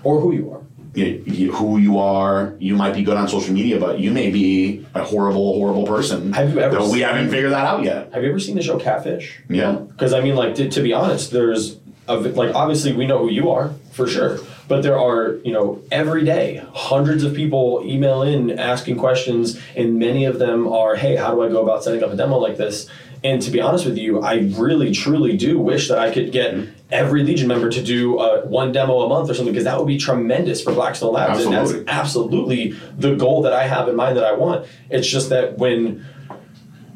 Or 0.04 0.20
who 0.20 0.32
you 0.32 0.50
are. 0.52 0.60
you- 0.94 1.22
you- 1.26 1.52
who 1.52 1.78
you 1.78 1.98
are. 1.98 2.54
You 2.58 2.74
might 2.74 2.92
be 2.94 3.02
good 3.02 3.16
on 3.16 3.28
social 3.28 3.54
media, 3.54 3.78
but 3.78 4.00
you 4.00 4.10
may 4.10 4.30
be 4.30 4.84
a 4.94 5.04
horrible, 5.04 5.52
horrible 5.54 5.84
person. 5.86 6.32
Have 6.32 6.52
you 6.52 6.58
ever 6.60 6.82
we 6.90 7.00
haven't 7.00 7.28
figured 7.30 7.52
that 7.52 7.64
out 7.66 7.84
yet. 7.84 8.08
Have 8.12 8.22
you 8.24 8.30
ever 8.30 8.40
seen 8.40 8.56
the 8.56 8.62
show 8.62 8.78
Catfish? 8.78 9.38
Yeah. 9.48 9.72
Because 9.72 10.12
I 10.12 10.20
mean, 10.20 10.34
like 10.34 10.54
to, 10.56 10.68
to 10.68 10.80
be 10.82 10.92
honest, 10.92 11.30
there's 11.30 11.76
a, 12.08 12.16
like 12.16 12.52
obviously 12.54 12.94
we 12.94 13.06
know 13.06 13.18
who 13.18 13.30
you 13.30 13.50
are 13.50 13.70
for 13.92 14.06
sure, 14.08 14.38
but 14.68 14.82
there 14.82 14.98
are 14.98 15.36
you 15.44 15.52
know 15.52 15.82
every 15.90 16.24
day 16.24 16.62
hundreds 16.74 17.24
of 17.24 17.34
people 17.34 17.82
email 17.84 18.22
in 18.22 18.58
asking 18.58 18.98
questions, 18.98 19.60
and 19.74 19.98
many 19.98 20.24
of 20.24 20.38
them 20.38 20.68
are, 20.68 20.94
hey, 20.94 21.16
how 21.16 21.34
do 21.34 21.42
I 21.42 21.48
go 21.48 21.62
about 21.62 21.82
setting 21.82 22.02
up 22.02 22.12
a 22.12 22.16
demo 22.16 22.38
like 22.38 22.56
this? 22.56 22.88
And 23.24 23.42
to 23.42 23.50
be 23.50 23.60
honest 23.60 23.84
with 23.84 23.98
you, 23.98 24.20
I 24.20 24.48
really 24.56 24.92
truly 24.92 25.36
do 25.36 25.58
wish 25.58 25.88
that 25.88 25.98
I 25.98 26.12
could 26.12 26.30
get 26.30 26.54
every 26.90 27.24
Legion 27.24 27.48
member 27.48 27.68
to 27.68 27.82
do 27.82 28.18
uh, 28.18 28.42
one 28.42 28.70
demo 28.70 29.00
a 29.00 29.08
month 29.08 29.28
or 29.28 29.34
something 29.34 29.52
because 29.52 29.64
that 29.64 29.76
would 29.76 29.88
be 29.88 29.98
tremendous 29.98 30.62
for 30.62 30.72
Blackstone 30.72 31.14
Labs, 31.14 31.44
and 31.44 31.52
that's 31.52 31.72
absolutely 31.88 32.76
the 32.96 33.16
goal 33.16 33.42
that 33.42 33.52
I 33.52 33.66
have 33.66 33.88
in 33.88 33.96
mind 33.96 34.16
that 34.16 34.24
I 34.24 34.32
want. 34.32 34.66
It's 34.88 35.08
just 35.08 35.30
that 35.30 35.58
when 35.58 36.06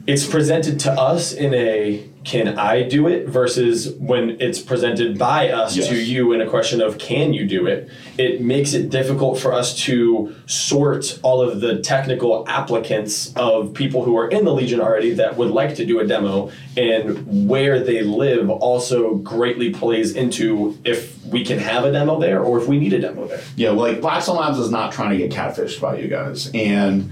it's 0.07 0.27
presented 0.27 0.79
to 0.81 0.93
us 0.93 1.33
in 1.33 1.55
a 1.55 2.09
can 2.25 2.57
I 2.59 2.83
do 2.83 3.09
it 3.09 3.29
versus 3.29 3.95
when 3.99 4.37
it's 4.41 4.61
presented 4.61 5.19
by 5.19 5.51
us 5.51 5.77
Yes. 5.77 5.89
to 5.89 5.97
you 5.97 6.33
in 6.33 6.41
a 6.41 6.47
question 6.49 6.81
of 6.81 6.99
can 6.99 7.33
you 7.33 7.47
do 7.47 7.67
it, 7.67 7.89
it 8.17 8.41
makes 8.41 8.75
it 8.75 8.91
difficult 8.91 9.39
for 9.41 9.53
us 9.53 9.77
to 9.85 10.35
sort 10.47 11.19
all 11.23 11.41
of 11.43 11.61
the 11.61 11.79
technical 11.81 12.45
applicants 12.49 13.33
of 13.35 13.75
people 13.75 14.05
who 14.05 14.17
are 14.17 14.29
in 14.29 14.45
the 14.45 14.53
Legion 14.55 14.81
already 14.81 15.13
that 15.15 15.37
would 15.37 15.51
like 15.51 15.75
to 15.77 15.85
do 15.85 15.99
a 16.01 16.07
demo 16.07 16.51
and 16.77 17.49
where 17.49 17.81
they 17.83 18.03
live 18.03 18.49
also 18.51 19.15
greatly 19.17 19.71
plays 19.71 20.15
into 20.15 20.79
if 20.85 21.23
we 21.27 21.45
can 21.45 21.59
have 21.59 21.85
a 21.85 21.91
demo 21.93 22.21
there 22.21 22.41
or 22.43 22.61
if 22.61 22.69
we 22.69 22.79
need 22.79 22.93
a 22.93 23.01
demo 23.01 23.27
there. 23.27 23.41
Yeah, 23.57 23.71
well, 23.71 23.91
like 23.91 24.01
Blackstone 24.01 24.37
Labs 24.37 24.59
is 24.59 24.71
not 24.71 24.93
trying 24.93 25.11
to 25.11 25.17
get 25.17 25.31
catfished 25.33 25.81
by 25.81 25.99
you 25.99 26.09
guys, 26.09 26.51
and 26.55 27.11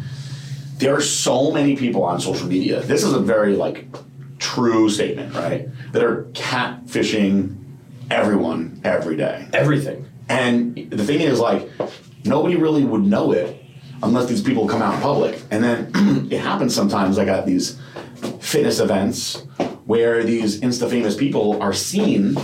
there 0.79 0.94
are 0.94 1.01
so 1.01 1.51
many 1.51 1.77
people 1.77 2.05
on 2.05 2.20
social 2.20 2.46
media. 2.46 2.81
This 2.81 3.03
is 3.03 3.12
a 3.12 3.18
very 3.20 3.57
like 3.57 3.87
true 4.40 4.88
statement, 4.88 5.35
right? 5.35 5.68
That 5.92 6.03
are 6.03 6.24
catfishing 6.33 7.57
everyone 8.11 8.81
every 8.83 9.16
day. 9.16 9.46
Everything. 9.53 10.07
And 10.29 10.90
the 10.90 11.05
thing 11.05 11.20
is, 11.20 11.38
like, 11.38 11.68
nobody 12.24 12.57
really 12.57 12.85
would 12.85 13.03
know 13.03 13.33
it 13.33 13.62
unless 14.03 14.29
these 14.29 14.42
people 14.42 14.66
come 14.66 14.83
out 14.83 14.94
in 14.94 15.00
public. 15.00 15.40
And 15.50 15.62
then 15.62 15.92
it 16.33 16.40
happens 16.40 16.74
sometimes, 16.74 17.18
like 17.18 17.29
at 17.29 17.46
these 17.46 17.79
fitness 18.40 18.81
events, 18.81 19.46
where 19.85 20.24
these 20.24 20.61
insta 20.61 20.88
famous 20.88 21.16
people 21.16 21.61
are 21.62 21.72
seen, 21.72 22.37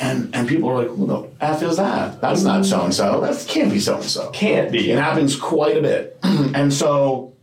and 0.00 0.34
and 0.34 0.48
people 0.48 0.68
are 0.70 0.82
like, 0.82 0.88
"Who 0.88 1.06
the 1.06 1.28
f 1.40 1.62
is 1.62 1.76
that? 1.76 2.20
That's 2.20 2.42
not 2.42 2.64
so 2.64 2.84
and 2.84 2.94
so. 2.94 3.20
That 3.20 3.44
can't 3.48 3.70
be 3.70 3.80
so 3.80 3.96
and 3.96 4.04
so." 4.04 4.30
Can't 4.30 4.70
be. 4.70 4.90
It 4.90 4.98
happens 4.98 5.36
quite 5.36 5.76
a 5.76 5.82
bit, 5.82 6.18
and 6.22 6.72
so 6.72 7.34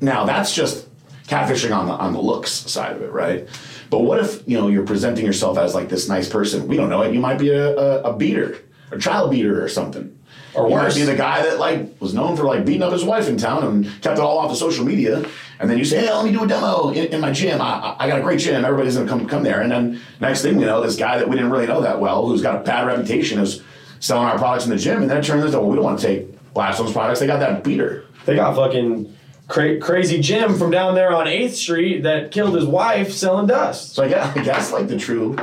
now 0.00 0.24
that's 0.24 0.54
just 0.54 0.89
catfishing 1.30 1.74
on 1.74 1.86
the 1.86 1.92
on 1.92 2.12
the 2.12 2.20
looks 2.20 2.50
side 2.50 2.96
of 2.96 3.02
it, 3.02 3.12
right? 3.12 3.48
But 3.88 4.00
what 4.00 4.18
if 4.18 4.46
you 4.46 4.58
know 4.58 4.68
you're 4.68 4.84
presenting 4.84 5.24
yourself 5.24 5.56
as 5.56 5.74
like 5.74 5.88
this 5.88 6.08
nice 6.08 6.28
person? 6.28 6.66
We 6.66 6.76
don't 6.76 6.90
know 6.90 7.02
it. 7.02 7.14
You 7.14 7.20
might 7.20 7.38
be 7.38 7.50
a, 7.50 7.76
a, 7.76 8.02
a 8.10 8.16
beater, 8.16 8.58
a 8.90 8.98
child 8.98 9.30
beater, 9.30 9.62
or 9.62 9.68
something. 9.68 10.16
Or 10.54 10.66
you 10.66 10.74
worse. 10.74 10.94
might 10.94 11.00
be 11.00 11.06
the 11.06 11.16
guy 11.16 11.42
that 11.42 11.60
like 11.60 12.00
was 12.00 12.12
known 12.12 12.36
for 12.36 12.42
like 12.42 12.66
beating 12.66 12.82
up 12.82 12.92
his 12.92 13.04
wife 13.04 13.28
in 13.28 13.36
town 13.36 13.62
and 13.62 13.84
kept 14.02 14.18
it 14.18 14.20
all 14.20 14.38
off 14.38 14.50
of 14.50 14.56
social 14.56 14.84
media. 14.84 15.24
And 15.60 15.70
then 15.70 15.78
you 15.78 15.84
say, 15.84 16.00
"Hey, 16.00 16.12
let 16.12 16.24
me 16.24 16.32
do 16.32 16.42
a 16.42 16.48
demo 16.48 16.88
in, 16.90 17.06
in 17.12 17.20
my 17.20 17.30
gym. 17.30 17.60
I, 17.60 17.94
I 17.98 18.08
got 18.08 18.18
a 18.18 18.22
great 18.22 18.40
gym. 18.40 18.64
Everybody's 18.64 18.96
gonna 18.96 19.08
come 19.08 19.26
come 19.28 19.44
there." 19.44 19.60
And 19.60 19.70
then 19.70 20.00
next 20.18 20.42
thing 20.42 20.58
you 20.58 20.66
know, 20.66 20.82
this 20.82 20.96
guy 20.96 21.18
that 21.18 21.28
we 21.28 21.36
didn't 21.36 21.52
really 21.52 21.68
know 21.68 21.80
that 21.82 22.00
well, 22.00 22.26
who's 22.26 22.42
got 22.42 22.56
a 22.56 22.64
bad 22.64 22.86
reputation, 22.88 23.38
is 23.38 23.62
selling 24.00 24.26
our 24.26 24.38
products 24.38 24.64
in 24.64 24.70
the 24.70 24.76
gym. 24.76 25.02
And 25.02 25.10
then 25.10 25.18
it 25.18 25.24
turns 25.24 25.54
out, 25.54 25.62
well, 25.62 25.70
we 25.70 25.76
don't 25.76 25.84
want 25.84 26.00
to 26.00 26.06
take 26.06 26.52
Blackstone's 26.54 26.92
products. 26.92 27.20
They 27.20 27.26
got 27.26 27.40
that 27.40 27.62
beater. 27.62 28.06
They 28.24 28.34
got 28.34 28.56
fucking 28.56 29.16
cra- 29.50 29.78
crazy 29.78 30.20
Jim 30.20 30.56
from 30.56 30.70
down 30.70 30.94
there 30.94 31.12
on 31.12 31.26
8th 31.26 31.50
Street 31.50 32.02
that 32.04 32.30
killed 32.30 32.54
his 32.54 32.64
wife 32.64 33.12
selling 33.12 33.46
dust. 33.46 33.94
So 33.94 34.04
I 34.04 34.08
guess, 34.08 34.36
I 34.36 34.42
guess 34.42 34.72
like 34.72 34.88
the 34.88 34.98
true 34.98 35.36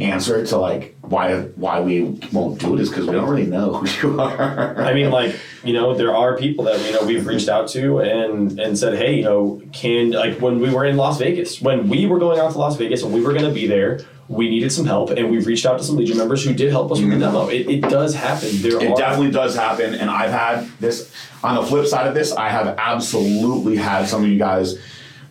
answer 0.00 0.44
to 0.44 0.56
like 0.56 0.96
why 1.02 1.42
why 1.54 1.80
we 1.80 2.02
won't 2.32 2.58
do 2.58 2.74
it 2.74 2.80
is 2.80 2.88
because 2.88 3.06
we 3.06 3.12
don't 3.12 3.28
really 3.28 3.46
know 3.46 3.74
who 3.74 4.08
you 4.08 4.20
are. 4.20 4.82
I 4.82 4.94
mean, 4.94 5.10
like, 5.10 5.38
you 5.62 5.72
know, 5.72 5.94
there 5.94 6.14
are 6.14 6.36
people 6.36 6.64
that, 6.64 6.84
you 6.84 6.92
know, 6.92 7.04
we've 7.04 7.26
reached 7.26 7.48
out 7.48 7.68
to 7.68 8.00
and 8.00 8.58
and 8.58 8.78
said, 8.78 8.96
hey, 8.96 9.16
you 9.16 9.24
know, 9.24 9.62
can, 9.72 10.10
like, 10.10 10.40
when 10.40 10.60
we 10.60 10.72
were 10.72 10.84
in 10.84 10.96
Las 10.96 11.18
Vegas, 11.18 11.60
when 11.60 11.88
we 11.88 12.06
were 12.06 12.18
going 12.18 12.40
out 12.40 12.52
to 12.52 12.58
Las 12.58 12.76
Vegas 12.76 13.02
and 13.02 13.12
we 13.12 13.20
were 13.20 13.32
going 13.32 13.44
to 13.44 13.52
be 13.52 13.66
there, 13.66 14.00
we 14.28 14.48
needed 14.48 14.70
some 14.72 14.86
help 14.86 15.10
and 15.10 15.30
we've 15.30 15.46
reached 15.46 15.66
out 15.66 15.76
to 15.78 15.84
some 15.84 15.96
Legion 15.96 16.16
members 16.16 16.44
who 16.44 16.54
did 16.54 16.70
help 16.70 16.90
us 16.90 17.00
with 17.00 17.10
the 17.10 17.18
demo. 17.18 17.48
It, 17.48 17.68
it 17.68 17.80
does 17.82 18.14
happen. 18.14 18.48
There 18.62 18.72
Mm-hmm. 18.72 18.82
It 18.86 18.90
are. 18.92 18.96
definitely 18.96 19.30
does 19.32 19.54
happen, 19.54 19.94
and 19.94 20.08
I've 20.10 20.30
had 20.30 20.68
this. 20.80 21.12
On 21.42 21.54
the 21.56 21.62
flip 21.62 21.86
side 21.86 22.06
of 22.06 22.14
this, 22.14 22.32
I 22.32 22.48
have 22.48 22.68
absolutely 22.78 23.76
had 23.76 24.06
some 24.08 24.22
of 24.24 24.28
you 24.30 24.38
guys 24.38 24.78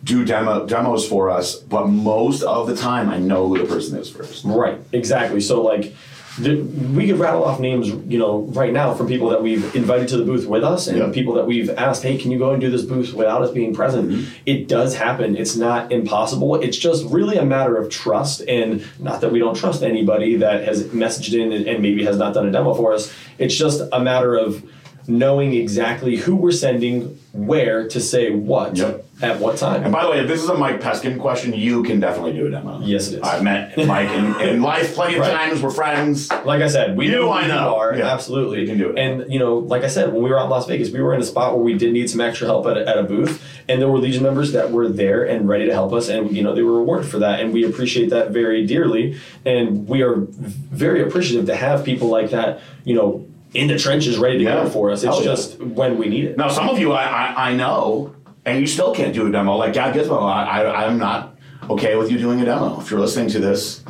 do 0.04 0.24
demo 0.24 0.66
demos 0.66 1.08
for 1.08 1.30
us, 1.30 1.56
but 1.56 1.86
most 1.88 2.42
of 2.42 2.66
the 2.66 2.76
time, 2.76 3.08
I 3.10 3.18
know 3.18 3.48
who 3.48 3.58
the 3.58 3.64
person 3.64 3.98
is 3.98 4.08
first. 4.10 4.44
Right, 4.44 4.78
exactly. 4.92 5.40
So 5.40 5.62
like, 5.62 5.94
the, 6.38 6.56
we 6.94 7.06
could 7.06 7.18
rattle 7.18 7.44
off 7.44 7.60
names, 7.60 7.88
you 7.88 8.18
know, 8.18 8.40
right 8.54 8.72
now 8.72 8.92
from 8.94 9.06
people 9.06 9.28
that 9.30 9.42
we've 9.42 9.74
invited 9.76 10.08
to 10.08 10.16
the 10.16 10.24
booth 10.24 10.46
with 10.46 10.64
us, 10.64 10.88
and 10.88 10.98
Yeah. 10.98 11.10
people 11.12 11.34
that 11.34 11.46
we've 11.46 11.70
asked, 11.70 12.02
hey, 12.02 12.16
can 12.18 12.30
you 12.30 12.38
go 12.38 12.50
and 12.50 12.60
do 12.60 12.70
this 12.70 12.82
booth 12.82 13.14
without 13.14 13.42
us 13.42 13.50
being 13.52 13.74
present? 13.74 14.10
Mm-hmm. 14.10 14.24
It 14.46 14.66
does 14.66 14.96
happen. 14.96 15.36
It's 15.36 15.54
not 15.56 15.92
impossible. 15.92 16.56
It's 16.56 16.76
just 16.76 17.04
really 17.06 17.36
a 17.36 17.44
matter 17.44 17.76
of 17.76 17.88
trust, 17.90 18.42
and 18.48 18.84
not 18.98 19.20
that 19.20 19.30
we 19.32 19.38
don't 19.38 19.56
trust 19.56 19.82
anybody 19.82 20.36
that 20.36 20.64
has 20.64 20.84
messaged 20.88 21.38
in 21.38 21.52
and, 21.52 21.66
and 21.66 21.80
maybe 21.82 22.04
has 22.04 22.16
not 22.16 22.34
done 22.34 22.46
a 22.48 22.50
demo 22.50 22.74
for 22.74 22.92
us. 22.92 23.12
It's 23.38 23.54
just 23.54 23.82
a 23.92 24.00
matter 24.00 24.34
of 24.34 24.62
knowing 25.06 25.52
exactly 25.54 26.16
who 26.16 26.34
we're 26.34 26.50
sending, 26.50 27.18
where 27.32 27.86
to 27.88 28.00
say 28.00 28.30
what 28.30 28.76
Yep. 28.76 29.03
At 29.22 29.38
what 29.38 29.56
time. 29.56 29.84
And 29.84 29.92
by 29.92 30.02
the 30.02 30.10
way, 30.10 30.18
if 30.20 30.26
this 30.28 30.42
is 30.42 30.48
a 30.48 30.54
Mike 30.54 30.80
Peskin 30.80 31.20
question, 31.20 31.52
you 31.54 31.82
can 31.84 32.00
definitely 32.00 32.32
do 32.32 32.46
a 32.46 32.50
demo. 32.50 32.80
Yes, 32.82 33.08
it 33.12 33.16
is. 33.18 33.22
I've 33.22 33.42
met 33.44 33.76
Mike 33.86 34.10
in, 34.10 34.40
in 34.40 34.60
life 34.62 34.94
plenty 34.94 35.14
of 35.14 35.20
Right. 35.20 35.32
times. 35.32 35.62
We're 35.62 35.70
friends. 35.70 36.30
Like 36.44 36.62
I 36.62 36.66
said, 36.66 36.96
we 36.96 37.06
You, 37.06 37.12
know 37.12 37.22
who 37.26 37.28
I 37.30 37.42
you 37.42 37.48
know. 37.48 37.76
are. 37.76 37.94
Yeah. 37.96 38.12
Absolutely. 38.12 38.60
You 38.62 38.66
can 38.66 38.76
do 38.76 38.90
it. 38.90 38.98
And, 38.98 39.32
you 39.32 39.38
know, 39.38 39.58
like 39.58 39.84
I 39.84 39.86
said, 39.88 40.12
when 40.12 40.22
we 40.22 40.30
were 40.30 40.38
out 40.38 40.44
in 40.44 40.50
Las 40.50 40.66
Vegas, 40.66 40.90
we 40.90 41.00
were 41.00 41.14
in 41.14 41.20
a 41.20 41.24
spot 41.24 41.54
where 41.54 41.62
we 41.62 41.74
did 41.74 41.92
need 41.92 42.10
some 42.10 42.20
extra 42.20 42.46
help 42.48 42.66
at 42.66 42.76
a, 42.76 42.88
at 42.88 42.98
a 42.98 43.04
booth. 43.04 43.42
And 43.68 43.80
there 43.80 43.88
were 43.88 43.98
Legion 43.98 44.22
members 44.24 44.50
that 44.52 44.72
were 44.72 44.88
there 44.88 45.22
and 45.24 45.48
ready 45.48 45.66
to 45.66 45.72
help 45.72 45.92
us. 45.92 46.08
And, 46.08 46.32
you 46.36 46.42
know, 46.42 46.54
they 46.54 46.62
were 46.62 46.76
rewarded 46.78 47.08
for 47.08 47.20
that. 47.20 47.38
And 47.40 47.52
we 47.52 47.64
appreciate 47.64 48.10
that 48.10 48.30
very 48.30 48.66
dearly. 48.66 49.16
And 49.46 49.86
we 49.88 50.02
are 50.02 50.16
very 50.16 51.02
appreciative 51.02 51.46
to 51.46 51.54
have 51.54 51.84
people 51.84 52.08
like 52.08 52.30
that, 52.30 52.60
you 52.84 52.94
know, 52.96 53.26
in 53.54 53.68
the 53.68 53.78
trenches 53.78 54.18
ready 54.18 54.38
to 54.38 54.44
Yeah. 54.44 54.64
go 54.64 54.68
for 54.70 54.90
us. 54.90 55.04
It's 55.04 55.14
Hell 55.14 55.18
yeah. 55.24 55.30
just 55.30 55.60
when 55.60 55.96
we 55.98 56.06
need 56.08 56.24
it. 56.24 56.36
Now, 56.36 56.48
some 56.48 56.68
of 56.68 56.80
you 56.80 56.90
I, 56.92 57.04
I, 57.04 57.50
I 57.50 57.54
know, 57.54 58.12
and 58.46 58.60
you 58.60 58.66
still 58.66 58.94
can't 58.94 59.14
do 59.14 59.26
a 59.26 59.30
demo. 59.30 59.56
Like 59.56 59.72
Gab 59.72 59.94
Gizmo, 59.94 60.22
I, 60.22 60.62
I, 60.62 60.86
I'm 60.86 60.98
not 60.98 61.36
okay 61.70 61.96
with 61.96 62.10
you 62.10 62.18
doing 62.18 62.40
a 62.40 62.44
demo. 62.44 62.80
If 62.80 62.90
you're 62.90 63.00
listening 63.00 63.28
to 63.30 63.38
this, 63.38 63.82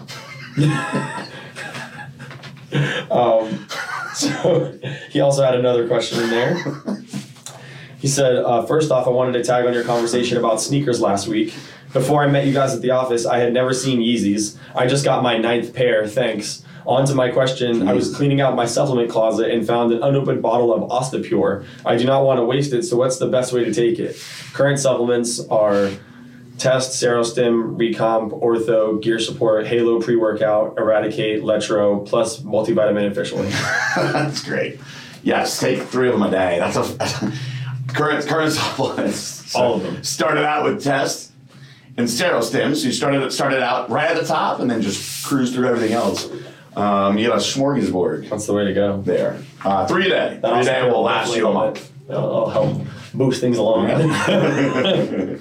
So 4.15 4.79
he 5.11 5.21
also 5.21 5.43
had 5.43 5.55
another 5.55 5.89
question 5.89 6.23
in 6.23 6.31
there. 6.31 6.57
He 7.99 8.09
said, 8.09 8.37
uh, 8.37 8.65
first 8.67 8.91
off, 8.91 9.07
I 9.07 9.11
wanted 9.11 9.33
to 9.33 9.45
tag 9.45 9.67
on 9.67 9.73
your 9.73 9.85
conversation 9.85 10.39
about 10.39 10.61
sneakers 10.61 11.01
last 11.01 11.27
week. 11.27 11.55
Before 11.93 12.23
I 12.23 12.29
met 12.29 12.47
you 12.47 12.53
guys 12.53 12.75
at 12.75 12.83
the 12.83 12.91
office, 12.91 13.27
I 13.27 13.39
had 13.39 13.53
never 13.53 13.73
seen 13.73 14.01
Yeezys. 14.01 14.57
I 14.75 14.87
just 14.87 15.05
got 15.05 15.23
my 15.23 15.39
ninth 15.39 15.75
pair, 15.75 16.07
thanks. 16.07 16.65
On 16.87 17.07
to 17.07 17.15
my 17.15 17.31
question, 17.31 17.89
I 17.89 17.95
was 17.95 18.15
cleaning 18.15 18.41
out 18.41 18.55
my 18.55 18.67
supplement 18.67 19.11
closet 19.11 19.51
and 19.51 19.67
found 19.67 19.93
an 19.93 20.03
unopened 20.03 20.43
bottle 20.43 20.73
of 20.75 20.91
Ostapure. 20.91 21.65
I 21.85 21.97
do 21.97 22.05
not 22.05 22.25
want 22.25 22.39
to 22.39 22.45
waste 22.45 22.75
it, 22.75 22.83
so 22.83 22.97
what's 22.97 23.19
the 23.19 23.27
best 23.27 23.53
way 23.53 23.65
to 23.65 23.73
take 23.73 23.99
it? 23.99 24.17
Current 24.53 24.79
supplements 24.79 25.41
are 25.49 25.91
Test, 26.59 27.03
Serostim, 27.03 27.77
Recomp, 27.77 28.39
Ortho, 28.41 29.03
Gear 29.03 29.19
Support, 29.19 29.67
Halo 29.67 30.01
Pre 30.01 30.17
Workout, 30.17 30.77
Eradicate, 30.77 31.43
Letro, 31.43 32.07
plus 32.07 32.41
multivitamin 32.41 33.07
and 33.07 33.15
fish 33.15 33.33
oil. 33.33 33.43
that's 33.97 34.45
great. 34.45 34.79
Yes, 35.23 35.59
take 35.59 35.83
three 35.83 36.09
of 36.09 36.15
them 36.15 36.23
a 36.23 36.31
day. 36.31 36.59
That's 36.59 36.77
a 36.77 37.33
current 37.89 38.27
current 38.27 38.53
supplements. 38.53 39.55
All 39.55 39.75
of 39.77 39.83
them. 39.83 40.05
Started 40.05 40.45
out 40.45 40.65
with 40.65 40.83
test 40.83 41.33
and 41.97 42.07
Serostim. 42.07 42.77
So 42.77 42.87
you 42.87 42.93
started 42.93 43.33
started 43.33 43.63
out 43.63 43.91
right 43.91 44.11
at 44.11 44.21
the 44.21 44.27
top 44.27 44.61
and 44.61 44.71
then 44.71 44.83
just 44.83 45.25
cruised 45.25 45.55
through 45.55 45.69
everything 45.69 45.93
else. 45.93 46.29
Um, 46.77 47.19
you 47.19 47.29
got 47.29 47.37
a 47.37 47.41
smorgasbord 47.41 48.29
That's 48.29 48.47
the 48.47 48.53
way 48.53 48.65
to 48.65 48.75
go. 48.75 49.01
there. 49.03 49.39
Uh, 49.65 49.87
three 49.87 50.09
day. 50.09 50.39
That 50.43 50.55
Three 50.55 50.65
day 50.65 50.83
will 50.91 51.03
last 51.03 51.37
you 51.37 51.47
a 51.49 51.53
month. 51.53 51.91
it'll 52.09 52.51
help 52.51 52.81
boost 53.15 53.41
things 53.41 53.59
along. 53.59 53.91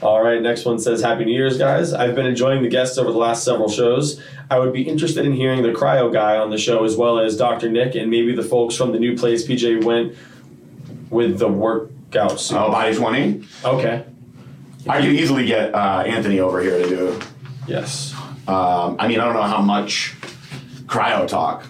All 0.00 0.22
right, 0.22 0.40
next 0.40 0.64
one 0.64 0.78
says 0.78 1.00
Happy 1.02 1.24
New 1.24 1.32
Year's, 1.32 1.58
guys. 1.58 1.92
I've 1.92 2.14
been 2.14 2.26
enjoying 2.26 2.62
the 2.62 2.68
guests 2.68 2.98
over 2.98 3.10
the 3.10 3.18
last 3.18 3.42
several 3.44 3.68
shows. 3.68 4.22
I 4.48 4.58
would 4.60 4.72
be 4.72 4.82
interested 4.82 5.24
in 5.26 5.32
hearing 5.32 5.62
the 5.62 5.70
cryo 5.70 6.12
guy 6.12 6.36
on 6.36 6.50
the 6.50 6.58
show 6.58 6.84
as 6.84 6.96
well 6.96 7.18
as 7.18 7.36
Dr. 7.36 7.68
Nick 7.68 7.96
and 7.96 8.08
maybe 8.08 8.32
the 8.34 8.44
folks 8.44 8.76
from 8.76 8.92
the 8.92 8.98
new 9.00 9.16
place 9.16 9.44
PJ 9.46 9.82
went 9.82 10.14
with 11.10 11.38
the 11.40 11.48
workout 11.48 12.38
suit. 12.38 12.56
Oh, 12.58 12.70
body 12.70 12.94
20. 12.94 13.44
Okay. 13.64 14.04
I 14.88 15.00
could 15.00 15.10
easily 15.10 15.46
get 15.46 15.74
uh, 15.74 16.04
Anthony 16.06 16.38
over 16.38 16.60
here 16.60 16.78
to 16.80 16.88
do. 16.88 17.20
Yes. 17.66 18.14
Um, 18.46 18.96
I 19.00 19.08
mean, 19.08 19.18
I 19.18 19.24
don't 19.24 19.34
know 19.34 19.42
how 19.42 19.60
much 19.60 20.14
cryo 20.88 21.26
talk 21.28 21.64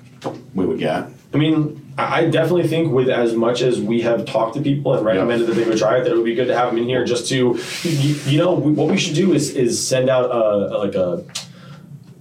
we 0.54 0.64
would 0.66 0.78
get. 0.78 1.08
I 1.34 1.36
mean, 1.36 1.84
I 1.98 2.24
definitely 2.26 2.66
think 2.68 2.92
with 2.92 3.08
as 3.10 3.34
much 3.34 3.60
as 3.60 3.80
we 3.80 4.00
have 4.02 4.24
talked 4.24 4.54
to 4.54 4.62
people 4.62 4.94
and 4.94 5.04
recommended 5.04 5.46
that 5.48 5.54
they 5.54 5.64
would 5.64 5.76
try 5.78 5.98
it, 5.98 6.04
that 6.04 6.12
it 6.12 6.16
would 6.16 6.24
be 6.24 6.34
good 6.34 6.46
to 6.46 6.56
have 6.56 6.70
them 6.70 6.78
in 6.78 6.84
here 6.84 7.04
just 7.04 7.28
to, 7.28 7.58
you, 7.82 8.14
you 8.24 8.38
know, 8.38 8.52
what 8.52 8.88
we 8.90 8.96
should 8.96 9.14
do 9.14 9.32
is 9.34 9.54
is 9.54 9.86
send 9.86 10.08
out 10.08 10.30
a, 10.30 10.34
a- 10.74 10.78
like 10.78 10.94
a 10.94 11.24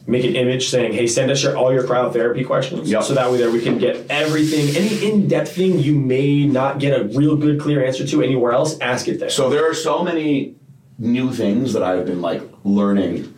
make 0.07 0.23
an 0.23 0.35
image 0.37 0.69
saying, 0.69 0.93
hey, 0.93 1.05
send 1.07 1.29
us 1.31 1.43
your 1.43 1.55
all 1.57 1.71
your 1.73 1.83
cryotherapy 1.83 2.45
questions, 2.45 2.89
Yep. 2.89 3.03
so 3.03 3.13
that 3.13 3.29
way 3.31 3.37
there 3.37 3.51
we 3.51 3.61
can 3.61 3.77
get 3.77 4.05
everything, 4.09 4.75
any 4.75 5.09
in 5.11 5.27
depth 5.27 5.53
thing 5.55 5.79
you 5.79 5.95
may 5.95 6.45
not 6.45 6.79
get 6.79 6.97
a 6.99 7.03
real 7.17 7.35
good 7.35 7.59
clear 7.59 7.85
answer 7.85 8.05
to 8.07 8.21
anywhere 8.23 8.51
else, 8.53 8.79
ask 8.79 9.07
it 9.07 9.19
there. 9.19 9.29
So 9.29 9.49
there 9.49 9.69
are 9.69 9.73
so 9.73 10.03
many 10.03 10.55
new 10.97 11.31
things 11.33 11.73
that 11.73 11.83
I've 11.83 12.05
been 12.05 12.21
like 12.21 12.41
learning 12.63 13.33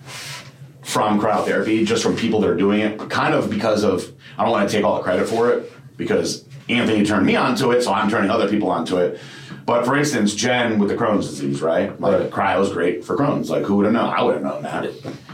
from 0.89 1.21
cryotherapy, 1.21 1.85
just 1.85 2.01
from 2.01 2.15
people 2.15 2.41
that 2.41 2.49
are 2.49 2.55
doing 2.57 2.79
it, 2.79 3.09
kind 3.11 3.35
of 3.35 3.47
because 3.49 3.83
of 3.83 4.11
I 4.37 4.43
don't 4.43 4.51
want 4.51 4.67
to 4.67 4.75
take 4.75 4.83
all 4.83 4.97
the 4.97 5.03
credit 5.03 5.27
for 5.29 5.51
it 5.51 5.71
because 5.97 6.45
Anthony 6.67 7.05
turned 7.05 7.27
me 7.27 7.35
onto 7.35 7.71
it, 7.71 7.83
so 7.83 7.93
I'm 7.93 8.09
turning 8.09 8.31
other 8.31 8.49
people 8.49 8.71
onto 8.71 8.97
it. 8.97 9.19
But 9.67 9.85
for 9.85 9.95
instance, 9.95 10.33
Jen 10.33 10.79
with 10.79 10.89
the 10.89 10.95
Crohn's 10.95 11.29
disease, 11.29 11.61
right? 11.61 11.99
Like 12.01 12.19
Right. 12.19 12.29
cryo's 12.31 12.73
great 12.73 13.05
for 13.05 13.15
Crohn's. 13.15 13.51
Like 13.51 13.65
who 13.65 13.75
would 13.75 13.85
have 13.85 13.93
known? 13.93 14.09
I 14.09 14.23
would 14.23 14.33
have 14.35 14.43
known 14.43 14.63
that. 14.63 14.89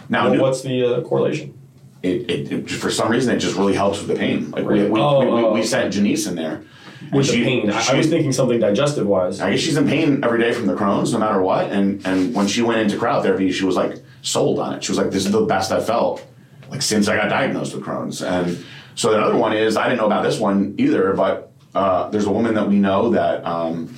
Now, 0.09 0.29
Well, 0.29 0.41
what's 0.41 0.61
the 0.61 0.97
uh, 0.97 1.01
correlation? 1.03 1.57
it, 2.03 2.29
it, 2.29 2.51
it 2.51 2.69
for 2.69 2.91
some 2.91 3.09
reason 3.09 3.33
it 3.33 3.39
just 3.39 3.55
really 3.55 3.75
helps 3.75 3.99
with 3.99 4.09
the 4.09 4.15
pain. 4.15 4.51
Like 4.51 4.65
we, 4.65 4.87
we, 4.89 4.99
Oh, 4.99 5.19
we, 5.21 5.25
we, 5.27 5.31
oh, 5.31 5.53
we 5.53 5.63
sent 5.63 5.93
Janice 5.93 6.27
in 6.27 6.35
there. 6.35 6.63
With 7.13 7.27
she- 7.27 7.37
the 7.37 7.43
pain, 7.45 7.69
I, 7.69 7.91
I 7.91 7.95
was 7.95 8.07
thinking 8.09 8.33
something 8.33 8.59
digestive 8.59 9.07
wise. 9.07 9.39
I 9.39 9.51
guess 9.51 9.61
she's 9.61 9.77
in 9.77 9.87
pain 9.87 10.21
every 10.23 10.39
day 10.39 10.51
from 10.51 10.65
the 10.65 10.75
Crohn's, 10.75 11.13
no 11.13 11.19
matter 11.19 11.41
what. 11.41 11.71
And 11.71 12.05
and 12.05 12.35
when 12.35 12.47
she 12.47 12.61
went 12.61 12.79
into 12.81 12.97
cryotherapy, 12.97 13.53
she 13.53 13.63
was 13.63 13.75
like 13.77 14.03
sold 14.25 14.59
on 14.59 14.73
it. 14.73 14.83
She 14.83 14.91
was 14.91 14.97
like, 14.97 15.11
"This 15.11 15.25
is 15.25 15.31
the 15.31 15.41
best 15.41 15.71
I 15.71 15.79
felt 15.79 16.25
like 16.69 16.81
since 16.81 17.07
I 17.07 17.15
got 17.15 17.29
diagnosed 17.29 17.75
with 17.75 17.83
Crohn's." 17.83 18.21
And 18.21 18.63
so 18.95 19.11
the 19.11 19.21
other 19.21 19.37
one 19.37 19.53
is 19.53 19.77
I 19.77 19.85
didn't 19.85 19.99
know 19.99 20.07
about 20.07 20.23
this 20.23 20.39
one 20.39 20.75
either, 20.77 21.13
but 21.13 21.51
uh, 21.73 22.09
there's 22.09 22.25
a 22.25 22.31
woman 22.31 22.55
that 22.55 22.67
we 22.67 22.79
know 22.79 23.11
that 23.11 23.45
um, 23.45 23.95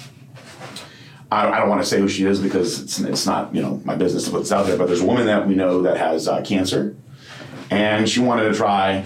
I, 1.32 1.48
I 1.48 1.60
don't 1.60 1.70
want 1.70 1.82
to 1.82 1.88
say 1.88 2.00
who 2.00 2.10
she 2.10 2.26
is 2.26 2.40
because 2.40 2.82
it's 2.82 3.00
it's 3.00 3.26
not 3.26 3.56
you 3.56 3.62
know 3.62 3.82
my 3.86 3.96
business 3.96 4.26
to 4.26 4.32
put 4.32 4.40
this 4.40 4.52
out 4.52 4.68
there. 4.68 4.78
But 4.78 4.88
there's 4.88 5.02
a 5.02 5.06
woman 5.06 5.26
that 5.28 5.48
we 5.48 5.56
know 5.56 5.82
that 5.84 5.98
has 5.98 6.28
uh, 6.28 6.42
cancer, 6.44 6.96
and 7.72 8.10
she 8.10 8.20
wanted 8.20 8.50
to 8.50 8.54
try 8.54 9.06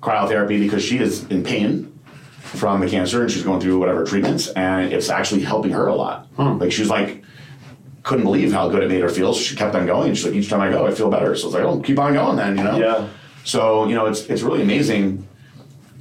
cryotherapy 0.00 0.58
because 0.58 0.82
she 0.84 0.98
is 0.98 1.24
in 1.26 1.44
pain 1.44 1.88
from 2.40 2.80
the 2.80 2.88
cancer 2.88 3.22
and 3.22 3.30
she's 3.30 3.44
going 3.44 3.60
through 3.60 3.78
whatever 3.78 4.04
treatments, 4.04 4.48
and 4.48 4.92
it's 4.92 5.08
actually 5.08 5.42
helping 5.42 5.72
her 5.72 5.86
a 5.86 5.94
lot. 5.94 6.28
Like 6.38 6.72
she's 6.72 6.90
like 6.90 7.24
couldn't 8.02 8.24
believe 8.24 8.52
how 8.52 8.68
good 8.68 8.82
it 8.82 8.88
made 8.88 9.00
her 9.00 9.08
feel. 9.08 9.32
So 9.32 9.40
she 9.40 9.56
kept 9.56 9.74
on 9.74 9.86
going. 9.86 10.14
She's 10.14 10.26
like, 10.26 10.34
each 10.34 10.48
time 10.48 10.60
I 10.60 10.70
go, 10.70 10.86
I 10.86 10.92
feel 10.92 11.10
better. 11.10 11.36
So 11.36 11.46
it's 11.46 11.54
like, 11.54 11.64
oh, 11.64 11.80
keep 11.80 11.98
on 11.98 12.14
going 12.14 12.36
then, 12.36 12.56
you 12.56 12.64
know? 12.64 12.78
Yeah. 12.78 13.08
So, 13.44 13.86
you 13.86 13.94
know, 13.94 14.06
it's 14.06 14.22
it's 14.26 14.42
really 14.42 14.62
amazing, 14.62 15.26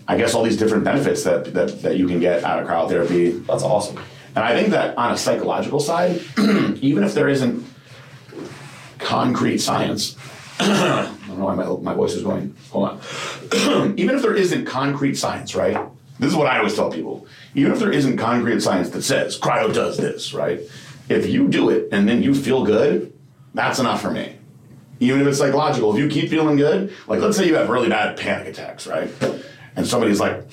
I 0.08 0.18
guess, 0.18 0.34
all 0.34 0.44
these 0.44 0.58
different 0.58 0.84
benefits 0.84 1.24
that, 1.24 1.54
that, 1.54 1.82
that 1.82 1.98
you 1.98 2.08
can 2.08 2.20
get 2.20 2.44
out 2.44 2.62
of 2.62 2.68
cryotherapy. 2.68 3.46
That's 3.46 3.64
awesome. 3.64 3.98
And 4.36 4.46
I 4.46 4.56
think 4.56 4.70
that 4.70 4.98
on 4.98 5.12
a 5.12 5.18
psychological 5.18 5.80
side, 5.80 6.22
even 6.38 7.04
if 7.04 7.14
there 7.14 7.28
isn't 7.28 7.66
concrete 8.98 9.58
science, 9.58 10.16
I 10.60 11.12
don't 11.28 11.40
know 11.40 11.46
why 11.46 11.56
my, 11.56 11.66
my 11.66 11.94
voice 11.94 12.14
is 12.14 12.24
going. 12.24 12.56
Hold 12.72 12.90
on. 12.90 13.94
even 13.98 14.16
if 14.16 14.22
there 14.22 14.36
isn't 14.36 14.66
concrete 14.66 15.16
science, 15.16 15.56
right? 15.56 15.78
This 16.20 16.30
is 16.30 16.36
what 16.36 16.48
I 16.48 16.60
always 16.60 16.76
tell 16.76 16.92
people. 16.92 17.26
Even 17.56 17.72
if 17.72 17.80
there 17.80 17.92
isn't 17.92 18.18
concrete 18.18 18.62
science 18.62 18.92
that 18.92 19.02
says 19.02 19.40
cryo 19.40 19.74
does 19.74 19.98
this, 19.98 20.36
right? 20.36 20.62
If 21.12 21.30
you 21.30 21.48
do 21.48 21.70
it 21.70 21.90
and 21.92 22.08
then 22.08 22.24
you 22.24 22.34
feel 22.34 22.66
good, 22.66 23.14
that's 23.54 23.80
enough 23.80 24.02
for 24.02 24.12
me. 24.12 24.38
Even 25.00 25.22
if 25.22 25.28
it's 25.28 25.38
psychological, 25.40 25.94
if 25.94 26.00
you 26.00 26.08
keep 26.08 26.30
feeling 26.30 26.58
good, 26.58 26.94
like 27.08 27.20
let's 27.20 27.38
say 27.38 27.48
you 27.48 27.56
have 27.56 27.70
really 27.70 27.90
bad 27.90 28.18
panic 28.18 28.48
attacks, 28.48 28.86
right? 28.88 29.10
And 29.76 29.88
somebody's 29.88 30.20
like, 30.20 30.44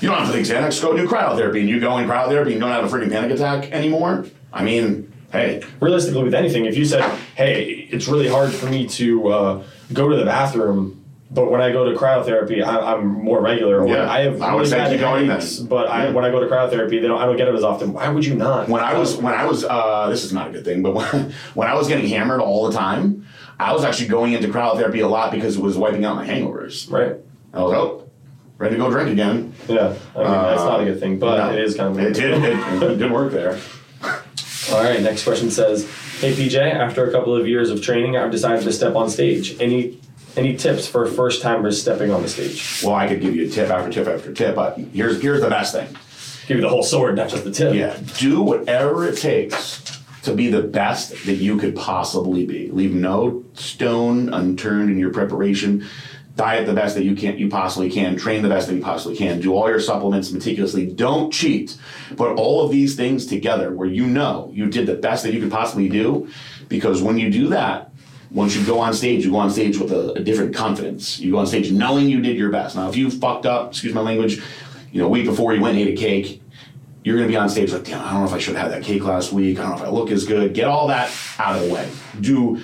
you 0.00 0.08
don't 0.08 0.18
have 0.18 0.30
to 0.30 0.32
take 0.32 0.46
Xanax, 0.46 0.80
go 0.80 0.96
do 0.96 1.08
cryotherapy, 1.08 1.60
and 1.60 1.68
you 1.68 1.80
go 1.80 1.96
in 1.98 2.06
cryotherapy 2.06 2.42
and 2.42 2.52
you 2.52 2.60
don't 2.60 2.70
have 2.70 2.84
a 2.84 2.94
freaking 2.94 3.10
panic 3.10 3.32
attack 3.32 3.72
anymore. 3.72 4.26
I 4.52 4.62
mean, 4.62 5.12
hey, 5.32 5.62
realistically 5.80 6.22
with 6.22 6.34
anything 6.34 6.66
if 6.66 6.76
you 6.76 6.84
said 6.84 7.02
hey 7.34 7.88
it's 7.90 8.08
really 8.08 8.28
hard 8.28 8.52
for 8.52 8.66
me 8.66 8.86
to 8.86 9.28
uh, 9.28 9.64
go 9.92 10.08
to 10.08 10.16
the 10.16 10.24
bathroom 10.24 11.04
but 11.30 11.50
when 11.50 11.60
I 11.60 11.72
go 11.72 11.90
to 11.90 11.98
cryotherapy, 11.98 12.64
I, 12.64 12.92
I'm 12.94 13.06
more 13.06 13.40
regular. 13.42 13.82
Or 13.82 13.88
Yeah, 13.88 14.10
I 14.10 14.20
have 14.22 14.40
I 14.40 14.52
would 14.54 14.60
really 14.60 14.70
say 14.70 14.78
bad 14.78 14.90
keep 14.92 15.00
going 15.00 15.26
headaches, 15.26 15.58
but 15.58 15.88
I, 15.88 16.04
Yeah. 16.06 16.12
when 16.12 16.24
I 16.24 16.30
go 16.30 16.40
to 16.40 16.46
cryotherapy, 16.46 17.00
they 17.00 17.08
don't. 17.08 17.20
I 17.20 17.26
don't 17.26 17.36
get 17.36 17.48
it 17.48 17.54
as 17.54 17.64
often. 17.64 17.92
Why 17.92 18.08
would 18.08 18.24
you 18.24 18.34
not? 18.34 18.68
when 18.68 18.82
I 18.82 18.96
was 18.96 19.16
when 19.16 19.34
I 19.34 19.44
was 19.44 19.64
uh, 19.64 20.08
this 20.08 20.24
is 20.24 20.32
not 20.32 20.48
a 20.48 20.52
good 20.52 20.64
thing, 20.64 20.82
but 20.82 20.94
when, 20.94 21.32
when 21.54 21.68
I 21.68 21.74
was 21.74 21.88
getting 21.88 22.06
hammered 22.08 22.40
all 22.40 22.68
the 22.68 22.76
time, 22.76 23.26
I 23.58 23.72
was 23.72 23.84
actually 23.84 24.08
going 24.08 24.34
into 24.34 24.48
cryotherapy 24.48 25.02
a 25.02 25.08
lot 25.08 25.32
because 25.32 25.56
it 25.56 25.62
was 25.62 25.76
wiping 25.76 26.04
out 26.04 26.16
my 26.16 26.26
hangovers. 26.26 26.90
right. 26.90 27.16
I 27.52 27.62
was 27.62 27.72
oh, 27.72 28.10
ready 28.58 28.76
to 28.76 28.80
go 28.80 28.90
drink 28.90 29.10
again. 29.10 29.52
Yeah, 29.68 29.94
I 30.14 30.18
mean 30.18 30.32
that's 30.32 30.62
not 30.62 30.80
a 30.80 30.84
good 30.84 31.00
thing, 31.00 31.18
but 31.18 31.38
No. 31.38 31.52
it 31.52 31.64
is 31.64 31.74
kind 31.74 31.88
of. 31.98 31.98
It 32.04 32.14
did 32.14 32.44
it, 32.44 32.82
it 32.82 32.96
did 32.98 33.10
work 33.10 33.32
there. 33.32 33.58
All 34.72 34.82
right, 34.82 35.00
next 35.00 35.24
question 35.24 35.50
says, 35.50 35.88
"Hey 36.20 36.32
PJ, 36.32 36.56
after 36.56 37.08
a 37.08 37.12
couple 37.12 37.34
of 37.34 37.48
years 37.48 37.70
of 37.70 37.82
training, 37.82 38.16
I've 38.16 38.30
decided 38.30 38.62
to 38.64 38.72
step 38.72 38.94
on 38.94 39.08
stage. 39.10 39.60
Any 39.60 39.98
any 40.36 40.56
tips 40.56 40.86
for 40.86 41.06
first 41.06 41.42
timers 41.42 41.80
stepping 41.80 42.10
on 42.10 42.22
the 42.22 42.28
stage? 42.28 42.82
Well, 42.84 42.94
I 42.94 43.08
could 43.08 43.20
give 43.20 43.34
you 43.34 43.46
a 43.46 43.50
tip 43.50 43.70
after 43.70 43.90
tip 43.90 44.06
after 44.06 44.32
tip, 44.32 44.54
but 44.54 44.78
here's 44.78 45.20
here's 45.20 45.40
the 45.40 45.50
best 45.50 45.74
thing. 45.74 45.88
Give 46.46 46.58
you 46.58 46.62
the 46.62 46.68
whole 46.68 46.82
sword, 46.82 47.16
not 47.16 47.28
just 47.28 47.44
the 47.44 47.50
tip. 47.50 47.74
Yeah, 47.74 47.98
do 48.18 48.42
whatever 48.42 49.06
it 49.06 49.16
takes 49.16 50.00
to 50.22 50.34
be 50.34 50.48
the 50.48 50.62
best 50.62 51.10
that 51.26 51.36
you 51.36 51.56
could 51.56 51.74
possibly 51.74 52.44
be. 52.44 52.68
Leave 52.70 52.94
no 52.94 53.44
stone 53.54 54.32
unturned 54.32 54.90
in 54.90 54.98
your 54.98 55.12
preparation. 55.12 55.86
Diet 56.36 56.66
the 56.66 56.74
best 56.74 56.94
that 56.96 57.04
you 57.04 57.16
can 57.16 57.38
you 57.38 57.48
possibly 57.48 57.90
can. 57.90 58.16
Train 58.16 58.42
the 58.42 58.48
best 58.48 58.68
that 58.68 58.74
you 58.74 58.82
possibly 58.82 59.16
can. 59.16 59.40
Do 59.40 59.54
all 59.54 59.68
your 59.68 59.80
supplements 59.80 60.30
meticulously. 60.30 60.86
Don't 60.86 61.32
cheat. 61.32 61.78
Put 62.16 62.36
all 62.36 62.62
of 62.62 62.70
these 62.70 62.94
things 62.94 63.24
together 63.26 63.72
where 63.72 63.88
you 63.88 64.06
know 64.06 64.50
you 64.52 64.66
did 64.66 64.86
the 64.86 64.96
best 64.96 65.24
that 65.24 65.32
you 65.32 65.40
could 65.40 65.50
possibly 65.50 65.88
do. 65.88 66.28
Because 66.68 67.00
when 67.00 67.16
you 67.16 67.30
do 67.30 67.48
that, 67.48 67.90
once 68.30 68.56
you 68.56 68.64
go 68.64 68.80
on 68.80 68.92
stage, 68.92 69.24
you 69.24 69.30
go 69.30 69.38
on 69.38 69.50
stage 69.50 69.78
with 69.78 69.92
a, 69.92 70.12
a 70.12 70.20
different 70.20 70.54
confidence. 70.54 71.18
You 71.18 71.32
go 71.32 71.38
on 71.38 71.46
stage 71.46 71.70
knowing 71.70 72.08
you 72.08 72.20
did 72.20 72.36
your 72.36 72.50
best. 72.50 72.76
Now, 72.76 72.88
if 72.88 72.96
you 72.96 73.10
fucked 73.10 73.46
up, 73.46 73.70
excuse 73.70 73.94
my 73.94 74.00
language, 74.00 74.42
you 74.92 75.00
know, 75.00 75.08
week 75.08 75.26
before 75.26 75.54
you 75.54 75.60
went 75.60 75.76
and 75.76 75.88
ate 75.88 75.94
a 75.94 76.00
cake, 76.00 76.42
you're 77.04 77.16
gonna 77.16 77.28
be 77.28 77.36
on 77.36 77.48
stage 77.48 77.72
like, 77.72 77.84
damn, 77.84 78.04
I 78.04 78.10
don't 78.10 78.20
know 78.20 78.26
if 78.26 78.32
I 78.32 78.38
should 78.38 78.56
have 78.56 78.72
had 78.72 78.82
that 78.82 78.84
cake 78.84 79.04
last 79.04 79.32
week. 79.32 79.58
I 79.58 79.62
don't 79.62 79.70
know 79.72 79.76
if 79.76 79.82
I 79.82 79.90
look 79.90 80.10
as 80.10 80.24
good. 80.24 80.54
Get 80.54 80.66
all 80.66 80.88
that 80.88 81.12
out 81.38 81.56
of 81.56 81.68
the 81.68 81.72
way. 81.72 81.90
Do 82.20 82.60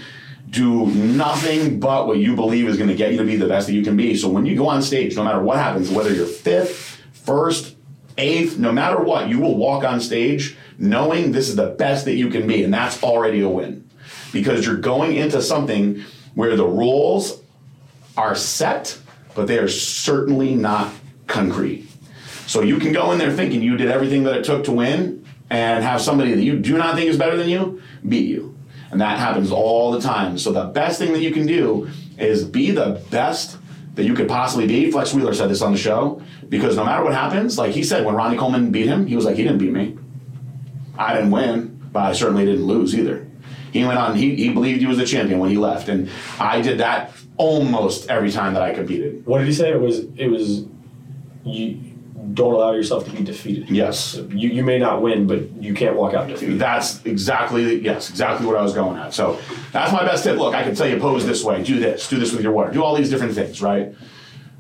do 0.51 0.87
nothing 0.87 1.81
but 1.81 2.07
what 2.07 2.19
you 2.19 2.35
believe 2.35 2.69
is 2.69 2.77
gonna 2.77 2.95
get 2.95 3.13
you 3.13 3.19
to 3.19 3.25
be 3.25 3.37
the 3.37 3.47
best 3.47 3.69
that 3.69 3.73
you 3.73 3.83
can 3.83 3.97
be. 3.97 4.17
So 4.17 4.29
when 4.29 4.45
you 4.45 4.57
go 4.57 4.69
on 4.69 4.83
stage, 4.83 5.15
no 5.15 5.25
matter 5.25 5.41
what 5.41 5.59
happens, 5.59 5.91
whether 5.91 6.13
you're 6.13 6.27
fifth, 6.27 7.01
first, 7.13 7.77
eighth, 8.19 8.59
no 8.59 8.73
matter 8.73 9.01
what, 9.01 9.29
you 9.29 9.39
will 9.39 9.57
walk 9.57 9.85
on 9.85 10.01
stage 10.01 10.57
knowing 10.79 11.33
this 11.33 11.49
is 11.49 11.57
the 11.57 11.69
best 11.69 12.05
that 12.07 12.15
you 12.15 12.29
can 12.29 12.47
be, 12.47 12.65
and 12.65 12.75
that's 12.75 13.03
already 13.03 13.41
a 13.41 13.49
win. 13.49 13.82
Because 14.33 14.67
you're 14.67 14.77
going 14.77 15.17
into 15.17 15.43
something 15.43 16.05
where 16.35 16.57
the 16.57 16.67
rules 16.67 17.43
are 18.17 18.35
set, 18.35 18.99
but 19.35 19.47
they 19.47 19.59
are 19.59 19.69
certainly 19.69 20.55
not 20.55 20.93
concrete. 21.27 21.89
So 22.47 22.63
you 22.63 22.79
can 22.79 22.93
go 22.93 23.13
in 23.13 23.19
there 23.19 23.33
thinking 23.33 23.63
you 23.63 23.77
did 23.77 23.91
everything 23.91 24.25
that 24.25 24.37
it 24.37 24.45
took 24.45 24.65
to 24.65 24.73
win 24.73 25.25
and 25.51 25.85
have 25.85 26.01
somebody 26.01 26.35
that 26.35 26.43
you 26.43 26.59
do 26.59 26.77
not 26.77 26.95
think 26.95 27.09
is 27.09 27.17
better 27.17 27.37
than 27.37 27.49
you 27.49 27.83
beat 28.09 28.27
you. 28.27 28.57
And 28.91 29.01
that 29.01 29.19
happens 29.19 29.51
all 29.51 29.93
the 29.93 30.01
time. 30.01 30.39
So 30.39 30.53
the 30.53 30.65
best 30.65 30.99
thing 30.99 31.13
that 31.13 31.23
you 31.23 31.31
can 31.31 31.47
do 31.47 31.89
is 32.19 32.45
be 32.45 32.71
the 32.71 33.03
best 33.11 33.57
that 33.95 34.05
you 34.05 34.15
could 34.15 34.29
possibly 34.29 34.67
be. 34.67 34.91
Flex 34.91 35.15
Wheeler 35.15 35.35
said 35.35 35.51
this 35.51 35.63
on 35.63 35.73
the 35.73 35.79
show 35.79 36.23
because 36.49 36.77
no 36.77 36.85
matter 36.85 37.03
what 37.03 37.15
happens, 37.15 37.59
like 37.59 37.73
he 37.73 37.83
said 37.83 38.05
when 38.05 38.15
Ronnie 38.15 38.37
Coleman 38.37 38.71
beat 38.71 38.87
him, 38.87 39.07
he 39.07 39.17
was 39.17 39.25
like, 39.25 39.37
he 39.37 39.43
didn't 39.43 39.59
beat 39.59 39.73
me. 39.73 39.97
I 40.99 41.15
didn't 41.15 41.31
win, 41.31 41.89
but 41.93 42.01
I 42.01 42.13
certainly 42.13 42.45
didn't 42.45 42.67
lose 42.67 42.95
either. 42.95 43.27
He 43.73 43.85
went 43.85 43.99
on, 43.99 44.15
he, 44.15 44.37
he 44.37 44.53
believed 44.53 44.81
he 44.81 44.87
was 44.87 44.99
a 44.99 45.07
champion 45.07 45.41
when 45.41 45.51
he 45.51 45.57
left. 45.57 45.89
And 45.89 46.11
I 46.39 46.61
did 46.61 46.79
that 46.79 47.13
almost 47.37 48.11
every 48.11 48.31
time 48.31 48.55
that 48.55 48.63
I 48.63 48.75
competed. 48.75 49.25
What 49.27 49.39
did 49.39 49.47
he 49.47 49.55
say? 49.55 49.71
It 49.71 49.81
was 49.81 50.01
it 50.17 50.29
was 50.29 50.67
you 51.45 51.81
don't 52.35 52.55
allow 52.55 52.73
yourself 52.73 53.05
to 53.07 53.11
be 53.11 53.23
defeated. 53.23 53.71
Yes. 53.71 54.15
You 54.29 54.51
you 54.51 54.63
may 54.63 54.79
not 54.79 55.01
win, 55.01 55.27
but 55.27 55.51
you 55.55 55.75
can't 55.75 55.97
walk 55.97 56.15
out 56.15 56.29
defeated. 56.29 56.59
That's 56.59 57.05
exactly 57.05 57.81
yes, 57.81 58.11
exactly 58.11 58.47
what 58.47 58.57
I 58.57 58.63
was 58.63 58.75
going 58.75 58.99
at. 58.99 59.15
So 59.15 59.41
that's 59.73 59.93
my 59.93 60.05
best 60.05 60.25
tip. 60.25 60.39
Look, 60.39 60.55
I 60.55 60.63
can 60.63 60.75
tell 60.75 60.87
you 60.87 60.99
pose 60.99 61.27
this 61.27 61.43
way, 61.43 61.63
do 61.63 61.81
this, 61.81 62.09
do 62.09 62.19
this 62.19 62.33
with 62.33 62.43
your 62.43 62.53
water, 62.53 62.71
do 62.71 62.85
all 62.85 62.95
these 62.95 63.11
different 63.11 63.35
things, 63.35 63.63
right? 63.63 63.95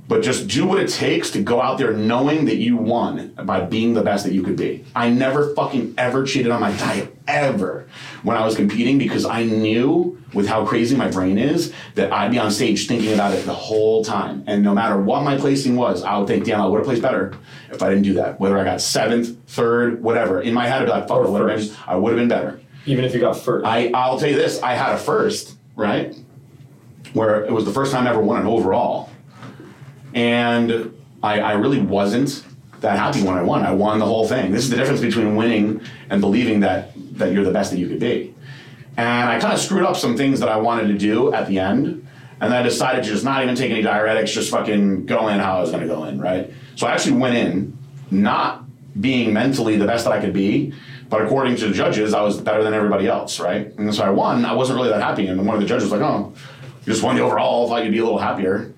But 0.08 0.22
just 0.22 0.48
do 0.48 0.66
what 0.66 0.78
it 0.80 0.88
takes 0.90 1.30
to 1.30 1.42
go 1.42 1.62
out 1.62 1.78
there 1.78 1.92
knowing 1.92 2.46
that 2.46 2.56
you 2.56 2.76
won 2.76 3.32
by 3.44 3.60
being 3.60 3.94
the 3.94 4.02
best 4.02 4.24
that 4.24 4.32
you 4.32 4.42
could 4.42 4.56
be. 4.56 4.84
I 4.96 5.08
never 5.10 5.54
fucking 5.54 5.94
ever 5.96 6.24
cheated 6.24 6.50
on 6.50 6.60
my 6.60 6.72
diet 6.76 7.11
ever 7.26 7.86
when 8.22 8.36
I 8.36 8.44
was 8.44 8.56
competing 8.56 8.98
because 8.98 9.24
I 9.24 9.44
knew 9.44 10.20
with 10.32 10.46
how 10.46 10.64
crazy 10.64 10.96
my 10.96 11.10
brain 11.10 11.38
is 11.38 11.72
that 11.94 12.12
I'd 12.12 12.30
be 12.30 12.38
on 12.38 12.50
stage 12.50 12.86
thinking 12.86 13.12
about 13.12 13.34
it 13.34 13.44
the 13.44 13.54
whole 13.54 14.04
time. 14.04 14.44
And 14.46 14.62
no 14.62 14.74
matter 14.74 15.00
what 15.00 15.22
my 15.22 15.36
placing 15.36 15.76
was, 15.76 16.02
I 16.02 16.16
would 16.18 16.26
think, 16.26 16.44
damn, 16.44 16.60
I 16.60 16.66
would 16.66 16.78
have 16.78 16.86
placed 16.86 17.02
better 17.02 17.34
if 17.70 17.82
I 17.82 17.88
didn't 17.90 18.04
do 18.04 18.14
that. 18.14 18.40
Whether 18.40 18.58
I 18.58 18.64
got 18.64 18.80
seventh, 18.80 19.36
third, 19.48 20.02
whatever. 20.02 20.40
In 20.40 20.54
my 20.54 20.66
head, 20.66 20.82
I'd 20.82 20.84
be 20.86 20.90
like, 20.90 21.08
fuck, 21.08 21.26
I 21.26 21.28
would 21.28 21.50
have 21.50 21.58
been. 21.60 21.76
I 21.86 21.96
would 21.96 22.12
have 22.12 22.18
been 22.18 22.28
better. 22.28 22.60
Even 22.86 23.04
if 23.04 23.14
you 23.14 23.20
got 23.20 23.36
first. 23.36 23.66
I, 23.66 23.90
I'll 23.94 24.18
tell 24.18 24.28
you 24.28 24.36
this, 24.36 24.62
I 24.62 24.74
had 24.74 24.94
a 24.94 24.98
first, 24.98 25.56
right? 25.76 26.16
Where 27.12 27.44
it 27.44 27.52
was 27.52 27.64
the 27.64 27.72
first 27.72 27.92
time 27.92 28.06
I 28.06 28.10
ever 28.10 28.20
won 28.20 28.40
an 28.40 28.46
overall. 28.46 29.10
And 30.14 30.94
I, 31.22 31.40
I 31.40 31.52
really 31.52 31.80
wasn't 31.80 32.44
that 32.80 32.98
happy 32.98 33.22
when 33.22 33.34
I 33.36 33.42
won. 33.42 33.64
I 33.64 33.72
won 33.72 33.98
the 33.98 34.06
whole 34.06 34.26
thing. 34.26 34.50
This 34.50 34.64
is 34.64 34.70
the 34.70 34.76
difference 34.76 35.00
between 35.00 35.36
winning 35.36 35.80
and 36.10 36.20
believing 36.20 36.60
that 36.60 36.91
that 37.12 37.32
you're 37.32 37.44
the 37.44 37.50
best 37.50 37.70
that 37.70 37.78
you 37.78 37.88
could 37.88 38.00
be. 38.00 38.34
And 38.96 39.28
I 39.28 39.38
kind 39.40 39.54
of 39.54 39.60
screwed 39.60 39.84
up 39.84 39.96
some 39.96 40.16
things 40.16 40.40
that 40.40 40.48
I 40.48 40.56
wanted 40.56 40.88
to 40.88 40.98
do 40.98 41.32
at 41.32 41.48
the 41.48 41.58
end. 41.58 42.06
And 42.40 42.52
then 42.52 42.60
I 42.60 42.62
decided 42.62 43.04
to 43.04 43.10
just 43.10 43.24
not 43.24 43.42
even 43.42 43.54
take 43.54 43.70
any 43.70 43.82
diuretics, 43.82 44.32
just 44.32 44.50
fucking 44.50 45.06
go 45.06 45.28
in 45.28 45.38
how 45.38 45.58
I 45.58 45.60
was 45.60 45.70
gonna 45.70 45.86
go 45.86 46.04
in, 46.04 46.20
right? 46.20 46.50
So 46.76 46.86
I 46.86 46.92
actually 46.92 47.16
went 47.16 47.36
in 47.36 47.78
not 48.10 48.64
being 49.00 49.32
mentally 49.32 49.76
the 49.76 49.86
best 49.86 50.04
that 50.04 50.12
I 50.12 50.20
could 50.20 50.32
be, 50.32 50.74
but 51.08 51.22
according 51.22 51.56
to 51.56 51.68
the 51.68 51.74
judges, 51.74 52.14
I 52.14 52.22
was 52.22 52.40
better 52.40 52.62
than 52.62 52.74
everybody 52.74 53.06
else, 53.06 53.38
right? 53.38 53.72
And 53.78 53.94
so 53.94 54.04
I 54.04 54.10
won. 54.10 54.44
I 54.44 54.54
wasn't 54.54 54.78
really 54.78 54.90
that 54.90 55.02
happy. 55.02 55.26
And 55.26 55.46
one 55.46 55.54
of 55.54 55.62
the 55.62 55.68
judges 55.68 55.90
was 55.90 56.00
like, 56.00 56.02
oh, 56.02 56.32
you 56.84 56.92
just 56.92 57.02
won 57.02 57.16
the 57.16 57.22
overall. 57.22 57.66
I 57.66 57.68
thought 57.68 57.84
you'd 57.84 57.92
be 57.92 57.98
a 57.98 58.04
little 58.04 58.18
happier. 58.18 58.72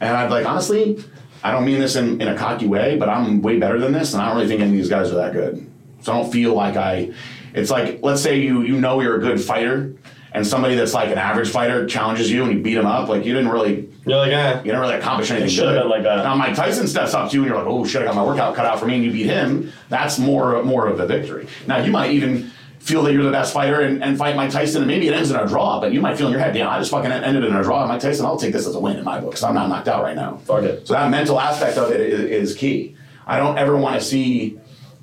And 0.00 0.16
I'd 0.16 0.30
like, 0.30 0.46
honestly, 0.46 1.04
I 1.42 1.52
don't 1.52 1.64
mean 1.64 1.80
this 1.80 1.96
in, 1.96 2.20
in 2.20 2.28
a 2.28 2.36
cocky 2.36 2.66
way, 2.66 2.96
but 2.96 3.08
I'm 3.08 3.42
way 3.42 3.58
better 3.58 3.78
than 3.78 3.92
this, 3.92 4.12
and 4.12 4.22
I 4.22 4.26
don't 4.26 4.36
really 4.36 4.48
think 4.48 4.60
any 4.60 4.70
of 4.70 4.76
these 4.76 4.88
guys 4.88 5.10
are 5.10 5.16
that 5.16 5.32
good. 5.32 5.70
So 6.02 6.12
I 6.12 6.20
don't 6.20 6.30
feel 6.30 6.54
like 6.54 6.76
I. 6.76 7.12
It's 7.54 7.70
like 7.70 8.00
let's 8.02 8.22
say 8.22 8.40
you 8.40 8.62
you 8.62 8.80
know 8.80 9.00
you're 9.00 9.16
a 9.16 9.20
good 9.20 9.40
fighter, 9.40 9.94
and 10.32 10.46
somebody 10.46 10.74
that's 10.74 10.94
like 10.94 11.10
an 11.10 11.18
average 11.18 11.50
fighter 11.50 11.86
challenges 11.86 12.30
you 12.30 12.44
and 12.44 12.52
you 12.52 12.62
beat 12.62 12.76
him 12.76 12.86
up. 12.86 13.08
Like 13.08 13.24
you 13.24 13.32
didn't 13.34 13.50
really 13.50 13.88
You're 14.06 14.18
like, 14.18 14.32
eh. 14.32 14.58
you 14.58 14.64
didn't 14.64 14.80
really 14.80 14.94
accomplish 14.94 15.30
anything 15.30 15.56
good. 15.56 15.86
like 15.86 16.02
that. 16.04 16.24
Now 16.24 16.34
Mike 16.36 16.54
Tyson 16.54 16.86
steps 16.86 17.14
up 17.14 17.30
to 17.30 17.36
you 17.36 17.42
and 17.42 17.50
you're 17.50 17.58
like, 17.58 17.66
oh 17.66 17.84
shit, 17.84 18.02
I 18.02 18.04
got 18.04 18.14
my 18.14 18.24
workout 18.24 18.54
cut 18.54 18.66
out 18.66 18.78
for 18.78 18.86
me, 18.86 18.96
and 18.96 19.04
you 19.04 19.12
beat 19.12 19.26
him. 19.26 19.72
That's 19.88 20.18
more 20.18 20.62
more 20.62 20.86
of 20.86 21.00
a 21.00 21.06
victory. 21.06 21.46
Now 21.66 21.78
you 21.78 21.90
might 21.90 22.12
even 22.12 22.50
feel 22.80 23.02
that 23.02 23.12
you're 23.12 23.22
the 23.22 23.30
best 23.30 23.52
fighter 23.52 23.80
and, 23.82 24.02
and 24.02 24.16
fight 24.16 24.34
Mike 24.34 24.50
Tyson, 24.50 24.80
and 24.80 24.88
maybe 24.88 25.06
it 25.06 25.12
ends 25.12 25.30
in 25.30 25.36
a 25.36 25.46
draw, 25.46 25.80
but 25.80 25.92
you 25.92 26.00
might 26.00 26.16
feel 26.16 26.28
in 26.28 26.32
your 26.32 26.40
head, 26.40 26.54
damn, 26.54 26.66
I 26.66 26.78
just 26.78 26.90
fucking 26.90 27.12
ended 27.12 27.44
in 27.44 27.54
a 27.54 27.62
draw. 27.62 27.86
Mike 27.86 28.00
Tyson, 28.00 28.24
I'll 28.24 28.38
take 28.38 28.54
this 28.54 28.66
as 28.66 28.74
a 28.74 28.80
win 28.80 28.96
in 28.96 29.04
my 29.04 29.20
book 29.20 29.32
because 29.32 29.42
I'm 29.44 29.54
not 29.54 29.68
knocked 29.68 29.86
out 29.86 30.02
right 30.02 30.16
now. 30.16 30.38
Fuck 30.38 30.62
it. 30.62 30.88
So 30.88 30.94
that 30.94 31.10
mental 31.10 31.38
aspect 31.38 31.76
of 31.76 31.90
it 31.92 32.00
is, 32.00 32.50
is 32.50 32.56
key. 32.56 32.96
I 33.26 33.38
don't 33.38 33.58
ever 33.58 33.76
want 33.76 34.00
to 34.00 34.04
see 34.04 34.58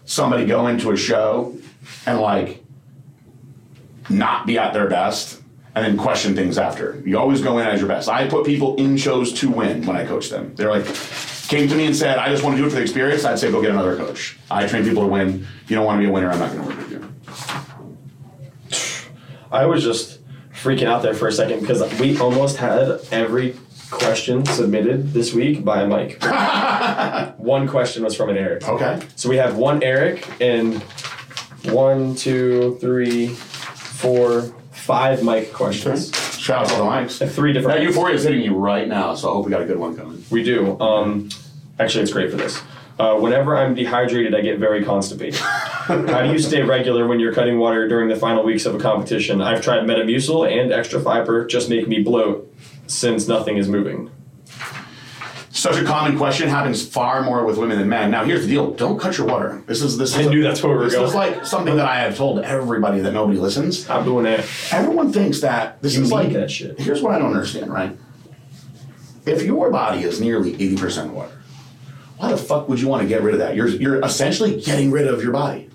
somebody 0.06 0.46
go 0.46 0.68
into 0.68 0.92
a 0.92 0.98
show 0.98 1.56
and 2.06 2.20
like 2.20 2.64
not 4.10 4.46
be 4.46 4.58
at 4.58 4.74
their 4.74 4.90
best 4.90 5.42
and 5.76 5.86
then 5.86 5.98
question 5.98 6.36
things 6.36 6.58
after. 6.58 7.02
You 7.06 7.20
always 7.20 7.42
go 7.42 7.60
in 7.60 7.68
as 7.68 7.80
your 7.80 7.88
best. 7.88 8.10
I 8.10 8.28
put 8.28 8.46
people 8.46 8.76
in 8.78 8.98
shows 8.98 9.32
to 9.34 9.50
win 9.50 9.86
when 9.86 9.96
I 9.96 10.06
coach 10.06 10.30
them. 10.30 10.56
They're 10.56 10.72
like, 10.72 10.86
came 11.48 11.68
to 11.70 11.76
me 11.76 11.86
and 11.86 11.96
said, 11.96 12.18
I 12.18 12.30
just 12.30 12.44
want 12.44 12.56
to 12.56 12.62
do 12.62 12.68
it 12.68 12.72
for 12.72 12.78
the 12.78 12.82
experience. 12.82 13.26
I'd 13.26 13.38
say, 13.38 13.52
go 13.52 13.62
get 13.62 13.72
another 13.72 13.96
coach. 13.96 14.40
I 14.50 14.66
train 14.68 14.84
people 14.84 15.04
to 15.04 15.08
win. 15.08 15.46
If 15.64 15.70
You 15.70 15.76
don't 15.76 15.86
want 15.86 16.00
to 16.00 16.04
be 16.04 16.10
a 16.10 16.12
winner, 16.12 16.32
I'm 16.32 16.40
not 16.40 16.52
going 16.52 16.62
to 16.64 16.68
work 16.68 16.78
with 16.78 16.92
you. 16.92 16.98
I 19.52 19.66
was 19.66 19.84
just 19.84 20.20
freaking 20.52 20.88
out 20.88 21.04
there 21.04 21.14
for 21.14 21.28
a 21.28 21.32
second 21.32 21.62
because 21.62 22.00
we 22.00 22.18
almost 22.18 22.58
had 22.58 23.00
every 23.12 23.56
question 23.92 24.46
submitted 24.46 25.14
this 25.14 25.34
week 25.34 25.64
by 25.64 25.84
a 25.84 25.88
Mike. 25.88 26.22
one 27.38 27.68
question 27.68 28.04
was 28.04 28.16
from 28.16 28.30
an 28.30 28.38
Eric. 28.38 28.68
Okay. 28.68 29.00
So 29.16 29.30
we 29.30 29.38
have 29.38 29.56
one 29.58 29.84
Eric 29.84 30.28
and 30.42 30.84
one, 31.66 32.16
two, 32.16 32.78
three, 32.80 33.28
four, 33.30 34.44
five 34.72 35.24
Mike 35.24 35.52
questions. 35.54 36.12
Shout 36.38 36.64
out 36.64 36.70
to 36.70 36.76
the 36.78 36.84
Mikes. 36.84 37.20
And 37.22 37.32
Three 37.32 37.52
That 37.54 37.60
different. 37.62 37.82
euphoria 37.84 38.16
is 38.16 38.24
hitting 38.24 38.42
you 38.42 38.56
right 38.56 38.88
now, 38.88 39.16
so 39.16 39.30
I 39.30 39.34
hope 39.34 39.46
we 39.46 39.52
got 39.52 39.62
a 39.62 39.66
good 39.66 39.78
one 39.80 39.98
coming. 39.98 40.24
We 40.30 40.44
do. 40.44 40.80
Um, 40.80 41.30
actually, 41.80 42.04
it's 42.04 42.14
great 42.14 42.32
for 42.32 42.38
this. 42.38 42.62
Uh, 43.00 43.16
whenever 43.20 43.56
I'm 43.56 43.76
dehydrated, 43.76 44.34
I 44.34 44.42
get 44.42 44.58
very 44.60 44.84
constipated. 44.84 45.40
How 45.40 46.24
do 46.24 46.32
you 46.32 46.40
stay 46.40 46.64
regular 46.64 47.08
when 47.08 47.20
you're 47.20 47.34
cutting 47.34 47.60
water 47.60 47.88
during 47.88 48.10
the 48.10 48.16
final 48.16 48.44
weeks 48.44 48.66
of 48.66 48.76
a 48.76 48.80
competition? 48.80 49.42
I've 49.42 49.62
tried 49.62 49.84
Metamucil 49.84 50.50
and 50.52 50.72
extra 50.72 51.00
fiber, 51.00 51.46
just 51.46 51.70
make 51.70 51.88
me 51.88 52.02
bloat 52.02 52.52
since 52.88 53.28
nothing 53.28 53.58
is 53.58 53.68
moving. 53.68 54.10
Such 55.58 55.78
a 55.78 55.84
common 55.84 56.18
question 56.18 56.50
happens 56.50 56.88
far 56.88 57.24
more 57.24 57.44
with 57.44 57.58
women 57.58 57.80
than 57.80 57.90
men. 57.90 58.12
Now, 58.12 58.24
here's 58.24 58.42
the 58.44 58.48
deal: 58.48 58.72
don't 58.76 59.00
cut 59.00 59.18
your 59.18 59.26
water. 59.26 59.64
This 59.66 59.82
is 59.82 59.98
this. 59.98 60.16
I 60.16 60.22
is 60.22 60.30
knew 60.30 60.44
that's 60.44 60.62
where 60.62 60.72
we 60.74 60.78
were 60.78 60.84
this 60.86 60.94
going. 60.94 61.08
is 61.08 61.16
like 61.16 61.46
something 61.48 61.76
that 61.78 61.88
I 61.88 61.96
have 62.02 62.16
told 62.16 62.40
everybody 62.40 63.00
that 63.02 63.12
nobody 63.12 63.40
listens. 63.40 63.90
I'm 63.90 64.06
doing 64.06 64.26
that. 64.26 64.48
Everyone 64.72 65.12
thinks 65.12 65.42
that 65.42 65.82
this 65.82 65.96
You 65.96 66.04
is 66.04 66.12
like 66.12 66.32
that 66.34 66.52
shit. 66.52 66.80
Here's 66.80 67.02
what 67.02 67.16
I 67.16 67.18
don't 67.18 67.34
understand, 67.34 67.74
right? 67.74 67.98
If 69.26 69.42
your 69.42 69.72
body 69.72 70.04
is 70.04 70.22
nearly 70.22 70.54
80% 70.54 71.10
water, 71.10 71.42
why 72.18 72.30
the 72.30 72.38
fuck 72.38 72.70
would 72.70 72.80
you 72.80 72.88
want 72.88 73.02
to 73.02 73.08
get 73.08 73.24
rid 73.24 73.34
of 73.34 73.40
that? 73.40 73.56
You're 73.56 73.68
you're 73.68 74.00
essentially 74.06 74.62
getting 74.62 74.92
rid 74.92 75.08
of 75.08 75.24
your 75.24 75.32
body. 75.32 75.70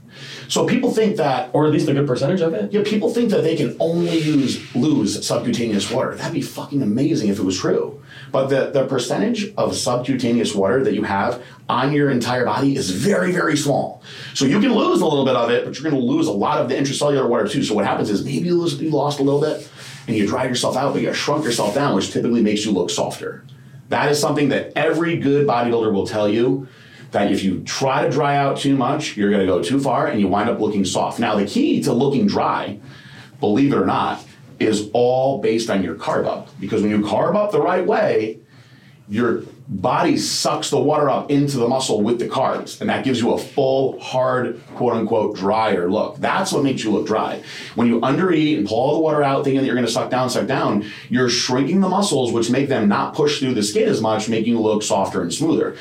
So 0.48 0.66
people 0.66 0.92
think 0.92 1.16
that 1.16 1.50
Or 1.54 1.66
at 1.66 1.72
least 1.72 1.88
a 1.88 1.94
good 1.94 2.06
percentage 2.06 2.40
of 2.40 2.52
it. 2.54 2.72
yeah, 2.72 2.82
people 2.84 3.08
think 3.12 3.30
that 3.30 3.42
they 3.42 3.56
can 3.56 3.76
only 3.80 4.18
use 4.18 4.74
lose 4.76 5.26
subcutaneous 5.26 5.90
water. 5.90 6.14
That'd 6.14 6.34
be 6.34 6.42
fucking 6.42 6.82
amazing 6.82 7.30
if 7.30 7.38
it 7.38 7.42
was 7.42 7.58
true. 7.58 8.01
But 8.32 8.46
the, 8.46 8.70
the 8.70 8.86
percentage 8.86 9.54
of 9.56 9.76
subcutaneous 9.76 10.54
water 10.54 10.82
that 10.84 10.94
you 10.94 11.02
have 11.02 11.42
on 11.68 11.92
your 11.92 12.10
entire 12.10 12.46
body 12.46 12.74
is 12.74 12.90
very, 12.90 13.30
very 13.30 13.56
small. 13.56 14.02
So 14.34 14.46
you 14.46 14.58
can 14.58 14.72
lose 14.72 15.02
a 15.02 15.06
little 15.06 15.26
bit 15.26 15.36
of 15.36 15.50
it, 15.50 15.66
but 15.66 15.78
you're 15.78 15.90
gonna 15.90 16.02
lose 16.02 16.26
a 16.26 16.32
lot 16.32 16.60
of 16.60 16.68
the 16.68 16.74
intracellular 16.74 17.28
water 17.28 17.46
too. 17.46 17.62
So 17.62 17.74
what 17.74 17.84
happens 17.84 18.08
is 18.08 18.24
maybe 18.24 18.46
you, 18.46 18.58
lose, 18.58 18.80
you 18.80 18.90
lost 18.90 19.20
a 19.20 19.22
little 19.22 19.40
bit 19.40 19.68
and 20.08 20.16
you 20.16 20.26
dry 20.26 20.46
yourself 20.46 20.76
out, 20.76 20.94
but 20.94 21.02
you 21.02 21.12
shrunk 21.12 21.44
yourself 21.44 21.74
down, 21.74 21.94
which 21.94 22.10
typically 22.10 22.42
makes 22.42 22.64
you 22.64 22.72
look 22.72 22.88
softer. 22.88 23.44
That 23.90 24.10
is 24.10 24.18
something 24.18 24.48
that 24.48 24.72
every 24.76 25.18
good 25.18 25.46
bodybuilder 25.46 25.92
will 25.92 26.06
tell 26.06 26.26
you 26.26 26.66
that 27.10 27.30
if 27.30 27.44
you 27.44 27.60
try 27.60 28.02
to 28.02 28.10
dry 28.10 28.36
out 28.36 28.56
too 28.56 28.74
much, 28.74 29.18
you're 29.18 29.28
going 29.28 29.42
to 29.42 29.46
go 29.46 29.62
too 29.62 29.78
far 29.78 30.06
and 30.06 30.18
you 30.18 30.28
wind 30.28 30.48
up 30.48 30.58
looking 30.58 30.86
soft. 30.86 31.18
Now, 31.18 31.36
the 31.36 31.44
key 31.44 31.82
to 31.82 31.92
looking 31.92 32.26
dry, 32.26 32.80
believe 33.38 33.72
it 33.72 33.76
or 33.76 33.84
not, 33.84 34.24
is 34.62 34.90
all 34.92 35.40
based 35.40 35.70
on 35.70 35.82
your 35.82 35.94
carb 35.94 36.26
up. 36.26 36.48
Because 36.60 36.82
when 36.82 36.90
you 36.90 37.00
carb 37.00 37.36
up 37.36 37.52
the 37.52 37.60
right 37.60 37.86
way, 37.86 38.38
your 39.08 39.42
body 39.68 40.16
sucks 40.16 40.70
the 40.70 40.78
water 40.78 41.08
up 41.08 41.30
into 41.30 41.56
the 41.56 41.68
muscle 41.68 42.02
with 42.02 42.18
the 42.18 42.28
carbs, 42.28 42.80
and 42.80 42.90
that 42.90 43.04
gives 43.04 43.20
you 43.20 43.32
a 43.32 43.38
full, 43.38 43.98
hard, 44.00 44.60
quote 44.74 44.94
unquote, 44.94 45.36
drier 45.36 45.90
look. 45.90 46.16
That's 46.18 46.52
what 46.52 46.62
makes 46.64 46.84
you 46.84 46.90
look 46.90 47.06
dry. 47.06 47.42
When 47.74 47.86
you 47.86 48.00
undereat 48.00 48.58
and 48.58 48.66
pull 48.68 48.78
all 48.78 48.94
the 48.94 49.00
water 49.00 49.22
out, 49.22 49.44
thinking 49.44 49.60
that 49.60 49.66
you're 49.66 49.74
gonna 49.74 49.88
suck 49.88 50.10
down, 50.10 50.30
suck 50.30 50.46
down, 50.46 50.84
you're 51.08 51.28
shrinking 51.28 51.80
the 51.80 51.88
muscles, 51.88 52.32
which 52.32 52.50
make 52.50 52.68
them 52.68 52.88
not 52.88 53.14
push 53.14 53.40
through 53.40 53.54
the 53.54 53.62
skin 53.62 53.88
as 53.88 54.00
much, 54.00 54.28
making 54.28 54.52
you 54.52 54.60
look 54.60 54.82
softer 54.82 55.22
and 55.22 55.32
smoother. 55.32 55.76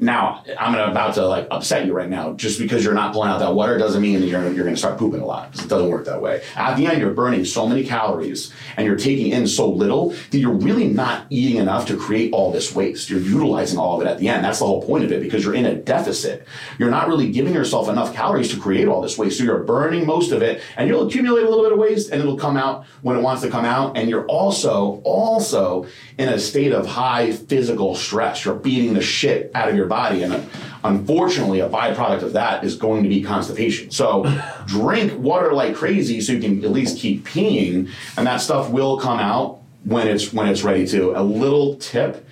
Now, 0.00 0.44
I'm 0.58 0.74
about 0.74 1.14
to 1.14 1.26
like 1.26 1.48
upset 1.50 1.86
you 1.86 1.92
right 1.92 2.08
now. 2.08 2.34
Just 2.34 2.58
because 2.58 2.84
you're 2.84 2.94
not 2.94 3.12
pulling 3.12 3.30
out 3.30 3.38
that 3.40 3.54
water 3.54 3.78
doesn't 3.78 4.00
mean 4.02 4.20
that 4.20 4.26
you're, 4.26 4.52
you're 4.52 4.64
gonna 4.64 4.76
start 4.76 4.98
pooping 4.98 5.20
a 5.20 5.26
lot. 5.26 5.52
'cause 5.52 5.64
It 5.64 5.68
doesn't 5.68 5.88
work 5.90 6.04
that 6.06 6.20
way. 6.22 6.42
At 6.56 6.76
the 6.76 6.86
end, 6.86 7.00
you're 7.00 7.10
burning 7.12 7.44
so 7.44 7.66
many 7.66 7.84
calories 7.84 8.52
and 8.76 8.86
you're 8.86 8.96
taking 8.96 9.28
in 9.32 9.46
so 9.46 9.68
little 9.68 10.14
that 10.30 10.38
you're 10.38 10.52
really 10.52 10.88
not 10.88 11.26
eating 11.30 11.56
enough 11.60 11.86
to 11.86 11.96
create 11.96 12.32
all 12.32 12.52
this 12.52 12.74
waste. 12.74 13.10
You're 13.10 13.13
utilizing 13.20 13.78
all 13.78 14.00
of 14.00 14.06
it 14.06 14.10
at 14.10 14.18
the 14.18 14.28
end. 14.28 14.44
That's 14.44 14.58
the 14.58 14.66
whole 14.66 14.82
point 14.82 15.04
of 15.04 15.12
it 15.12 15.20
because 15.20 15.44
you're 15.44 15.54
in 15.54 15.66
a 15.66 15.74
deficit. 15.74 16.46
You're 16.78 16.90
not 16.90 17.08
really 17.08 17.30
giving 17.30 17.54
yourself 17.54 17.88
enough 17.88 18.14
calories 18.14 18.50
to 18.54 18.60
create 18.60 18.88
all 18.88 19.00
this 19.00 19.18
waste. 19.18 19.38
So 19.38 19.44
you're 19.44 19.62
burning 19.62 20.06
most 20.06 20.32
of 20.32 20.42
it 20.42 20.62
and 20.76 20.88
you'll 20.88 21.06
accumulate 21.06 21.44
a 21.44 21.48
little 21.48 21.64
bit 21.64 21.72
of 21.72 21.78
waste 21.78 22.10
and 22.10 22.20
it'll 22.20 22.36
come 22.36 22.56
out 22.56 22.86
when 23.02 23.16
it 23.16 23.20
wants 23.20 23.42
to 23.42 23.50
come 23.50 23.64
out. 23.64 23.96
And 23.96 24.08
you're 24.08 24.26
also, 24.26 25.00
also 25.04 25.86
in 26.18 26.28
a 26.28 26.38
state 26.38 26.72
of 26.72 26.86
high 26.86 27.32
physical 27.32 27.94
stress. 27.94 28.44
You're 28.44 28.54
beating 28.54 28.94
the 28.94 29.02
shit 29.02 29.50
out 29.54 29.68
of 29.68 29.76
your 29.76 29.86
body. 29.86 30.22
And 30.22 30.48
unfortunately, 30.84 31.60
a 31.60 31.68
byproduct 31.68 32.22
of 32.22 32.32
that 32.34 32.64
is 32.64 32.76
going 32.76 33.02
to 33.02 33.08
be 33.08 33.22
constipation. 33.22 33.90
So 33.90 34.24
drink 34.66 35.18
water 35.18 35.52
like 35.52 35.74
crazy 35.74 36.20
so 36.20 36.32
you 36.32 36.40
can 36.40 36.64
at 36.64 36.70
least 36.70 36.98
keep 36.98 37.26
peeing 37.26 37.90
and 38.16 38.26
that 38.26 38.38
stuff 38.38 38.70
will 38.70 38.98
come 38.98 39.18
out 39.18 39.60
when 39.84 40.08
it's 40.08 40.32
when 40.32 40.48
it's 40.48 40.62
ready 40.62 40.86
to. 40.88 41.18
A 41.18 41.22
little 41.22 41.76
tip 41.76 42.26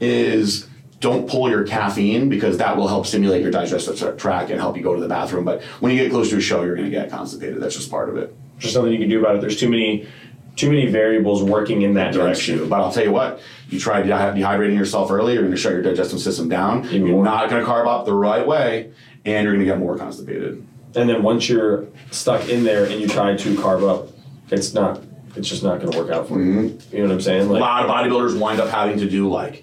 is 0.00 0.68
don't 1.00 1.28
pull 1.28 1.50
your 1.50 1.64
caffeine 1.64 2.28
because 2.28 2.58
that 2.58 2.76
will 2.76 2.88
help 2.88 3.06
stimulate 3.06 3.42
your 3.42 3.50
digestive 3.50 4.16
tract 4.16 4.50
and 4.50 4.60
help 4.60 4.76
you 4.76 4.82
go 4.82 4.94
to 4.94 5.00
the 5.00 5.08
bathroom. 5.08 5.44
But 5.44 5.62
when 5.80 5.92
you 5.92 5.98
get 6.02 6.10
close 6.10 6.30
to 6.30 6.38
a 6.38 6.40
show, 6.40 6.62
you're 6.62 6.74
going 6.74 6.90
to 6.90 6.90
get 6.90 7.10
constipated. 7.10 7.60
That's 7.60 7.76
just 7.76 7.90
part 7.90 8.08
of 8.08 8.16
it. 8.16 8.34
Just 8.58 8.72
something 8.74 8.92
you 8.92 8.98
can 8.98 9.08
do 9.08 9.20
about 9.20 9.36
it. 9.36 9.40
There's 9.42 9.58
too 9.60 9.68
many, 9.68 10.08
too 10.56 10.70
many 10.70 10.86
variables 10.86 11.42
working 11.42 11.82
in 11.82 11.94
that 11.94 12.14
direction. 12.14 12.66
But 12.68 12.80
I'll 12.80 12.90
tell 12.92 13.04
you 13.04 13.12
what, 13.12 13.40
you 13.68 13.78
try 13.78 14.02
dehydrating 14.02 14.76
yourself 14.76 15.10
early, 15.10 15.34
you're 15.34 15.42
going 15.42 15.54
to 15.54 15.58
shut 15.58 15.72
your 15.72 15.82
digestive 15.82 16.20
system 16.20 16.48
down. 16.48 16.86
Even 16.86 17.06
You're 17.06 17.16
more. 17.16 17.24
not 17.24 17.50
going 17.50 17.62
to 17.62 17.70
carb 17.70 17.86
up 17.86 18.06
the 18.06 18.14
right 18.14 18.46
way, 18.46 18.90
and 19.26 19.44
you're 19.44 19.54
going 19.54 19.66
to 19.66 19.70
get 19.70 19.78
more 19.78 19.98
constipated. 19.98 20.66
And 20.94 21.10
then 21.10 21.22
once 21.22 21.46
you're 21.46 21.86
stuck 22.10 22.48
in 22.48 22.64
there 22.64 22.86
and 22.86 22.98
you 22.98 23.06
try 23.06 23.36
to 23.36 23.54
carb 23.56 23.86
up, 23.86 24.08
it's 24.50 24.72
not. 24.72 25.02
It's 25.34 25.50
just 25.50 25.62
not 25.62 25.80
going 25.80 25.92
to 25.92 25.98
work 25.98 26.10
out 26.10 26.28
for 26.28 26.40
you. 26.40 26.70
Mm-hmm. 26.70 26.96
You 26.96 27.02
know 27.02 27.08
what 27.08 27.14
I'm 27.16 27.20
saying? 27.20 27.50
Like, 27.50 27.58
A 27.58 27.60
lot 27.60 27.84
of 27.84 27.90
bodybuilders 27.90 28.40
wind 28.40 28.58
up 28.58 28.70
having 28.70 28.98
to 29.00 29.10
do 29.10 29.28
like 29.28 29.62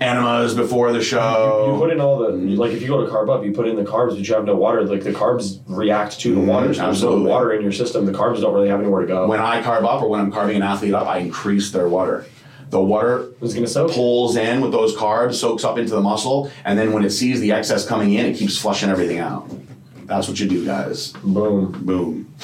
enemas 0.00 0.54
before 0.54 0.92
the 0.92 1.02
show. 1.02 1.72
you 1.72 1.78
put 1.78 1.92
in 1.92 2.00
all 2.00 2.18
the 2.18 2.30
like 2.30 2.72
if 2.72 2.82
you 2.82 2.88
go 2.88 3.04
to 3.04 3.10
carb 3.10 3.28
up, 3.28 3.44
you 3.44 3.52
put 3.52 3.68
in 3.68 3.76
the 3.76 3.84
carbs, 3.84 4.16
but 4.16 4.26
you 4.26 4.34
have 4.34 4.44
no 4.44 4.56
water. 4.56 4.84
Like 4.84 5.02
the 5.02 5.12
carbs 5.12 5.60
react 5.66 6.20
to 6.20 6.34
the 6.34 6.40
water. 6.40 6.74
So 6.74 6.82
there's 6.82 7.02
no 7.02 7.22
water 7.22 7.52
in 7.52 7.62
your 7.62 7.72
system. 7.72 8.06
The 8.06 8.12
carbs 8.12 8.40
don't 8.40 8.54
really 8.54 8.68
have 8.68 8.80
anywhere 8.80 9.02
to 9.02 9.06
go. 9.06 9.26
when 9.26 9.40
I 9.40 9.62
carb 9.62 9.84
up 9.84 10.02
or 10.02 10.08
when 10.08 10.20
I'm 10.20 10.32
carbing 10.32 10.56
an 10.56 10.62
athlete 10.62 10.94
up, 10.94 11.06
I 11.06 11.18
increase 11.18 11.70
their 11.70 11.88
water. 11.88 12.26
The 12.70 12.80
water 12.80 13.24
I 13.24 13.34
was 13.40 13.54
gonna 13.54 13.66
soak. 13.66 13.92
pulls 13.92 14.36
in 14.36 14.60
with 14.60 14.72
those 14.72 14.96
carbs, 14.96 15.34
soaks 15.34 15.64
up 15.64 15.78
into 15.78 15.94
the 15.94 16.00
muscle, 16.00 16.50
and 16.64 16.78
then 16.78 16.92
when 16.92 17.04
it 17.04 17.10
sees 17.10 17.40
the 17.40 17.52
excess 17.52 17.86
coming 17.86 18.12
in, 18.14 18.26
it 18.26 18.36
keeps 18.36 18.58
flushing 18.58 18.90
everything 18.90 19.18
out. 19.18 19.48
That's 20.06 20.28
what 20.28 20.40
you 20.40 20.48
do, 20.48 20.64
guys. 20.64 21.12
Boom. 21.22 21.72
Boom. 21.84 22.34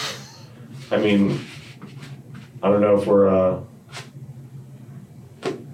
I 0.90 0.98
mean, 0.98 1.40
I 2.62 2.68
don't 2.68 2.80
know 2.80 2.98
if 2.98 3.06
we're 3.06 3.28
uh, 3.28 3.60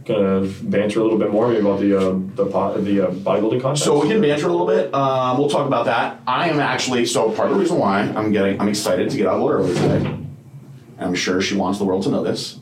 gonna 0.06 0.48
banter 0.62 1.00
a 1.00 1.02
little 1.02 1.18
bit 1.18 1.30
more 1.30 1.48
maybe 1.48 1.60
about 1.60 1.80
the 1.80 1.96
uh, 1.96 2.12
the 2.34 2.46
po- 2.46 2.80
the 2.80 3.08
uh, 3.08 3.10
bodybuilding 3.10 3.60
contest. 3.60 3.84
So 3.84 4.00
we 4.00 4.08
can 4.08 4.20
banter 4.20 4.46
a 4.48 4.50
little 4.52 4.66
bit. 4.66 4.94
Um, 4.94 5.36
we'll 5.36 5.50
talk 5.50 5.66
about 5.66 5.86
that. 5.86 6.20
I 6.26 6.48
am 6.48 6.60
actually 6.60 7.06
so 7.06 7.30
part 7.32 7.48
of 7.48 7.54
the 7.54 7.60
reason 7.60 7.78
why 7.78 8.00
I'm 8.02 8.32
getting 8.32 8.60
I'm 8.60 8.68
excited 8.68 9.10
to 9.10 9.16
get 9.16 9.26
out 9.26 9.40
a 9.40 9.44
little 9.44 9.60
early 9.60 9.74
today. 9.74 10.16
I'm 10.98 11.14
sure 11.14 11.42
she 11.42 11.56
wants 11.56 11.78
the 11.78 11.84
world 11.84 12.04
to 12.04 12.10
know 12.10 12.22
this. 12.22 12.58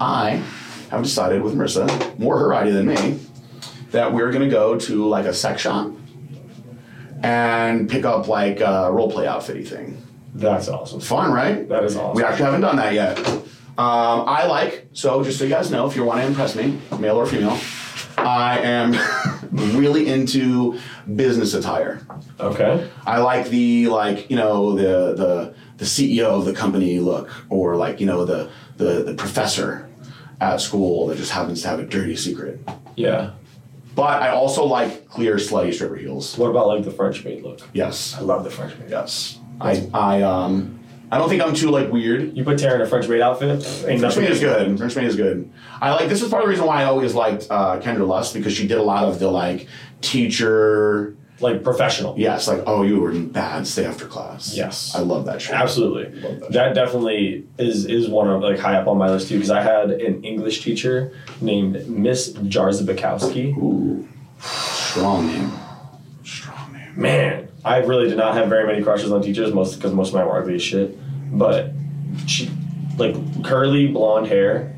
I 0.00 0.42
have 0.90 1.02
decided 1.02 1.42
with 1.42 1.54
Marissa, 1.54 2.18
more 2.18 2.38
her 2.38 2.54
idea 2.54 2.72
than 2.72 2.86
me, 2.86 3.18
that 3.90 4.12
we're 4.12 4.30
gonna 4.30 4.48
go 4.48 4.78
to 4.78 5.06
like 5.06 5.26
a 5.26 5.34
sex 5.34 5.62
shop 5.62 5.92
and 7.22 7.88
pick 7.90 8.04
up 8.04 8.28
like 8.28 8.60
a 8.60 8.90
role 8.92 9.10
play 9.10 9.26
outfitty 9.26 9.64
thing. 9.64 9.98
That's 10.34 10.68
awesome. 10.68 11.00
Fun, 11.00 11.32
right? 11.32 11.68
That 11.68 11.84
is 11.84 11.96
awesome. 11.96 12.16
We 12.16 12.24
actually 12.24 12.44
haven't 12.44 12.62
done 12.62 12.76
that 12.76 12.94
yet. 12.94 13.18
Um, 13.78 14.28
I 14.28 14.46
like, 14.46 14.88
so 14.92 15.24
just 15.24 15.38
so 15.38 15.44
you 15.44 15.50
guys 15.50 15.70
know, 15.70 15.86
if 15.86 15.96
you 15.96 16.04
want 16.04 16.20
to 16.20 16.26
impress 16.26 16.54
me, 16.54 16.78
male 16.98 17.16
or 17.16 17.26
female, 17.26 17.58
I 18.18 18.58
am 18.58 18.94
really 19.76 20.08
into 20.08 20.78
business 21.16 21.54
attire. 21.54 22.06
Okay. 22.38 22.88
I 23.06 23.18
like 23.18 23.48
the 23.48 23.86
like 23.88 24.28
you 24.30 24.36
know 24.36 24.74
the 24.74 25.14
the 25.14 25.54
the 25.78 25.84
CEO 25.84 26.26
of 26.38 26.44
the 26.44 26.52
company 26.52 26.98
look, 27.00 27.30
or 27.48 27.76
like 27.76 27.98
you 28.00 28.06
know 28.06 28.24
the 28.24 28.50
the 28.76 29.04
the 29.04 29.14
professor 29.14 29.88
at 30.40 30.60
school 30.60 31.06
that 31.06 31.16
just 31.16 31.30
happens 31.32 31.62
to 31.62 31.68
have 31.68 31.78
a 31.78 31.84
dirty 31.84 32.16
secret. 32.16 32.60
Yeah. 32.96 33.30
But 33.94 34.22
I 34.22 34.28
also 34.30 34.64
like 34.64 35.08
clear 35.08 35.36
slutty 35.36 35.72
stripper 35.72 35.96
heels. 35.96 36.36
What 36.38 36.48
about 36.50 36.66
like 36.66 36.84
the 36.84 36.90
French 36.90 37.24
maid 37.24 37.42
look? 37.42 37.60
Yes, 37.72 38.14
I 38.18 38.20
love 38.20 38.44
the 38.44 38.50
French 38.50 38.78
maid. 38.78 38.90
yes. 38.90 39.38
I 39.60 39.88
I 39.94 40.22
um 40.22 40.80
I 41.12 41.18
don't 41.18 41.28
think 41.28 41.42
I'm 41.42 41.52
too 41.52 41.68
like 41.68 41.92
weird. 41.92 42.34
You 42.34 42.42
put 42.42 42.58
Tara 42.58 42.76
in 42.76 42.80
a 42.80 42.86
French 42.86 43.06
maid 43.06 43.20
outfit, 43.20 43.50
ain't 43.86 44.00
French 44.00 44.16
maid 44.16 44.30
is 44.30 44.40
good. 44.40 44.78
French 44.78 44.96
maid 44.96 45.04
is 45.04 45.14
good. 45.14 45.52
I 45.78 45.92
like 45.92 46.08
this 46.08 46.22
is 46.22 46.30
part 46.30 46.42
of 46.42 46.46
the 46.46 46.50
reason 46.50 46.64
why 46.64 46.80
I 46.80 46.84
always 46.86 47.14
liked 47.14 47.48
uh, 47.50 47.78
Kendra 47.80 48.08
Lust 48.08 48.32
because 48.32 48.54
she 48.54 48.66
did 48.66 48.78
a 48.78 48.82
lot 48.82 49.04
of 49.04 49.18
the 49.18 49.30
like 49.30 49.68
teacher 50.00 51.14
like 51.40 51.62
professional. 51.62 52.18
Yes, 52.18 52.48
like 52.48 52.62
oh, 52.66 52.82
you 52.82 52.98
were 52.98 53.10
in 53.10 53.28
bad. 53.28 53.66
Stay 53.66 53.84
after 53.84 54.06
class. 54.06 54.56
Yes. 54.56 54.94
I 54.94 55.00
love 55.00 55.26
that 55.26 55.42
shit. 55.42 55.54
Absolutely. 55.54 56.18
That 56.20 56.52
That 56.52 56.74
definitely 56.74 57.44
is 57.58 57.84
is 57.84 58.08
one 58.08 58.30
of 58.30 58.40
like 58.40 58.58
high 58.58 58.76
up 58.76 58.88
on 58.88 58.96
my 58.96 59.10
list 59.10 59.28
too 59.28 59.34
because 59.34 59.50
I 59.50 59.60
had 59.60 59.90
an 59.90 60.24
English 60.24 60.62
teacher 60.64 61.12
named 61.42 61.88
Miss 61.88 62.32
Jarzabakowski. 62.32 63.54
Ooh, 63.58 64.08
strong 64.40 65.26
name. 65.26 65.52
Strong 66.24 66.72
name. 66.72 66.92
Man, 66.96 67.48
I 67.64 67.78
really 67.78 68.08
did 68.08 68.16
not 68.16 68.34
have 68.34 68.48
very 68.48 68.66
many 68.66 68.82
crushes 68.82 69.12
on 69.12 69.20
teachers, 69.22 69.52
most 69.52 69.76
because 69.76 69.92
most 69.92 70.08
of 70.08 70.14
mine 70.14 70.26
were 70.26 70.38
ugly 70.38 70.54
as 70.54 70.62
shit. 70.62 70.98
But 71.32 71.70
she, 72.26 72.50
like 72.98 73.14
curly 73.42 73.88
blonde 73.88 74.26
hair, 74.28 74.74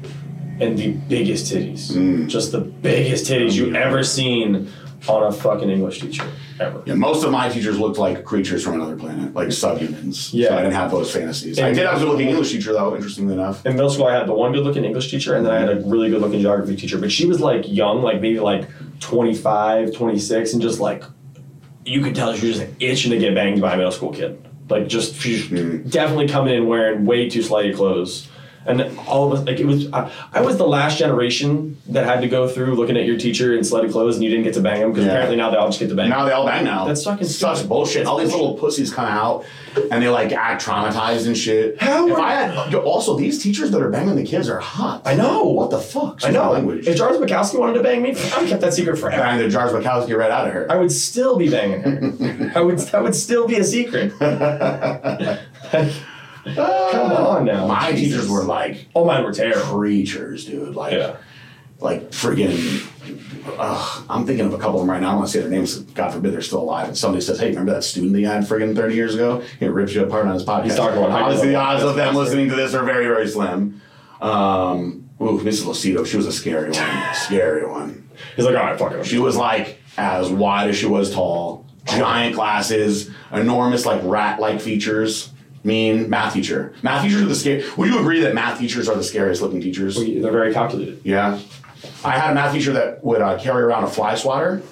and 0.60 0.78
the 0.78 0.92
biggest 1.08 1.52
titties, 1.52 1.90
Mm. 1.92 2.28
just 2.28 2.52
the 2.52 2.60
biggest 2.60 3.26
titties 3.30 3.54
you 3.54 3.72
Yeah. 3.72 3.80
ever 3.86 4.04
seen 4.04 4.68
on 5.08 5.24
a 5.24 5.32
fucking 5.32 5.68
English 5.68 6.00
teacher 6.00 6.22
ever. 6.60 6.80
Yeah, 6.86 6.94
most 6.94 7.24
of 7.24 7.32
my 7.32 7.48
teachers 7.48 7.78
looked 7.78 7.98
like 7.98 8.24
creatures 8.24 8.62
from 8.62 8.74
another 8.74 8.94
planet, 8.96 9.34
like 9.34 9.48
subhumans. 9.48 10.30
Yeah. 10.32 10.48
so 10.48 10.54
I 10.54 10.58
didn't 10.62 10.74
have 10.74 10.90
those 10.92 11.10
fantasies. 11.10 11.58
I 11.58 11.72
did 11.72 11.84
have 11.84 11.96
a 11.96 11.98
good-looking 11.98 12.28
English 12.28 12.52
teacher, 12.52 12.72
though. 12.72 12.94
Interestingly 12.94 13.34
enough. 13.34 13.66
In 13.66 13.72
middle 13.74 13.90
school, 13.90 14.06
I 14.06 14.14
had 14.16 14.26
the 14.28 14.32
one 14.32 14.52
good 14.52 14.64
looking 14.64 14.84
English 14.84 15.10
teacher, 15.10 15.34
and 15.34 15.44
then 15.44 15.52
I 15.52 15.58
had 15.58 15.68
a 15.68 15.80
really 15.84 16.08
good 16.08 16.20
looking 16.22 16.40
geography 16.40 16.76
teacher. 16.76 16.96
But 16.98 17.10
she 17.12 17.26
was 17.26 17.40
like 17.40 17.64
young, 17.70 18.00
like 18.02 18.20
maybe 18.22 18.38
like 18.40 18.66
25, 19.00 19.92
26, 19.92 20.52
and 20.54 20.62
just 20.62 20.78
like, 20.80 21.02
you 21.84 22.00
could 22.00 22.14
tell 22.14 22.32
she 22.34 22.46
was 22.46 22.58
just 22.60 22.70
itching 22.80 23.10
to 23.10 23.18
get 23.18 23.34
banged 23.34 23.60
by 23.60 23.74
a 23.74 23.76
middle 23.76 23.92
school 23.92 24.10
kid. 24.12 24.38
Like, 24.68 24.88
just, 24.88 25.14
definitely 25.88 26.28
coming 26.28 26.54
in 26.54 26.66
wearing 26.66 27.04
way 27.04 27.28
too 27.28 27.40
slutty 27.40 27.74
clothes. 27.74 28.28
And 28.66 28.98
all 29.06 29.30
of 29.30 29.38
us, 29.38 29.46
like, 29.46 29.60
it 29.60 29.66
was, 29.66 29.92
I, 29.92 30.10
I 30.32 30.40
was 30.40 30.56
the 30.56 30.66
last 30.66 30.98
generation 30.98 31.76
that 31.88 32.06
had 32.06 32.20
to 32.22 32.28
go 32.28 32.48
through 32.48 32.74
looking 32.76 32.96
at 32.96 33.04
your 33.04 33.18
teacher 33.18 33.54
in 33.54 33.60
slutty 33.60 33.92
clothes 33.92 34.14
and 34.16 34.24
you 34.24 34.30
didn't 34.30 34.44
get 34.44 34.54
to 34.54 34.60
bang 34.60 34.80
them 34.80 34.90
because 34.90 35.04
Yeah. 35.04 35.10
apparently 35.12 35.36
now 35.36 35.50
they 35.50 35.56
all 35.58 35.66
just 35.68 35.80
get 35.80 35.88
to 35.90 35.94
bang. 35.94 36.08
Now 36.08 36.24
they 36.24 36.32
all 36.32 36.46
bang 36.46 36.64
now. 36.64 36.86
That's 36.86 37.04
fucking 37.04 37.26
such 37.26 37.56
stupid. 37.58 37.68
bullshit. 37.68 38.06
All 38.06 38.16
these 38.18 38.32
little 38.32 38.54
pussies 38.54 38.92
come 38.92 39.04
out 39.04 39.44
and 39.90 40.02
they 40.02 40.08
like 40.08 40.32
act 40.32 40.64
traumatized 40.64 41.26
and 41.26 41.36
shit. 41.36 41.80
How 41.80 42.08
If 42.08 42.16
I 42.18 42.32
had 42.32 42.74
also 42.74 43.18
these 43.18 43.42
teachers 43.42 43.70
that 43.72 43.82
are 43.82 43.90
banging 43.90 44.16
the 44.16 44.24
kids 44.24 44.48
are 44.48 44.60
hot. 44.60 45.02
I 45.04 45.14
know. 45.14 45.44
What 45.44 45.70
the 45.70 45.78
fuck? 45.80 46.20
I 46.24 46.30
know. 46.30 46.52
Language. 46.52 46.86
If 46.88 46.96
Jarvis 46.96 47.18
Bukowski 47.18 47.58
wanted 47.58 47.74
to 47.74 47.82
bang 47.82 48.00
me, 48.02 48.14
I 48.34 48.40
would 48.40 48.48
kept 48.48 48.60
that 48.62 48.72
secret 48.72 48.96
forever. 48.96 49.22
Bang 49.22 49.38
the 49.38 49.48
Jars 49.48 49.72
Bukowski 49.72 50.16
right 50.16 50.30
out 50.30 50.46
of 50.46 50.52
her. 50.54 50.66
I 50.72 50.76
would 50.76 50.90
still 50.92 51.36
be 51.36 51.50
banging 51.50 51.82
her. 51.82 52.52
I 52.58 52.60
would 52.62 52.78
that 52.78 53.02
would 53.02 53.14
still 53.14 53.46
be 53.46 53.56
a 53.58 53.64
secret. 53.64 54.12
Come 56.44 57.12
on 57.12 57.44
now. 57.44 57.66
My 57.66 57.92
Jesus. 57.92 58.00
teachers 58.12 58.28
were 58.30 58.44
like 58.44 58.86
Oh, 58.94 59.04
mine 59.04 59.24
were 59.24 59.32
terrible. 59.32 59.62
creatures, 59.62 60.44
dude. 60.44 60.74
Like, 60.74 60.92
Yeah. 60.92 61.16
like 61.80 62.10
friggin'. 62.10 62.86
Ugh, 63.58 64.04
I'm 64.08 64.24
thinking 64.26 64.46
of 64.46 64.54
a 64.54 64.58
couple 64.58 64.76
of 64.80 64.86
them 64.86 64.90
right 64.90 65.00
now. 65.00 65.08
I 65.08 65.10
don't 65.12 65.18
want 65.20 65.30
to 65.30 65.32
say 65.34 65.40
their 65.40 65.50
names. 65.50 65.76
God 65.78 66.12
forbid 66.12 66.32
they're 66.32 66.40
still 66.40 66.60
alive. 66.62 66.88
And 66.88 66.96
somebody 66.96 67.20
says, 67.22 67.38
"Hey, 67.38 67.48
remember 67.50 67.72
that 67.74 67.84
student 67.84 68.12
that 68.14 68.20
you 68.20 68.26
had 68.26 68.44
friggin' 68.44 68.74
30 68.74 68.94
years 68.94 69.14
ago?" 69.14 69.42
He 69.60 69.66
rips 69.66 69.94
you 69.94 70.02
apart 70.02 70.26
on 70.26 70.32
his 70.34 70.44
podcast. 70.44 70.64
He's 70.64 70.76
talking 70.76 70.96
about 70.98 71.10
Obviously, 71.10 71.48
the 71.48 71.56
odds 71.56 71.82
of 71.82 71.94
them 71.96 72.14
listening 72.14 72.48
to 72.50 72.56
this 72.56 72.72
are 72.74 72.84
very, 72.84 73.06
very 73.06 73.28
slim. 73.28 73.80
Um, 74.22 75.04
ooh, 75.20 75.38
Mrs. 75.40 75.64
Lucido, 75.66 76.06
she 76.06 76.16
was 76.16 76.26
a 76.26 76.32
scary 76.32 76.70
one. 76.70 77.14
scary 77.14 77.66
one. 77.66 78.08
He's 78.36 78.44
like, 78.46 78.56
all 78.56 78.62
right, 78.62 78.78
fuck 78.78 78.92
it. 78.92 79.04
She 79.04 79.18
was 79.18 79.36
like 79.36 79.78
as 79.98 80.30
wide 80.30 80.70
as 80.70 80.76
she 80.76 80.86
was 80.86 81.12
tall, 81.12 81.66
giant 81.84 82.34
glasses, 82.36 83.10
enormous 83.32 83.84
like 83.84 84.00
rat-like 84.04 84.60
features. 84.60 85.30
Mean 85.64 86.10
math 86.10 86.34
teacher. 86.34 86.74
Math 86.82 87.02
teachers 87.02 87.22
are 87.22 87.26
the 87.26 87.34
scary. 87.34 87.64
Would 87.78 87.88
you 87.88 87.98
agree 87.98 88.20
that 88.20 88.34
math 88.34 88.58
teachers 88.58 88.88
are 88.88 88.94
the 88.94 89.02
scariest 89.02 89.40
looking 89.40 89.60
teachers? 89.62 89.96
They're 89.96 90.30
very 90.30 90.52
calculated. 90.52 91.00
Yeah. 91.04 91.40
I 92.04 92.18
had 92.18 92.32
a 92.32 92.34
math 92.34 92.52
teacher 92.52 92.72
that 92.74 93.02
would 93.02 93.22
uh, 93.22 93.38
carry 93.38 93.62
around 93.62 93.84
a 93.84 93.88
fly 93.88 94.14
swatter 94.14 94.62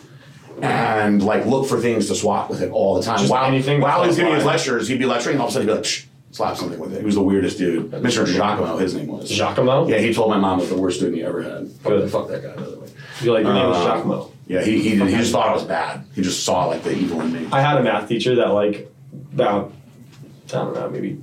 and 0.61 1.23
like 1.25 1.47
look 1.47 1.67
for 1.67 1.81
things 1.81 2.09
to 2.09 2.15
swat 2.15 2.51
with 2.51 2.61
it 2.63 2.71
all 2.71 2.95
the 2.97 3.03
time. 3.03 3.19
Just 3.19 3.31
while 3.31 3.45
anything 3.47 3.81
while 3.81 4.05
he's 4.05 4.17
giving 4.17 4.35
his 4.35 4.45
lectures, 4.45 4.87
he'd 4.87 4.99
be 4.99 5.07
lecturing, 5.07 5.35
and 5.35 5.41
all 5.43 5.49
of 5.49 5.53
a 5.53 5.55
sudden 5.55 5.67
he'd 5.69 5.73
be 5.73 5.77
like, 5.77 5.85
Shh, 5.87 6.05
slap 6.31 6.57
something 6.59 6.79
with 6.79 6.93
it. 6.93 7.01
He 7.01 7.07
was 7.07 7.15
the 7.15 7.23
weirdest 7.23 7.57
dude. 7.59 7.91
Mr. 7.91 8.27
Giacomo, 8.27 8.77
his 8.77 8.95
name 8.95 9.07
was. 9.09 9.31
Giacomo? 9.31 9.89
Yeah, 9.89 9.99
he 9.99 10.13
told 10.13 10.31
my 10.31 10.37
mom 10.39 10.59
was 10.59 10.69
the 10.69 10.77
worst 10.77 10.99
student 10.99 11.17
he 11.17 11.25
ever 11.25 11.43
had. 11.43 11.71
Good. 11.83 12.11
Fuck 12.11 12.29
that 12.29 12.43
guy, 12.43 12.55
by 12.55 12.63
the 12.69 12.81
way. 12.81 12.89
You're 13.23 13.35
like, 13.35 13.45
your 13.45 13.55
name 13.55 13.71
is 13.71 13.77
Uh, 13.79 13.85
Giacomo. 13.95 14.33
Yeah, 14.47 14.63
he, 14.63 14.83
he, 14.83 14.91
he 14.91 15.17
just 15.17 15.33
thought 15.33 15.49
I 15.49 15.53
was 15.55 15.65
bad. 15.65 16.05
He 16.15 16.21
just 16.23 16.45
saw 16.45 16.67
like 16.67 16.83
the 16.83 16.93
evil 16.95 17.21
in 17.23 17.33
me. 17.33 17.49
I 17.51 17.61
had 17.63 17.79
a 17.79 17.83
math 17.83 18.09
teacher 18.09 18.35
that 18.37 18.49
like 18.49 18.91
about 19.33 19.73
I 20.55 20.65
don't 20.65 20.75
know, 20.75 20.91
maybe 20.91 21.23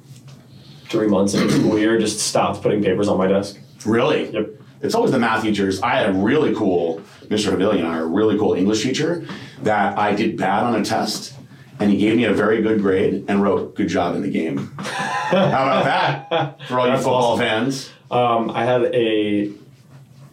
three 0.89 1.07
months 1.07 1.33
into 1.33 1.47
the 1.47 1.59
school 1.59 1.77
year 1.77 1.99
just 1.99 2.19
stopped 2.19 2.61
putting 2.61 2.83
papers 2.83 3.07
on 3.07 3.17
my 3.17 3.27
desk. 3.27 3.59
Really? 3.85 4.29
Yep. 4.31 4.49
It's 4.81 4.95
always 4.95 5.11
the 5.11 5.19
math 5.19 5.43
teachers. 5.43 5.81
I 5.81 5.95
had 5.95 6.09
a 6.09 6.13
really 6.13 6.55
cool, 6.55 7.01
Mr. 7.27 7.51
Havilian, 7.51 7.85
our 7.85 8.07
really 8.07 8.37
cool 8.37 8.53
English 8.53 8.83
teacher 8.83 9.25
that 9.63 9.97
I 9.97 10.15
did 10.15 10.37
bad 10.37 10.63
on 10.63 10.75
a 10.75 10.85
test, 10.85 11.33
and 11.79 11.91
he 11.91 11.97
gave 11.97 12.15
me 12.15 12.23
a 12.23 12.33
very 12.33 12.61
good 12.61 12.81
grade 12.81 13.25
and 13.27 13.43
wrote 13.43 13.75
"good 13.75 13.89
job 13.89 14.15
in 14.15 14.21
the 14.21 14.29
game." 14.29 14.57
How 14.77 15.45
about 15.45 15.83
that 15.83 16.67
for 16.67 16.79
all 16.79 16.87
you 16.87 16.95
football 16.95 17.33
awesome. 17.33 17.45
fans? 17.45 17.89
Um, 18.09 18.49
I 18.51 18.63
had 18.65 18.83
a, 18.95 19.51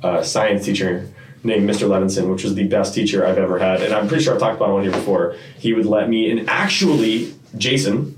uh 0.02 0.22
science 0.22 0.64
teacher 0.64 1.12
named 1.42 1.68
Mr. 1.68 1.88
Levinson, 1.88 2.30
which 2.30 2.44
was 2.44 2.54
the 2.54 2.66
best 2.66 2.94
teacher 2.94 3.26
I've 3.26 3.38
ever 3.38 3.58
had, 3.58 3.82
and 3.82 3.92
I'm 3.92 4.08
pretty 4.08 4.22
sure 4.22 4.34
I've 4.34 4.40
talked 4.40 4.56
about 4.56 4.70
him 4.70 4.76
on 4.76 4.82
here 4.82 4.92
before. 4.92 5.36
He 5.58 5.72
would 5.72 5.86
let 5.86 6.08
me, 6.08 6.30
and 6.30 6.48
actually, 6.48 7.34
Jason, 7.56 8.15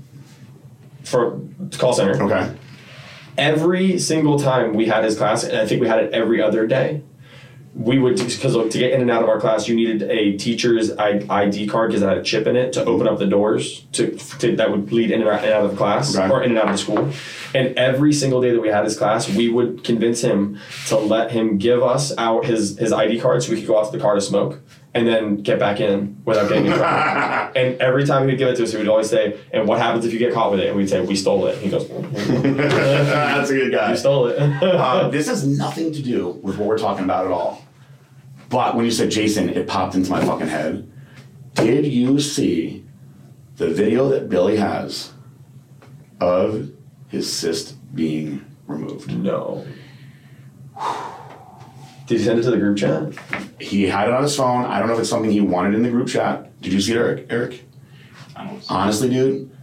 for 1.03 1.39
call 1.77 1.93
center, 1.93 2.21
Okay. 2.23 2.51
every 3.37 3.97
single 3.99 4.37
time 4.39 4.73
we 4.73 4.85
had 4.87 5.03
his 5.03 5.17
class, 5.17 5.43
and 5.43 5.57
I 5.57 5.65
think 5.65 5.81
we 5.81 5.87
had 5.87 5.99
it 6.03 6.13
every 6.13 6.41
other 6.41 6.67
day. 6.67 7.01
We 7.75 7.99
would 7.99 8.15
because 8.17 8.53
to 8.55 8.77
get 8.79 8.91
in 8.93 8.99
and 9.01 9.11
out 9.11 9.21
of 9.21 9.29
our 9.29 9.39
class, 9.39 9.67
you 9.67 9.75
needed 9.75 10.01
a 10.09 10.35
teacher's 10.37 10.91
ID 10.97 11.67
card 11.67 11.91
because 11.91 12.01
it 12.01 12.09
had 12.09 12.17
a 12.17 12.23
chip 12.23 12.47
in 12.47 12.55
it 12.55 12.73
to 12.73 12.83
open 12.83 13.07
up 13.07 13.19
the 13.19 13.27
doors 13.27 13.85
to, 13.93 14.17
to 14.39 14.55
that 14.55 14.71
would 14.71 14.91
lead 14.91 15.11
in 15.11 15.21
and 15.21 15.29
out, 15.29 15.43
in 15.43 15.45
and 15.45 15.53
out 15.53 15.65
of 15.65 15.77
class 15.77 16.17
Okay. 16.17 16.27
or 16.29 16.41
in 16.41 16.49
and 16.49 16.59
out 16.59 16.65
of 16.65 16.71
the 16.71 16.77
school. 16.79 17.09
And 17.53 17.77
every 17.77 18.11
single 18.11 18.41
day 18.41 18.51
that 18.51 18.59
we 18.59 18.69
had 18.69 18.83
his 18.85 18.97
class, 18.97 19.29
we 19.33 19.49
would 19.49 19.83
convince 19.83 20.19
him 20.21 20.57
to 20.87 20.97
let 20.97 21.31
him 21.31 21.57
give 21.59 21.83
us 21.83 22.11
out 22.17 22.45
his 22.45 22.77
his 22.79 22.91
ID 22.91 23.19
card 23.21 23.43
so 23.43 23.51
we 23.51 23.59
could 23.59 23.67
go 23.67 23.79
out 23.79 23.91
to 23.91 23.95
the 23.95 24.01
car 24.03 24.15
to 24.15 24.21
smoke 24.21 24.59
and 24.99 25.07
then 25.07 25.37
get 25.37 25.59
back 25.59 25.79
in 25.79 26.21
without 26.25 26.49
getting 26.49 26.65
in 26.65 26.73
trouble. 26.73 26.85
and 27.55 27.79
every 27.81 28.05
time 28.05 28.23
he 28.23 28.27
would 28.27 28.37
give 28.37 28.49
it 28.49 28.57
to 28.57 28.63
us, 28.63 28.71
he 28.71 28.77
would 28.77 28.87
always 28.89 29.09
say, 29.09 29.39
"And 29.53 29.67
what 29.67 29.79
happens 29.79 30.05
if 30.05 30.11
you 30.11 30.19
get 30.19 30.33
caught 30.33 30.51
with 30.51 30.59
it?" 30.59 30.67
And 30.67 30.75
we'd 30.77 30.89
say, 30.89 30.99
"We 31.01 31.15
stole 31.15 31.47
it." 31.47 31.57
He 31.59 31.69
goes, 31.69 31.87
That's 32.13 33.49
a 33.49 33.53
good 33.53 33.71
guy. 33.71 33.91
"You 33.91 33.97
stole 33.97 34.27
it." 34.27 34.37
Uh, 34.37 35.07
this 35.11 35.27
has 35.27 35.47
nothing 35.47 35.93
to 35.93 36.01
do 36.01 36.39
with 36.43 36.57
what 36.57 36.67
we're 36.67 36.77
talking 36.77 37.05
about 37.05 37.25
at 37.25 37.31
all. 37.31 37.65
But 38.49 38.75
when 38.75 38.83
you 38.83 38.91
said 38.91 39.09
Jason, 39.09 39.49
it 39.49 39.67
popped 39.67 39.95
into 39.95 40.11
my 40.11 40.23
fucking 40.23 40.47
head. 40.47 40.91
Did 41.53 41.85
you 41.85 42.19
see 42.19 42.83
the 43.55 43.69
video 43.69 44.09
that 44.09 44.27
Billy 44.27 44.57
has 44.57 45.13
of 46.19 46.71
his 47.07 47.31
cyst 47.31 47.75
being 47.95 48.45
removed? 48.67 49.17
No. 49.17 49.65
Did 52.09 52.17
you 52.17 52.25
send 52.25 52.39
it 52.39 52.43
to 52.43 52.49
the 52.49 52.57
group 52.57 52.75
chat? 52.75 53.13
He 53.61 53.83
had 53.83 54.07
it 54.07 54.15
on 54.15 54.23
his 54.23 54.35
phone. 54.35 54.65
I 54.65 54.79
don't 54.79 54.87
know 54.87 54.95
if 54.95 54.99
it's 54.99 55.09
something 55.11 55.29
he 55.29 55.41
wanted 55.41 55.75
in 55.75 55.83
the 55.83 55.91
group 55.91 56.07
chat. 56.07 56.59
Did 56.59 56.73
you 56.73 56.81
see 56.81 56.93
it, 56.93 56.97
Eric? 56.97 57.27
Eric? 57.29 57.63
Honestly, 58.67 59.09
dude, 59.09 59.55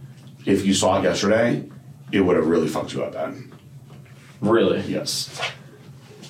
if 0.45 0.65
you 0.65 0.73
saw 0.73 0.97
it 0.97 1.03
yesterday, 1.03 1.69
it 2.13 2.21
would 2.21 2.37
have 2.37 2.47
really 2.47 2.69
fucked 2.69 2.93
you 2.93 3.03
up, 3.03 3.11
bad. 3.11 3.35
Really? 4.39 4.79
Yes. 4.83 5.41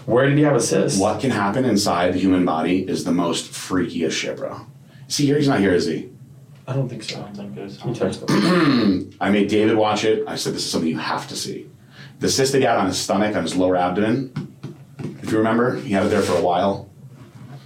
Where 0.07 0.27
did 0.27 0.39
he 0.39 0.43
have 0.43 0.55
a 0.55 0.59
cyst? 0.59 0.99
What 0.99 1.21
can 1.21 1.29
happen 1.29 1.65
inside 1.65 2.15
the 2.15 2.19
human 2.19 2.45
body 2.45 2.81
is 2.81 3.03
the 3.03 3.11
most 3.11 3.51
freakiest 3.51 4.13
shit, 4.13 4.37
bro. 4.37 4.65
See 5.07 5.27
here, 5.27 5.37
he's 5.37 5.47
not 5.47 5.59
here, 5.59 5.75
is 5.75 5.85
he? 5.85 6.09
I 6.65 6.73
don't 6.73 6.89
think 6.89 7.03
so. 7.03 7.19
I 7.19 7.25
don't 7.25 7.35
think 7.35 7.53
there's. 7.53 7.85
You 7.85 7.93
text 7.93 8.27
him. 8.27 9.11
I 9.21 9.29
made 9.29 9.49
David 9.49 9.77
watch 9.77 10.03
it. 10.03 10.27
I 10.27 10.35
said 10.35 10.55
this 10.55 10.65
is 10.65 10.71
something 10.71 10.89
you 10.89 10.97
have 10.97 11.27
to 11.27 11.35
see. 11.35 11.69
The 12.21 12.27
cyst 12.27 12.53
that 12.53 12.57
he 12.57 12.63
had 12.63 12.77
on 12.77 12.87
his 12.87 12.97
stomach, 12.97 13.35
on 13.35 13.43
his 13.43 13.55
lower 13.55 13.75
abdomen. 13.75 14.46
If 15.27 15.33
you 15.33 15.39
remember, 15.39 15.75
he 15.75 15.91
had 15.91 16.05
it 16.05 16.09
there 16.09 16.21
for 16.21 16.37
a 16.37 16.41
while. 16.41 16.89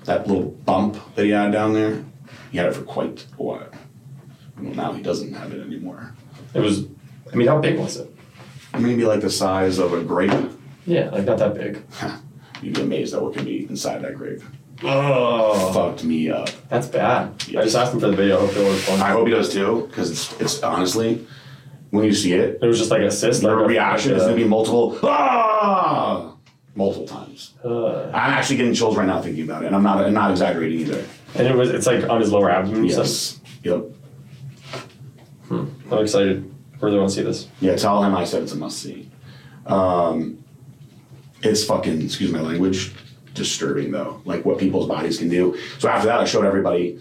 That 0.06 0.28
little 0.28 0.46
bump 0.66 0.98
that 1.14 1.26
he 1.26 1.30
had 1.30 1.52
down 1.52 1.74
there, 1.74 2.04
he 2.52 2.58
had 2.58 2.66
it 2.66 2.74
for 2.74 2.82
quite 2.82 3.24
a 3.38 3.44
while. 3.44 3.70
Well, 4.60 4.74
now 4.74 4.94
he 4.94 5.04
doesn't 5.04 5.32
have 5.36 5.54
it 5.54 5.62
anymore. 5.62 6.16
It 6.56 6.60
was. 6.60 6.86
I 7.32 7.36
mean, 7.36 7.48
how 7.48 7.60
big 7.60 7.78
was 7.78 7.98
it? 7.98 8.12
Maybe 8.78 9.06
like 9.06 9.22
the 9.22 9.30
size 9.30 9.78
of 9.78 9.94
a 9.94 10.04
grape. 10.04 10.32
Yeah, 10.88 11.10
like 11.12 11.26
not 11.26 11.38
that 11.38 11.54
big. 11.54 11.84
You'd 12.64 12.74
be 12.76 12.82
amazed 12.82 13.14
at 13.14 13.22
what 13.22 13.36
can 13.36 13.46
be 13.46 13.66
inside 13.70 14.02
that 14.04 14.16
grape. 14.16 14.42
Oh, 14.84 15.72
Fucked 15.74 16.04
me 16.04 16.32
up. 16.32 16.50
that's 16.68 16.88
bad. 16.88 17.44
Yeah. 17.48 17.60
I 17.60 17.64
just 17.66 17.76
asked 17.76 17.94
him 17.94 18.00
for 18.00 18.08
the 18.08 18.16
video. 18.16 18.38
I 18.38 18.48
hope 18.48 18.56
it 18.56 18.68
was 18.68 18.84
fun. 18.86 19.00
I 19.02 19.10
hope 19.12 19.28
he 19.28 19.34
does 19.34 19.54
too, 19.54 19.86
because 19.88 20.10
it's, 20.10 20.42
it's 20.42 20.64
honestly, 20.64 21.28
when 21.92 22.06
you 22.06 22.14
see 22.14 22.34
it, 22.34 22.58
it 22.60 22.66
was 22.66 22.80
just 22.80 22.90
like 22.90 23.02
a 23.04 23.12
cyst. 23.12 23.44
your 23.44 23.56
like 23.58 23.66
a- 23.66 23.68
reaction 23.68 24.12
like 24.14 24.18
is 24.22 24.24
going 24.24 24.36
to 24.38 24.44
be 24.44 24.50
multiple, 24.50 24.98
ah, 25.04 26.31
multiple 26.76 27.08
times. 27.08 27.54
Uh, 27.64 28.06
I'm 28.08 28.32
actually 28.34 28.58
getting 28.58 28.74
chills 28.74 28.96
right 28.96 29.08
now 29.08 29.22
thinking 29.22 29.44
about 29.44 29.64
it, 29.64 29.68
and 29.68 29.76
I'm 29.76 29.84
not, 29.84 30.04
I'm 30.06 30.14
not 30.14 30.32
exaggerating 30.32 30.80
either. 30.80 31.06
and 31.36 31.48
it 31.48 31.56
was. 31.56 31.70
It's 31.70 31.86
like 31.88 32.08
on 32.10 32.22
his 32.22 32.32
lower 32.32 32.50
abdomen. 32.50 32.86
Yes. 32.86 33.40
Yep. 33.64 33.84
I'm 35.50 35.74
excited. 35.92 36.54
Really 36.80 36.98
want 36.98 37.10
to 37.10 37.16
see 37.16 37.22
this. 37.24 37.48
Yeah, 37.60 37.76
tell 37.76 38.04
him 38.04 38.16
I 38.16 38.24
said 38.24 38.44
it's 38.44 38.54
a 38.54 38.56
must 38.58 38.80
see. 38.82 39.10
Um, 39.66 40.44
it's 41.44 41.64
fucking, 41.66 42.02
excuse 42.02 42.32
my 42.32 42.42
language, 42.42 42.94
disturbing 43.34 43.92
though, 43.92 44.22
like 44.26 44.46
what 44.46 44.58
people's 44.58 44.88
bodies 44.88 45.18
can 45.18 45.30
do. 45.30 45.58
So 45.80 45.90
after 45.90 46.08
that, 46.08 46.20
I 46.22 46.26
showed 46.26 46.46
everybody 46.46 47.00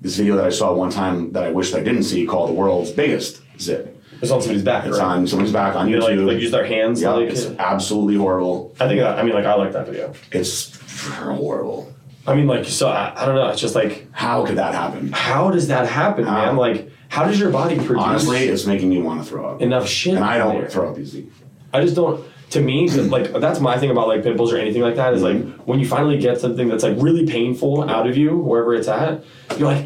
this 0.00 0.16
video 0.16 0.36
that 0.36 0.44
I 0.44 0.50
saw 0.50 0.72
one 0.74 0.90
time 0.90 1.32
that 1.32 1.42
I 1.44 1.50
wish 1.50 1.72
I 1.74 1.80
didn't 1.80 2.04
see 2.04 2.26
called 2.26 2.50
"The 2.50 2.54
World's 2.54 2.90
Biggest 2.92 3.40
Zit." 3.58 3.95
It's 4.22 4.30
on 4.30 4.40
somebody's 4.40 4.62
back. 4.64 4.86
It's 4.86 4.98
right? 4.98 5.04
on 5.04 5.26
somebody's 5.26 5.52
back 5.52 5.74
on 5.76 5.90
like, 5.92 6.02
YouTube. 6.14 6.26
like 6.26 6.40
use 6.40 6.50
their 6.50 6.64
hands. 6.66 7.00
yeah, 7.02 7.10
like, 7.10 7.28
it's 7.28 7.46
absolutely 7.58 8.16
horrible. 8.16 8.74
I 8.80 8.88
think 8.88 9.02
I 9.02 9.22
mean 9.22 9.34
like 9.34 9.44
I 9.44 9.54
like 9.54 9.72
that 9.72 9.86
video. 9.86 10.12
It's 10.32 10.76
horrible. 11.14 11.92
I 12.26 12.34
mean 12.34 12.46
like 12.46 12.64
so 12.64 12.88
I, 12.88 13.12
I 13.16 13.26
don't 13.26 13.34
know. 13.34 13.48
It's 13.48 13.60
just 13.60 13.74
like 13.74 14.08
How 14.12 14.44
could 14.44 14.56
that 14.56 14.74
happen? 14.74 15.12
how 15.12 15.50
does 15.50 15.68
that 15.68 15.88
happen, 15.88 16.24
How? 16.24 16.46
man? 16.46 16.56
Like 16.56 16.90
how 17.08 17.24
does 17.24 17.38
your 17.38 17.50
body 17.50 17.76
produce 17.76 18.02
Honestly, 18.02 18.44
it's 18.48 18.66
making 18.66 18.88
me 18.90 19.00
want 19.00 19.22
to 19.22 19.28
throw 19.28 19.46
up. 19.54 19.62
enough 19.62 19.86
shit? 19.86 20.14
And 20.14 20.24
I 20.24 20.38
don't 20.38 20.58
there? 20.58 20.68
throw 20.68 20.90
up 20.90 20.98
easy. 20.98 21.30
I 21.72 21.82
just 21.82 21.94
don't. 21.94 22.24
To 22.50 22.60
me, 22.60 22.88
like 22.88 23.32
that's 23.32 23.58
my 23.60 23.76
thing 23.78 23.90
about 23.90 24.06
like 24.08 24.22
pimples 24.22 24.52
or 24.52 24.56
anything 24.56 24.80
like 24.82 24.94
that 24.96 25.14
is 25.14 25.22
like 25.22 25.36
Mm-hmm. 25.36 25.62
when 25.62 25.78
you 25.80 25.86
finally 25.86 26.16
get 26.18 26.40
something 26.40 26.68
that's 26.68 26.84
like 26.84 26.94
really 26.98 27.26
painful 27.26 27.88
out 27.90 28.06
of 28.08 28.16
you, 28.16 28.36
wherever 28.36 28.72
it's 28.74 28.86
at, 28.88 29.24
you're 29.58 29.68
like, 29.70 29.84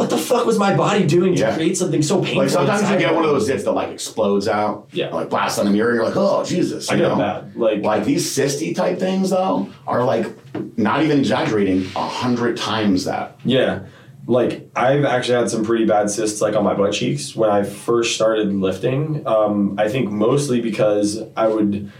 what 0.00 0.08
the 0.10 0.16
fuck 0.18 0.46
was 0.46 0.58
my 0.58 0.74
body 0.74 1.06
doing 1.06 1.34
to 1.34 1.40
Yeah. 1.40 1.54
create 1.54 1.76
something 1.76 2.00
so 2.02 2.22
painful? 2.22 2.38
Like 2.42 2.48
sometimes 2.50 2.90
you 2.90 2.98
get 2.98 3.14
one 3.14 3.24
of 3.24 3.30
those 3.30 3.48
zits 3.48 3.64
that 3.64 3.72
like 3.72 3.90
explodes 3.90 4.48
out. 4.48 4.88
Yeah. 4.92 5.08
Like 5.14 5.28
blasts 5.28 5.58
on 5.58 5.66
the 5.66 5.70
mirror, 5.72 5.90
and 5.90 5.96
you're 5.96 6.06
like, 6.06 6.16
oh 6.16 6.42
Jesus. 6.44 6.90
I 6.90 6.96
know? 6.96 7.16
bad. 7.16 7.54
Like, 7.54 7.82
Like 7.82 8.04
these 8.04 8.26
cysty 8.34 8.74
type 8.74 8.98
things 8.98 9.28
though 9.30 9.68
are 9.86 10.02
like 10.04 10.26
not 10.78 11.02
even 11.02 11.18
exaggerating 11.18 11.82
a 11.94 12.08
hundred 12.08 12.56
times 12.56 13.04
that. 13.04 13.38
yeah, 13.44 13.80
like 14.26 14.70
I've 14.74 15.04
actually 15.04 15.38
had 15.38 15.50
some 15.50 15.64
pretty 15.64 15.84
bad 15.84 16.08
cysts 16.10 16.40
like 16.40 16.54
on 16.56 16.64
my 16.64 16.74
butt 16.74 16.92
cheeks 16.94 17.36
when 17.36 17.50
I 17.50 17.62
first 17.62 18.14
started 18.14 18.52
lifting. 18.54 19.26
Um, 19.26 19.74
I 19.78 19.88
think 19.88 20.10
mostly 20.10 20.60
because 20.60 21.20
I 21.36 21.46
would 21.48 21.92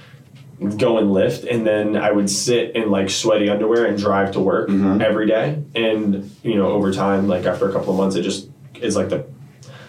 go 0.77 0.99
and 0.99 1.13
lift 1.13 1.45
and 1.45 1.67
then 1.67 1.97
I 1.97 2.11
would 2.13 2.29
sit 2.29 2.77
in 2.77 2.91
like 2.91 3.09
sweaty 3.09 3.49
underwear 3.49 3.87
and 3.87 3.97
drive 3.99 4.33
to 4.33 4.41
work 4.41 4.69
Mm-hmm. 4.69 5.01
every 5.01 5.27
day. 5.27 5.63
And 5.75 6.31
you 6.43 6.55
know, 6.57 6.69
over 6.69 6.93
time, 6.93 7.29
like 7.29 7.45
after 7.47 7.69
a 7.69 7.73
couple 7.73 7.93
of 7.93 7.97
months, 7.99 8.17
it 8.17 8.23
just 8.23 8.49
is 8.81 8.95
like 8.97 9.09
the 9.09 9.25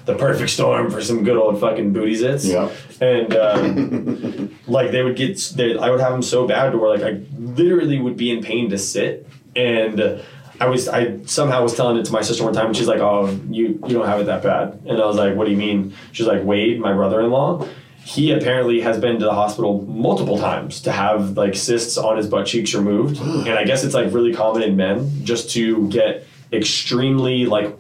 the 0.05 0.15
perfect 0.15 0.49
storm 0.49 0.89
for 0.89 1.01
some 1.01 1.24
good 1.24 1.38
old 1.38 1.59
fucking 1.59 1.93
booty 1.93 2.15
zits. 2.15 2.45
Yep. 2.49 2.72
And 3.01 3.36
um, 3.36 4.57
like 4.67 4.91
they 4.91 5.03
would 5.03 5.15
get, 5.15 5.38
they, 5.55 5.78
I 5.78 5.89
would 5.91 5.99
have 5.99 6.11
them 6.11 6.24
so 6.24 6.47
bad 6.47 6.72
to 6.72 6.78
where 6.80 6.97
like 6.97 7.03
I 7.03 7.22
literally 7.38 7.99
would 7.99 8.17
be 8.17 8.32
in 8.32 8.41
pain 8.43 8.69
to 8.72 8.78
sit. 8.80 9.28
And 9.55 10.24
I 10.59 10.65
was, 10.67 10.88
I 10.88 11.22
somehow 11.26 11.61
was 11.63 11.76
telling 11.76 11.97
it 11.97 12.05
to 12.05 12.11
my 12.11 12.22
sister 12.22 12.43
one 12.43 12.53
time, 12.53 12.67
and 12.67 12.78
she's 12.78 12.88
like, 12.88 12.99
"Oh, 12.99 13.28
you 13.49 13.80
you 13.88 13.93
don't 13.95 14.05
have 14.07 14.19
it 14.22 14.26
that 14.26 14.41
bad." 14.43 14.80
And 14.86 15.01
I 15.01 15.05
was 15.05 15.17
like, 15.17 15.36
"What 15.36 15.45
do 15.45 15.51
you 15.51 15.57
mean?" 15.57 15.93
She's 16.13 16.28
like, 16.28 16.43
"Wade, 16.43 16.80
my 16.80 16.93
brother-in-law." 16.93 17.67
He 18.04 18.32
apparently 18.32 18.82
has 18.82 18.99
been 18.99 19.20
to 19.20 19.26
the 19.26 19.34
hospital 19.34 19.84
multiple 19.84 20.38
times 20.38 20.82
to 20.82 20.91
have 20.91 21.38
like 21.38 21.56
cysts 21.56 21.97
on 21.97 22.18
his 22.18 22.28
butt 22.28 22.47
cheeks 22.47 22.74
removed, 22.74 23.20
and 23.22 23.49
I 23.49 23.64
guess 23.64 23.84
it's 23.84 23.93
like 23.93 24.12
really 24.14 24.34
common 24.34 24.64
in 24.64 24.76
men 24.76 25.24
just 25.24 25.52
to 25.52 25.88
get 25.89 26.26
extremely 26.52 27.45
like 27.45 27.74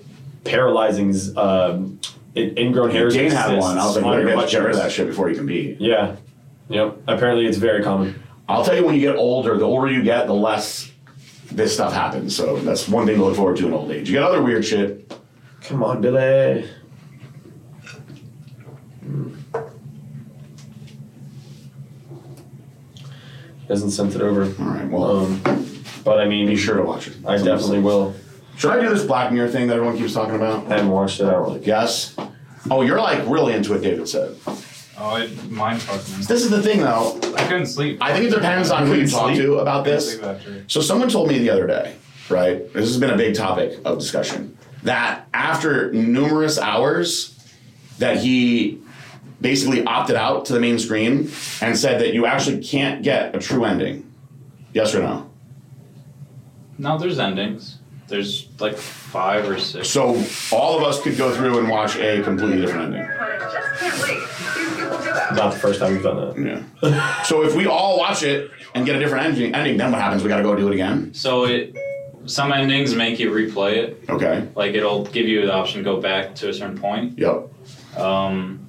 paralyzing 0.43 1.13
um, 1.37 1.99
in- 2.35 2.57
ingrown 2.57 2.91
hairs. 2.91 3.15
And 3.15 3.33
had 3.33 3.57
one. 3.57 3.77
I 3.77 3.85
was 3.85 3.97
like, 3.97 4.23
you 4.23 4.35
butt 4.35 4.49
get 4.49 4.59
rid 4.61 4.71
of 4.71 4.77
that 4.77 4.91
shit 4.91 5.07
before 5.07 5.29
you 5.29 5.35
can 5.35 5.45
be. 5.45 5.75
Yeah. 5.79 6.15
Yep. 6.69 7.01
Apparently, 7.07 7.45
it's 7.45 7.57
very 7.57 7.83
common. 7.83 8.21
I'll 8.47 8.63
tell 8.63 8.75
you 8.75 8.85
when 8.85 8.95
you 8.95 9.01
get 9.01 9.15
older, 9.15 9.57
the 9.57 9.65
older 9.65 9.91
you 9.91 10.03
get, 10.03 10.27
the 10.27 10.33
less 10.33 10.91
this 11.51 11.73
stuff 11.73 11.93
happens. 11.93 12.35
So 12.35 12.57
that's 12.57 12.87
one 12.87 13.05
thing 13.05 13.17
to 13.17 13.25
look 13.25 13.35
forward 13.35 13.57
to 13.57 13.67
in 13.67 13.73
old 13.73 13.91
age. 13.91 14.09
You 14.09 14.15
get 14.15 14.23
other 14.23 14.41
weird 14.41 14.65
shit. 14.65 15.13
Come 15.61 15.83
on, 15.83 16.01
Billy. 16.01 16.69
Hasn't 23.71 23.93
sent 23.93 24.15
it 24.15 24.21
over. 24.21 24.43
All 24.43 24.69
right, 24.69 24.89
well, 24.89 25.19
Um, 25.25 25.41
but 26.03 26.19
I 26.19 26.27
mean, 26.27 26.45
be 26.45 26.57
sure 26.57 26.75
to 26.75 26.83
watch 26.83 27.07
it. 27.07 27.15
I 27.25 27.37
definitely 27.37 27.79
will. 27.79 28.13
Should 28.57 28.71
I 28.71 28.81
do 28.81 28.89
this 28.89 29.05
Black 29.05 29.31
Mirror 29.31 29.47
thing 29.47 29.67
that 29.67 29.75
everyone 29.77 29.97
keeps 29.97 30.13
talking 30.13 30.35
about? 30.35 30.65
I 30.65 30.75
haven't 30.75 30.89
watched 30.89 31.21
it. 31.21 31.25
I 31.27 31.31
don't 31.31 31.43
really 31.43 31.59
care. 31.59 31.67
Yes. 31.79 32.13
Oh, 32.69 32.81
you're 32.81 32.99
like 32.99 33.19
really 33.27 33.53
into 33.53 33.73
it, 33.73 33.81
David 33.81 34.09
said. 34.09 34.35
Oh, 34.97 35.15
it 35.15 35.49
mind 35.49 35.81
fucked 35.81 36.09
me. 36.09 36.25
This 36.25 36.43
is 36.43 36.49
the 36.49 36.61
thing 36.61 36.81
though. 36.81 37.17
I 37.37 37.47
couldn't 37.47 37.67
sleep. 37.67 37.99
I 38.01 38.11
think 38.13 38.25
it 38.25 38.35
depends 38.35 38.69
on 38.71 38.87
who 38.87 38.93
you 38.95 39.07
talk 39.07 39.33
Sleep? 39.33 39.41
to 39.45 39.59
about 39.59 39.85
Couldn't 39.85 39.99
this. 39.99 40.11
sleep 40.11 40.23
after. 40.25 40.65
So 40.67 40.81
someone 40.81 41.07
told 41.07 41.29
me 41.29 41.39
the 41.39 41.49
other 41.49 41.65
day, 41.65 41.95
right? 42.29 42.57
This 42.73 42.87
has 42.89 42.97
been 42.99 43.09
a 43.11 43.17
big 43.17 43.35
topic 43.35 43.79
of 43.85 43.99
discussion. 43.99 44.57
That 44.83 45.27
after 45.33 45.93
numerous 45.93 46.59
hours, 46.59 47.39
that 47.99 48.17
he 48.17 48.81
basically 49.41 49.83
opted 49.83 50.15
out 50.15 50.45
to 50.45 50.53
the 50.53 50.59
main 50.59 50.79
screen 50.79 51.29
and 51.61 51.77
said 51.77 51.99
that 51.99 52.13
you 52.13 52.25
actually 52.25 52.63
can't 52.63 53.03
get 53.03 53.35
a 53.35 53.39
true 53.39 53.65
ending. 53.65 54.09
Yes 54.73 54.95
or 54.95 55.01
no? 55.01 55.29
No, 56.77 56.97
there's 56.97 57.19
endings. 57.19 57.79
There's 58.07 58.47
like 58.59 58.77
five 58.77 59.47
or 59.49 59.57
six. 59.59 59.89
So 59.89 60.23
all 60.51 60.77
of 60.77 60.83
us 60.83 61.01
could 61.01 61.17
go 61.17 61.33
through 61.33 61.59
and 61.59 61.69
watch 61.69 61.95
a 61.95 62.21
completely 62.23 62.61
different 62.61 62.93
ending. 62.93 63.01
I 63.03 63.37
just 63.39 63.79
can't 63.79 64.01
wait. 64.01 64.19
These 64.55 64.75
people 64.75 64.97
do 64.97 65.03
that. 65.05 65.35
Not 65.35 65.53
the 65.53 65.59
first 65.59 65.79
time 65.79 65.93
we've 65.93 66.03
done 66.03 66.17
that. 66.17 66.65
Yeah. 66.81 67.23
so 67.23 67.43
if 67.43 67.55
we 67.55 67.67
all 67.67 67.97
watch 67.97 68.23
it 68.23 68.51
and 68.75 68.85
get 68.85 68.95
a 68.95 68.99
different 68.99 69.25
ending, 69.25 69.55
ending, 69.55 69.77
then 69.77 69.91
what 69.91 70.01
happens? 70.01 70.23
We 70.23 70.29
got 70.29 70.37
to 70.37 70.43
go 70.43 70.55
do 70.55 70.67
it 70.67 70.73
again. 70.73 71.13
So 71.13 71.45
it, 71.45 71.75
some 72.25 72.51
endings 72.51 72.95
make 72.95 73.19
you 73.19 73.31
replay 73.31 73.77
it. 73.77 74.03
Okay. 74.09 74.47
Like 74.55 74.75
it'll 74.75 75.05
give 75.05 75.27
you 75.27 75.45
the 75.45 75.53
option 75.53 75.77
to 75.79 75.83
go 75.83 76.01
back 76.01 76.35
to 76.35 76.49
a 76.49 76.53
certain 76.53 76.77
point. 76.77 77.17
Yep. 77.17 77.97
Um, 77.97 78.67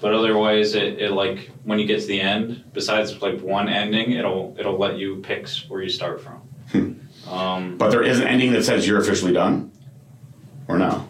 but 0.00 0.14
otherwise, 0.14 0.74
it, 0.74 1.00
it 1.00 1.12
like 1.12 1.50
when 1.64 1.78
you 1.78 1.86
get 1.86 2.00
to 2.00 2.06
the 2.06 2.20
end, 2.20 2.64
besides 2.72 3.20
like 3.22 3.40
one 3.40 3.68
ending, 3.68 4.12
it'll 4.12 4.54
it'll 4.58 4.78
let 4.78 4.98
you 4.98 5.16
pick 5.16 5.48
where 5.68 5.82
you 5.82 5.88
start 5.90 6.20
from. 6.20 7.00
um, 7.28 7.76
But 7.78 7.90
there 7.90 8.02
is 8.02 8.20
an 8.20 8.26
ending 8.26 8.52
that 8.52 8.64
says 8.64 8.86
you're 8.86 9.00
officially 9.00 9.32
done, 9.32 9.70
or 10.68 10.78
no? 10.78 11.08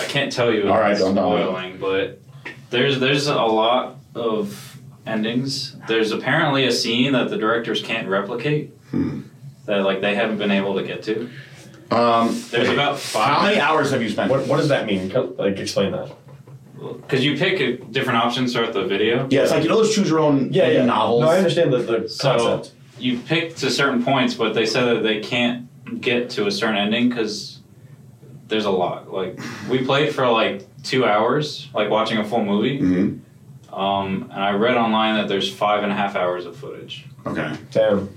I 0.00 0.04
can't 0.04 0.30
tell 0.32 0.52
you. 0.52 0.70
All 0.70 0.78
right, 0.78 0.96
don't 0.98 1.14
tell 1.14 1.30
spoiling, 1.36 1.78
but 1.78 2.20
there's 2.70 2.98
there's 3.00 3.26
a 3.28 3.34
lot 3.34 3.96
of 4.14 4.78
endings. 5.06 5.76
There's 5.86 6.12
apparently 6.12 6.64
a 6.66 6.72
scene 6.72 7.12
that 7.12 7.30
the 7.30 7.36
directors 7.36 7.82
can't 7.82 8.08
replicate. 8.08 8.70
Hmm. 8.90 9.20
That 9.66 9.82
like 9.82 10.00
they 10.00 10.14
haven't 10.14 10.38
been 10.38 10.50
able 10.52 10.74
to 10.76 10.82
get 10.82 11.02
to. 11.04 11.30
Um, 11.90 12.40
There's 12.50 12.68
about 12.68 12.98
five. 12.98 13.26
how 13.36 13.42
many 13.44 13.60
hours 13.60 13.92
have 13.92 14.02
you 14.02 14.10
spent? 14.10 14.28
What, 14.30 14.46
what 14.48 14.56
does 14.56 14.68
that 14.70 14.86
mean? 14.86 15.08
Like, 15.36 15.58
explain 15.58 15.92
that. 15.92 16.10
Because 16.78 17.24
you 17.24 17.36
pick 17.38 17.60
a, 17.60 17.76
different 17.86 18.18
options 18.18 18.52
throughout 18.52 18.72
the 18.74 18.84
video. 18.84 19.26
Yeah, 19.30 19.42
it's 19.42 19.50
like 19.50 19.62
you 19.62 19.68
know 19.68 19.76
those 19.76 19.94
choose 19.94 20.08
your 20.10 20.20
own 20.20 20.52
Yeah, 20.52 20.68
yeah. 20.68 20.84
novels. 20.84 21.22
No, 21.22 21.28
I 21.28 21.38
understand 21.38 21.72
the, 21.72 21.78
the 21.78 22.08
So 22.08 22.36
concept. 22.58 22.74
you 22.98 23.18
pick 23.18 23.56
to 23.56 23.70
certain 23.70 24.04
points, 24.04 24.34
but 24.34 24.52
they 24.54 24.66
said 24.66 24.84
that 24.84 25.02
they 25.02 25.20
can't 25.20 25.68
get 26.00 26.30
to 26.30 26.46
a 26.46 26.50
certain 26.50 26.76
ending 26.76 27.08
because 27.08 27.60
there's 28.48 28.66
a 28.66 28.70
lot. 28.70 29.12
Like 29.12 29.38
we 29.70 29.84
played 29.84 30.14
for 30.14 30.28
like 30.28 30.66
two 30.82 31.06
hours, 31.06 31.68
like 31.74 31.88
watching 31.90 32.18
a 32.18 32.24
full 32.24 32.44
movie. 32.44 32.78
Mhm. 32.80 33.20
Um, 33.72 34.30
and 34.32 34.42
I 34.42 34.52
read 34.52 34.76
online 34.76 35.16
that 35.16 35.28
there's 35.28 35.52
five 35.52 35.82
and 35.82 35.90
a 35.92 35.94
half 35.94 36.14
hours 36.16 36.46
of 36.46 36.56
footage. 36.56 37.06
Okay. 37.26 37.52
Damn. 37.72 38.08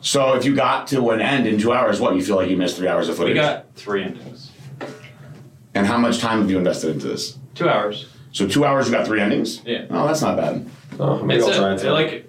So 0.00 0.34
if 0.34 0.44
you 0.44 0.54
got 0.56 0.88
to 0.88 1.10
an 1.10 1.20
end 1.20 1.46
in 1.46 1.58
two 1.60 1.72
hours, 1.72 2.00
what 2.00 2.16
you 2.16 2.22
feel 2.24 2.36
like 2.36 2.50
you 2.50 2.56
missed 2.56 2.76
three 2.76 2.88
hours 2.88 3.08
of 3.08 3.16
footage? 3.16 3.34
We 3.36 3.40
footage? 3.40 3.56
got 3.64 3.74
three 3.76 4.02
endings. 4.02 4.50
and 5.74 5.86
how 5.86 5.96
much 5.96 6.18
time 6.18 6.40
have 6.40 6.50
you 6.50 6.58
invested 6.58 6.90
into 6.90 7.06
this? 7.08 7.38
Two 7.54 7.68
hours. 7.68 8.06
So 8.32 8.46
two 8.48 8.64
hours, 8.64 8.86
you 8.86 8.92
got 8.92 9.06
three 9.06 9.20
endings. 9.20 9.62
Yeah. 9.64 9.86
Oh, 9.90 10.06
that's 10.06 10.22
not 10.22 10.36
bad. 10.36 10.66
Oh, 10.98 11.22
maybe 11.22 11.40
It's 11.40 11.48
I'll 11.48 11.52
a- 11.54 11.56
try 11.58 11.72
it. 11.74 11.78
tonight. 11.78 11.92
like 11.92 12.28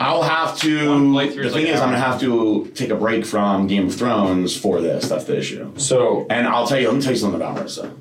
I'll 0.00 0.22
have 0.22 0.58
to. 0.60 0.78
The 0.78 0.84
thing 0.88 1.12
like 1.12 1.30
is, 1.30 1.80
I'm 1.80 1.88
gonna 1.90 1.98
have 1.98 2.18
to 2.20 2.70
take 2.74 2.90
a 2.90 2.96
break 2.96 3.24
from 3.24 3.68
Game 3.68 3.86
of 3.86 3.94
Thrones 3.94 4.56
for 4.56 4.80
this. 4.80 5.08
That's 5.08 5.24
the 5.24 5.38
issue. 5.38 5.70
so, 5.76 6.26
And 6.28 6.48
I'll 6.48 6.66
tell 6.66 6.80
you, 6.80 6.88
let 6.88 6.96
me 6.96 7.02
tell 7.02 7.12
you 7.12 7.18
something 7.18 7.40
about 7.40 7.56
Marissa. 7.56 7.94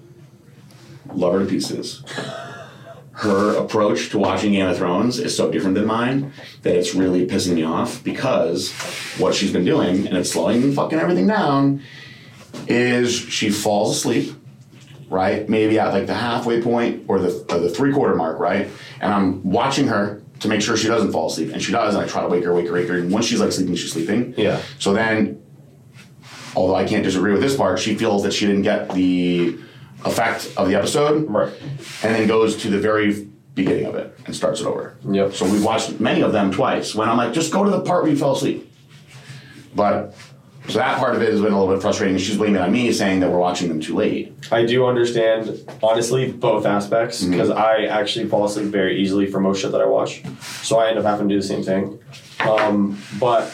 Love 1.13 1.33
her 1.33 1.39
to 1.41 1.45
pieces. 1.45 2.03
Her 3.11 3.55
approach 3.57 4.09
to 4.11 4.17
watching 4.17 4.53
Game 4.53 4.65
of 4.65 4.77
Thrones 4.77 5.19
is 5.19 5.35
so 5.37 5.51
different 5.51 5.75
than 5.75 5.85
mine 5.85 6.31
that 6.63 6.75
it's 6.75 6.95
really 6.95 7.27
pissing 7.27 7.53
me 7.53 7.63
off 7.63 8.03
because 8.03 8.71
what 9.19 9.35
she's 9.35 9.51
been 9.53 9.65
doing, 9.65 10.07
and 10.07 10.17
it's 10.17 10.31
slowing 10.31 10.73
fucking 10.73 10.97
everything 10.97 11.27
down, 11.27 11.83
is 12.67 13.13
she 13.13 13.51
falls 13.51 13.95
asleep, 13.97 14.33
right? 15.11 15.47
Maybe 15.47 15.77
at 15.77 15.93
like 15.93 16.07
the 16.07 16.13
halfway 16.15 16.61
point 16.61 17.05
or 17.07 17.19
the, 17.19 17.45
or 17.49 17.59
the 17.59 17.69
three 17.69 17.93
quarter 17.93 18.15
mark, 18.15 18.39
right? 18.39 18.67
And 19.01 19.13
I'm 19.13 19.43
watching 19.43 19.87
her 19.87 20.23
to 20.39 20.47
make 20.47 20.61
sure 20.61 20.75
she 20.77 20.87
doesn't 20.87 21.11
fall 21.11 21.27
asleep. 21.27 21.51
And 21.51 21.61
she 21.61 21.71
does, 21.71 21.93
and 21.93 22.03
I 22.03 22.07
try 22.07 22.21
to 22.21 22.27
wake 22.27 22.43
her, 22.45 22.53
wake 22.53 22.67
her, 22.67 22.73
wake 22.73 22.87
her. 22.87 22.97
And 22.97 23.11
once 23.11 23.25
she's 23.25 23.39
like 23.39 23.51
sleeping, 23.51 23.75
she's 23.75 23.91
sleeping. 23.91 24.33
Yeah. 24.37 24.61
So 24.79 24.93
then 24.93 25.43
although 26.55 26.75
I 26.75 26.85
can't 26.85 27.03
disagree 27.03 27.33
with 27.33 27.41
this 27.41 27.55
part, 27.55 27.79
she 27.79 27.95
feels 27.95 28.23
that 28.23 28.33
she 28.33 28.47
didn't 28.47 28.63
get 28.63 28.89
the 28.93 29.59
effect 30.05 30.51
of 30.57 30.67
the 30.67 30.75
episode, 30.75 31.29
right. 31.29 31.53
and 32.03 32.15
then 32.15 32.27
goes 32.27 32.55
to 32.57 32.69
the 32.69 32.79
very 32.79 33.27
beginning 33.53 33.85
of 33.85 33.95
it 33.95 34.17
and 34.25 34.35
starts 34.35 34.61
it 34.61 34.65
over. 34.65 34.97
Yep. 35.07 35.33
So 35.33 35.45
we've 35.45 35.63
watched 35.63 35.99
many 35.99 36.21
of 36.21 36.31
them 36.31 36.51
twice. 36.51 36.95
When 36.95 37.09
I'm 37.09 37.17
like, 37.17 37.33
just 37.33 37.51
go 37.51 37.63
to 37.63 37.69
the 37.69 37.81
part 37.81 38.03
where 38.03 38.11
you 38.11 38.17
fell 38.17 38.33
asleep. 38.33 38.71
But 39.75 40.15
so 40.67 40.77
that 40.77 40.99
part 40.99 41.15
of 41.15 41.21
it 41.21 41.29
has 41.31 41.41
been 41.41 41.51
a 41.53 41.59
little 41.59 41.73
bit 41.73 41.81
frustrating. 41.81 42.17
She's 42.17 42.37
blaming 42.37 42.55
it 42.55 42.61
on 42.61 42.71
me, 42.71 42.91
saying 42.93 43.19
that 43.21 43.29
we're 43.31 43.39
watching 43.39 43.67
them 43.67 43.79
too 43.81 43.95
late. 43.95 44.33
I 44.51 44.65
do 44.65 44.85
understand, 44.85 45.59
honestly, 45.81 46.31
both 46.31 46.65
aspects 46.65 47.21
Mm-hmm. 47.21 47.31
because 47.31 47.49
I 47.49 47.85
actually 47.85 48.27
fall 48.27 48.45
asleep 48.45 48.67
very 48.67 49.01
easily 49.01 49.25
for 49.25 49.39
most 49.39 49.61
shit 49.61 49.71
that 49.71 49.81
I 49.81 49.85
watch. 49.85 50.23
So 50.61 50.77
I 50.79 50.89
end 50.89 50.99
up 50.99 51.05
having 51.05 51.27
to 51.29 51.35
do 51.35 51.41
the 51.41 51.47
same 51.47 51.63
thing. 51.63 51.99
Um, 52.47 53.01
but 53.19 53.53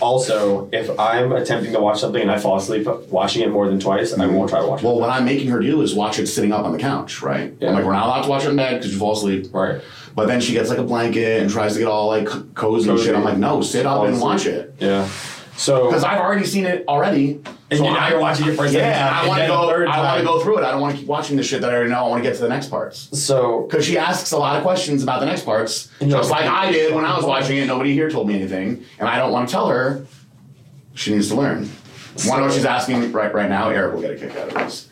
Also, 0.00 0.68
if 0.72 0.90
I'm 0.98 1.32
attempting 1.32 1.72
to 1.72 1.80
watch 1.80 2.00
something 2.00 2.20
and 2.20 2.30
I 2.30 2.38
fall 2.38 2.56
asleep 2.56 2.86
watching 3.10 3.42
it 3.42 3.50
more 3.50 3.68
than 3.68 3.78
twice, 3.78 4.12
I 4.12 4.26
won't 4.26 4.50
try 4.50 4.60
to 4.60 4.66
watch 4.66 4.82
it. 4.82 4.84
Well, 4.86 4.98
what 4.98 5.08
I'm 5.08 5.24
making 5.24 5.48
her 5.48 5.60
do 5.60 5.80
is 5.82 5.94
watch 5.94 6.18
it 6.18 6.26
sitting 6.26 6.52
up 6.52 6.64
on 6.64 6.72
the 6.72 6.78
couch, 6.78 7.22
right? 7.22 7.54
Yeah. 7.60 7.68
I'm 7.68 7.74
like, 7.76 7.84
we're 7.84 7.92
not 7.92 8.06
allowed 8.06 8.22
to 8.22 8.28
watch 8.28 8.44
it 8.44 8.50
in 8.50 8.56
bed 8.56 8.74
because 8.78 8.92
you 8.92 8.98
fall 8.98 9.12
asleep. 9.12 9.46
Right. 9.52 9.80
But 10.14 10.26
then 10.26 10.40
she 10.40 10.52
gets 10.52 10.68
like 10.68 10.78
a 10.78 10.82
blanket 10.84 11.40
and 11.42 11.50
tries 11.50 11.74
to 11.74 11.78
get 11.78 11.88
all 11.88 12.08
like 12.08 12.26
cozy, 12.54 12.90
and 12.90 12.98
shit. 13.00 13.14
I'm 13.14 13.24
like, 13.24 13.38
no, 13.38 13.62
sit 13.62 13.86
up 13.86 13.96
Fall 13.98 14.06
and 14.06 14.14
asleep. 14.14 14.24
watch 14.24 14.46
it. 14.46 14.74
Yeah. 14.80 15.08
So 15.56 15.86
Because 15.86 16.02
I've 16.04 16.18
already 16.20 16.44
seen 16.46 16.66
it 16.66 16.84
already. 16.88 17.40
And 17.70 17.78
so 17.78 17.84
you- 17.84 17.92
now 17.94 18.08
you're 18.08 18.18
watching 18.20 18.48
it 18.48 18.56
for 18.56 18.64
a 18.64 18.68
second 18.68 18.88
Yeah, 18.88 19.08
time, 19.08 19.24
I 19.24 19.28
want 19.28 19.40
to 19.40 19.46
go. 19.46 19.54
I 19.86 20.02
want 20.04 20.18
to 20.20 20.26
go 20.26 20.40
through 20.40 20.58
it. 20.58 20.64
I 20.64 20.70
don't 20.72 20.80
want 20.80 20.94
to 20.94 20.98
keep 20.98 21.08
watching 21.08 21.36
the 21.36 21.42
shit 21.42 21.60
that 21.60 21.70
I 21.70 21.74
already 21.74 21.90
know. 21.90 22.04
I 22.04 22.08
want 22.08 22.22
to 22.24 22.28
get 22.28 22.36
to 22.36 22.42
the 22.42 22.48
next 22.48 22.68
parts. 22.68 23.08
so 23.18 23.62
Because 23.68 23.84
she 23.84 23.96
asks 23.96 24.32
a 24.32 24.38
lot 24.38 24.56
of 24.56 24.62
questions 24.62 25.02
about 25.02 25.20
the 25.20 25.26
next 25.26 25.42
parts, 25.44 25.88
just 26.00 26.30
like- 26.30 26.42
like 26.44 26.50
I 26.50 26.72
did 26.72 26.94
when 26.94 27.04
I 27.04 27.16
was 27.16 27.24
watching 27.24 27.56
it. 27.58 27.66
Nobody 27.66 27.92
here 27.94 28.10
told 28.10 28.26
me 28.28 28.34
anything, 28.34 28.82
and 28.98 29.08
I 29.08 29.18
don't 29.18 29.30
want 29.32 29.48
to 29.48 29.52
tell 29.52 29.68
her. 29.68 30.04
She 30.94 31.12
needs 31.12 31.28
to 31.28 31.34
learn. 31.36 31.58
Want 31.58 32.20
to 32.20 32.36
know 32.36 32.42
what 32.44 32.52
she's 32.52 32.64
asking 32.64 33.10
right 33.12 33.32
right 33.34 33.48
now? 33.48 33.70
Eric 33.70 33.94
will 33.94 34.00
get 34.00 34.12
a 34.12 34.16
kick 34.16 34.36
out 34.36 34.48
of 34.48 34.54
this. 34.54 34.88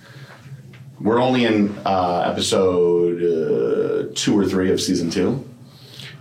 We're 1.01 1.21
only 1.21 1.45
in 1.45 1.77
uh, 1.85 2.29
episode 2.31 3.19
uh, 3.23 4.13
two 4.15 4.39
or 4.39 4.45
three 4.47 4.71
of 4.73 4.81
season 4.81 5.11
two, 5.11 5.45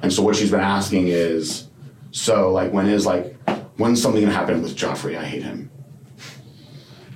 and 0.01 0.11
so 0.11 0.21
what 0.23 0.35
she's 0.35 0.49
been 0.51 0.59
asking 0.59 1.07
is, 1.09 1.67
so 2.11 2.51
like 2.51 2.71
when 2.73 2.87
is 2.87 3.05
like 3.05 3.35
when's 3.77 4.01
something 4.01 4.21
gonna 4.21 4.33
happen 4.33 4.61
with 4.61 4.75
Joffrey? 4.75 5.17
I 5.17 5.23
hate 5.25 5.43
him. 5.43 5.69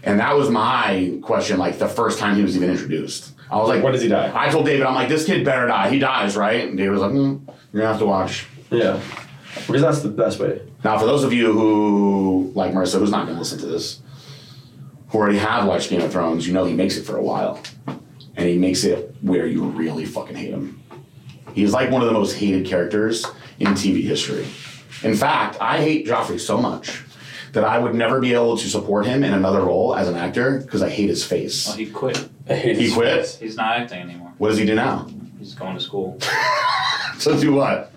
And 0.03 0.19
that 0.19 0.35
was 0.35 0.49
my 0.49 1.17
question, 1.23 1.57
like 1.57 1.79
the 1.79 1.87
first 1.87 2.19
time 2.19 2.35
he 2.35 2.43
was 2.43 2.55
even 2.55 2.69
introduced. 2.69 3.33
I 3.49 3.57
was 3.57 3.69
like, 3.69 3.83
When 3.83 3.93
does 3.93 4.01
he 4.01 4.07
die? 4.07 4.31
I 4.35 4.49
told 4.49 4.65
David, 4.65 4.85
I'm 4.85 4.95
like, 4.95 5.09
this 5.09 5.25
kid 5.25 5.43
better 5.45 5.67
die. 5.67 5.89
He 5.89 5.99
dies, 5.99 6.35
right? 6.35 6.67
And 6.67 6.77
David 6.77 6.91
was 6.91 7.01
like, 7.01 7.11
mm, 7.11 7.41
you're 7.73 7.81
gonna 7.81 7.87
have 7.87 7.99
to 7.99 8.05
watch. 8.05 8.45
yeah, 8.71 8.99
because 9.67 9.81
that's 9.81 10.01
the 10.01 10.09
best 10.09 10.39
way. 10.39 10.61
Now, 10.83 10.97
for 10.99 11.05
those 11.05 11.23
of 11.23 11.33
you 11.33 11.51
who, 11.53 12.51
like 12.55 12.71
Marissa, 12.73 12.99
who's 12.99 13.11
not 13.11 13.25
gonna 13.25 13.39
listen 13.39 13.57
to 13.59 13.65
this, 13.65 14.01
who 15.09 15.17
already 15.17 15.37
have 15.39 15.65
watched 15.65 15.89
Game 15.89 16.01
of 16.01 16.11
Thrones, 16.11 16.45
you 16.47 16.53
know 16.53 16.65
he 16.65 16.73
makes 16.73 16.97
it 16.97 17.03
for 17.03 17.17
a 17.17 17.23
while. 17.23 17.61
And 18.37 18.49
he 18.49 18.57
makes 18.57 18.83
it 18.83 19.15
where 19.21 19.47
you 19.47 19.63
really 19.63 20.05
fucking 20.05 20.35
hate 20.35 20.49
him. 20.51 20.83
He's 21.53 21.71
like 21.71 21.89
one 21.89 22.01
of 22.01 22.07
the 22.07 22.13
most 22.13 22.33
hated 22.35 22.65
characters 22.67 23.25
in 23.59 23.67
TV 23.69 24.03
history. 24.03 24.45
In 25.05 25.15
fact, 25.15 25.57
I 25.61 25.77
hate 25.77 26.05
Joffrey 26.07 26.39
so 26.39 26.57
much 26.57 27.03
that 27.53 27.63
I 27.63 27.77
would 27.79 27.95
never 27.95 28.19
be 28.19 28.33
able 28.33 28.57
to 28.57 28.67
support 28.67 29.05
him 29.05 29.23
in 29.23 29.33
another 29.33 29.61
role 29.61 29.95
as 29.95 30.07
an 30.09 30.15
actor 30.15 30.59
because 30.59 30.81
I 30.81 30.89
hate 30.89 31.07
his 31.09 31.23
face. 31.23 31.67
Well, 31.67 31.77
he 31.77 31.85
quit. 31.87 32.29
He 32.47 32.73
his 32.73 32.93
quit? 32.93 33.21
face. 33.21 33.39
He's 33.39 33.55
not 33.55 33.77
acting 33.79 34.01
anymore. 34.01 34.31
What 34.37 34.49
does 34.49 34.57
he 34.57 34.65
do 34.65 34.75
now? 34.75 35.07
He's 35.39 35.55
going 35.55 35.75
to 35.75 35.79
school. 35.81 36.17
So 37.17 37.39
do 37.39 37.53
what? 37.53 37.93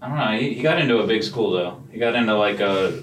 I 0.00 0.06
don't 0.08 0.16
know. 0.16 0.38
He, 0.38 0.54
he 0.54 0.62
got 0.62 0.78
into 0.78 0.98
a 0.98 1.06
big 1.08 1.24
school 1.24 1.50
though. 1.50 1.82
He 1.90 1.98
got 1.98 2.14
into 2.14 2.36
like 2.36 2.60
a 2.60 3.02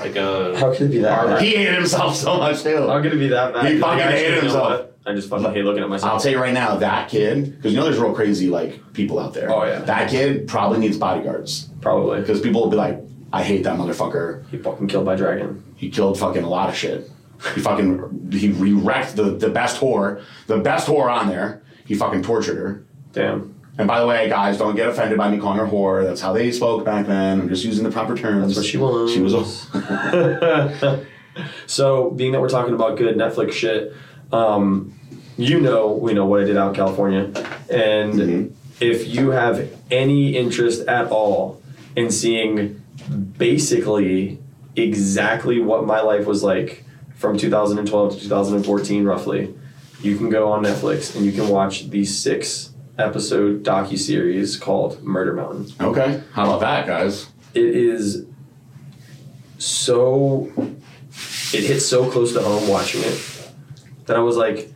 like 0.00 0.16
a. 0.16 0.58
How 0.58 0.72
could 0.72 0.82
it 0.88 0.90
be 0.90 0.98
that 0.98 1.26
bad? 1.26 1.40
He 1.42 1.54
hated 1.54 1.74
himself 1.76 2.16
so 2.16 2.38
much 2.38 2.64
too. 2.64 2.88
How 2.88 3.00
could 3.00 3.12
it 3.12 3.18
be 3.18 3.28
that 3.28 3.54
bad? 3.54 3.66
He 3.66 3.74
'Cause, 3.74 3.82
fucking 3.82 4.00
I 4.00 4.02
actually- 4.02 4.18
hated 4.18 4.28
you 4.28 4.34
know 4.34 4.40
himself. 4.42 4.68
what? 4.80 4.96
I 5.06 5.14
just 5.14 5.28
fucking 5.30 5.52
hate 5.54 5.64
looking 5.64 5.84
at 5.84 5.88
myself. 5.88 6.12
I'll 6.14 6.20
tell 6.20 6.32
you 6.32 6.40
right 6.40 6.52
now, 6.52 6.74
that 6.76 7.08
kid, 7.08 7.54
because 7.56 7.72
you 7.72 7.78
know 7.78 7.84
there's 7.84 7.98
real 7.98 8.12
crazy 8.12 8.48
like 8.50 8.92
people 8.94 9.20
out 9.20 9.32
there. 9.32 9.48
Oh, 9.50 9.64
yeah. 9.64 9.78
That 9.78 10.10
kid 10.10 10.48
probably 10.48 10.78
needs 10.80 10.98
bodyguards 10.98 11.69
Probably. 11.80 12.20
because 12.20 12.40
people 12.40 12.60
will 12.62 12.70
be 12.70 12.76
like, 12.76 12.98
I 13.32 13.42
hate 13.42 13.64
that 13.64 13.78
motherfucker. 13.78 14.48
He 14.50 14.58
fucking 14.58 14.88
killed 14.88 15.04
by 15.06 15.16
dragon. 15.16 15.62
He 15.76 15.88
killed 15.90 16.18
fucking 16.18 16.42
a 16.42 16.48
lot 16.48 16.68
of 16.68 16.74
shit. 16.76 17.08
He 17.54 17.60
fucking 17.60 18.30
he 18.32 18.50
re 18.50 18.72
wrecked 18.72 19.16
the 19.16 19.24
the 19.30 19.48
best 19.48 19.80
whore, 19.80 20.22
the 20.46 20.58
best 20.58 20.86
whore 20.88 21.10
on 21.10 21.28
there. 21.28 21.62
He 21.86 21.94
fucking 21.94 22.22
tortured 22.22 22.56
her. 22.56 22.84
Damn. 23.12 23.54
And 23.78 23.88
by 23.88 23.98
the 24.00 24.06
way, 24.06 24.28
guys, 24.28 24.58
don't 24.58 24.76
get 24.76 24.88
offended 24.88 25.16
by 25.16 25.30
me 25.30 25.38
calling 25.38 25.58
her 25.58 25.66
whore. 25.66 26.04
That's 26.04 26.20
how 26.20 26.32
they 26.34 26.52
spoke 26.52 26.84
back 26.84 27.06
then. 27.06 27.40
I'm 27.40 27.48
just 27.48 27.64
using 27.64 27.82
the 27.84 27.90
proper 27.90 28.14
terms. 28.14 28.48
That's 28.48 28.56
what 28.58 28.66
she 28.66 28.76
was. 28.76 29.10
She 29.12 29.20
was 29.20 29.32
a. 29.32 31.06
so, 31.66 32.10
being 32.10 32.32
that 32.32 32.40
we're 32.40 32.48
talking 32.48 32.74
about 32.74 32.98
good 32.98 33.16
Netflix 33.16 33.52
shit, 33.52 33.92
um, 34.32 34.92
you 35.38 35.60
know, 35.60 35.92
we 35.92 36.12
know 36.12 36.26
what 36.26 36.40
I 36.40 36.44
did 36.44 36.56
out 36.56 36.70
in 36.70 36.74
California, 36.74 37.24
and 37.70 38.14
Mhm. 38.14 38.52
if 38.80 39.06
you 39.08 39.30
have 39.30 39.66
any 39.90 40.36
interest 40.36 40.86
at 40.86 41.08
all 41.10 41.59
in 42.00 42.10
seeing 42.10 42.82
basically 43.36 44.38
exactly 44.76 45.60
what 45.60 45.86
my 45.86 46.00
life 46.00 46.26
was 46.26 46.42
like 46.42 46.84
from 47.16 47.36
2012 47.36 48.12
to 48.14 48.20
2014, 48.20 49.04
roughly, 49.04 49.54
you 50.00 50.16
can 50.16 50.30
go 50.30 50.50
on 50.50 50.64
Netflix 50.64 51.14
and 51.14 51.24
you 51.24 51.32
can 51.32 51.48
watch 51.48 51.90
the 51.90 52.04
six 52.04 52.72
episode 52.98 53.62
docu 53.62 53.98
series 53.98 54.56
called 54.56 55.02
Murder 55.02 55.34
Mountain. 55.34 55.66
Okay, 55.80 56.22
how 56.32 56.44
about 56.44 56.60
that, 56.60 56.86
guys? 56.86 57.28
it 57.54 57.64
is 57.64 58.26
so 59.58 60.52
it 61.52 61.64
hits 61.64 61.86
so 61.86 62.10
close 62.10 62.32
to 62.32 62.40
home 62.40 62.68
watching 62.68 63.02
it 63.02 63.52
that 64.06 64.16
I 64.16 64.20
was 64.20 64.36
like, 64.36 64.69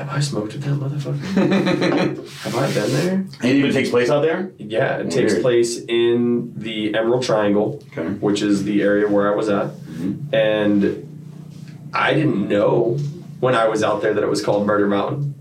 have 0.00 0.08
I 0.08 0.20
smoked 0.20 0.54
with 0.54 0.62
that 0.62 0.70
motherfucker? 0.70 2.26
have 2.40 2.56
I 2.56 2.72
been 2.72 2.90
there? 2.90 3.26
It 3.50 3.56
even 3.56 3.70
takes 3.70 3.90
place 3.90 4.08
out 4.08 4.22
there. 4.22 4.50
Yeah, 4.56 4.96
it 4.96 5.10
takes 5.10 5.38
place 5.38 5.78
in 5.78 6.54
the 6.56 6.94
Emerald 6.94 7.22
Triangle, 7.22 7.82
Okay. 7.92 8.08
which 8.14 8.40
is 8.40 8.64
the 8.64 8.80
area 8.80 9.06
where 9.06 9.30
I 9.30 9.36
was 9.36 9.50
at. 9.50 9.66
Mm-hmm. 9.66 10.34
And 10.34 11.90
I 11.92 12.14
didn't 12.14 12.48
know 12.48 12.96
when 13.40 13.54
I 13.54 13.68
was 13.68 13.82
out 13.82 14.00
there 14.00 14.14
that 14.14 14.22
it 14.22 14.28
was 14.28 14.42
called 14.42 14.66
Murder 14.66 14.86
Mountain. 14.86 15.34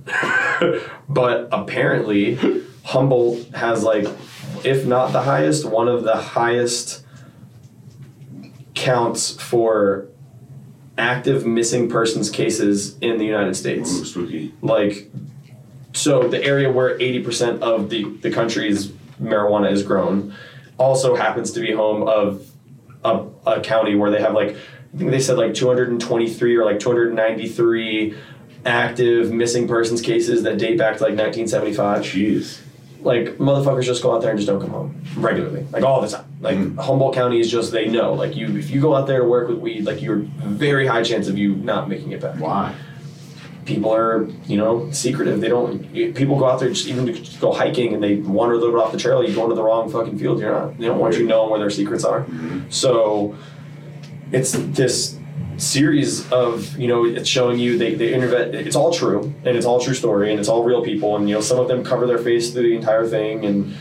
but 1.10 1.48
apparently, 1.54 2.38
Humboldt 2.84 3.48
has 3.56 3.84
like, 3.84 4.08
if 4.66 4.86
not 4.86 5.14
the 5.14 5.22
highest, 5.22 5.64
one 5.64 5.88
of 5.88 6.04
the 6.04 6.18
highest 6.18 7.06
counts 8.76 9.42
for 9.42 10.10
active 11.00 11.46
missing 11.46 11.90
persons 11.90 12.30
cases 12.30 12.98
in 13.00 13.18
the 13.18 13.26
United 13.26 13.56
States 13.56 13.90
Ooh, 13.92 14.06
spooky. 14.06 14.54
like 14.62 15.10
so 15.94 16.28
the 16.28 16.44
area 16.44 16.72
where 16.72 16.98
80% 17.00 17.62
of 17.62 17.90
the, 17.90 18.04
the 18.22 18.30
country's 18.30 18.88
marijuana 19.20 19.72
is 19.72 19.82
grown 19.82 20.36
also 20.78 21.16
happens 21.16 21.52
to 21.54 21.60
be 21.60 21.72
home 21.72 22.08
of 22.08 22.50
a, 23.04 23.26
a 23.48 23.62
county 23.62 23.96
where 23.96 24.12
they 24.12 24.22
have 24.22 24.34
like 24.34 24.50
i 24.94 24.98
think 24.98 25.12
they 25.12 25.20
said 25.20 25.38
like 25.38 25.54
223 25.54 26.56
or 26.58 26.66
like 26.66 26.80
293 26.80 28.16
active 28.66 29.32
missing 29.32 29.68
persons 29.68 30.02
cases 30.02 30.44
that 30.44 30.58
date 30.58 30.78
back 30.78 30.98
to 30.98 31.04
like 31.04 31.18
1975 31.18 32.02
Jeez. 32.02 32.60
like 33.02 33.38
motherfuckers 33.38 33.84
just 33.84 34.04
go 34.04 34.14
out 34.16 34.22
there 34.22 34.32
and 34.32 34.40
just 34.40 34.48
don't 34.48 34.60
come 34.62 34.72
home 34.72 35.02
regularly, 35.18 35.66
like 35.72 35.84
all 35.84 36.02
the 36.02 36.08
time. 36.10 36.26
Like 36.42 36.58
mm. 36.58 36.80
Humboldt 36.80 37.16
County 37.16 37.40
is 37.40 37.52
just 37.52 37.72
they 37.72 37.88
know, 37.88 38.14
like 38.14 38.36
you 38.36 38.58
if 38.58 38.70
you 38.70 38.80
go 38.80 38.96
out 38.96 39.08
there 39.08 39.20
to 39.20 39.26
work 39.26 39.50
with 39.50 39.58
weed, 39.58 39.84
like 39.86 40.02
you're 40.02 40.18
very 40.18 40.88
high 40.88 41.04
chance 41.04 41.28
of 41.28 41.38
you 41.38 41.56
not 41.56 41.90
making 41.90 42.12
it 42.12 42.22
back. 42.22 42.40
Why? 42.40 42.76
People 43.66 43.94
are 43.94 44.28
you 44.46 44.56
know 44.56 44.90
secretive. 44.92 45.42
They 45.42 45.50
don't. 45.50 45.94
People 46.16 46.40
go 46.40 46.50
out 46.50 46.62
there 46.62 46.70
just 46.70 46.88
even 46.88 47.06
to 47.08 47.14
just 47.14 47.42
go 47.42 47.52
hiking 47.52 47.94
and 47.94 48.02
they 48.02 48.16
wander 48.16 48.56
a 48.56 48.58
little 48.58 48.74
bit 48.74 48.82
off 48.82 48.94
the 48.94 48.98
trail. 48.98 49.24
You 49.24 49.36
go 49.36 49.44
into 49.44 49.56
the 49.56 49.64
wrong 49.64 49.92
fucking 49.92 50.18
field. 50.18 50.40
You're 50.40 50.52
not. 50.52 50.78
They 50.78 50.86
don't 50.86 51.00
want 51.00 51.18
you 51.18 51.28
knowing 51.28 51.50
where 51.50 51.60
their 51.60 51.70
secrets 51.70 52.06
are. 52.06 52.22
Mm-hmm. 52.22 52.70
So 52.70 53.36
it's 54.32 54.54
this 54.54 55.20
series 55.58 56.32
of 56.32 56.78
you 56.78 56.88
know 56.88 57.04
it's 57.06 57.28
showing 57.28 57.60
you 57.60 57.78
they, 57.78 57.94
they 57.94 58.14
interview 58.14 58.38
it's 58.38 58.78
all 58.78 58.94
true 58.94 59.34
and 59.44 59.58
it's 59.58 59.66
all 59.66 59.82
true 59.82 59.94
story 59.94 60.32
and 60.32 60.40
it's 60.40 60.48
all 60.48 60.64
real 60.64 60.82
people 60.82 61.18
and 61.18 61.28
you 61.28 61.36
know 61.36 61.42
some 61.42 61.60
of 61.60 61.68
them 61.68 61.84
cover 61.84 62.08
their 62.08 62.18
face 62.18 62.54
through 62.54 62.64
the 62.64 62.74
entire 62.74 63.06
thing 63.06 63.46
and 63.46 63.76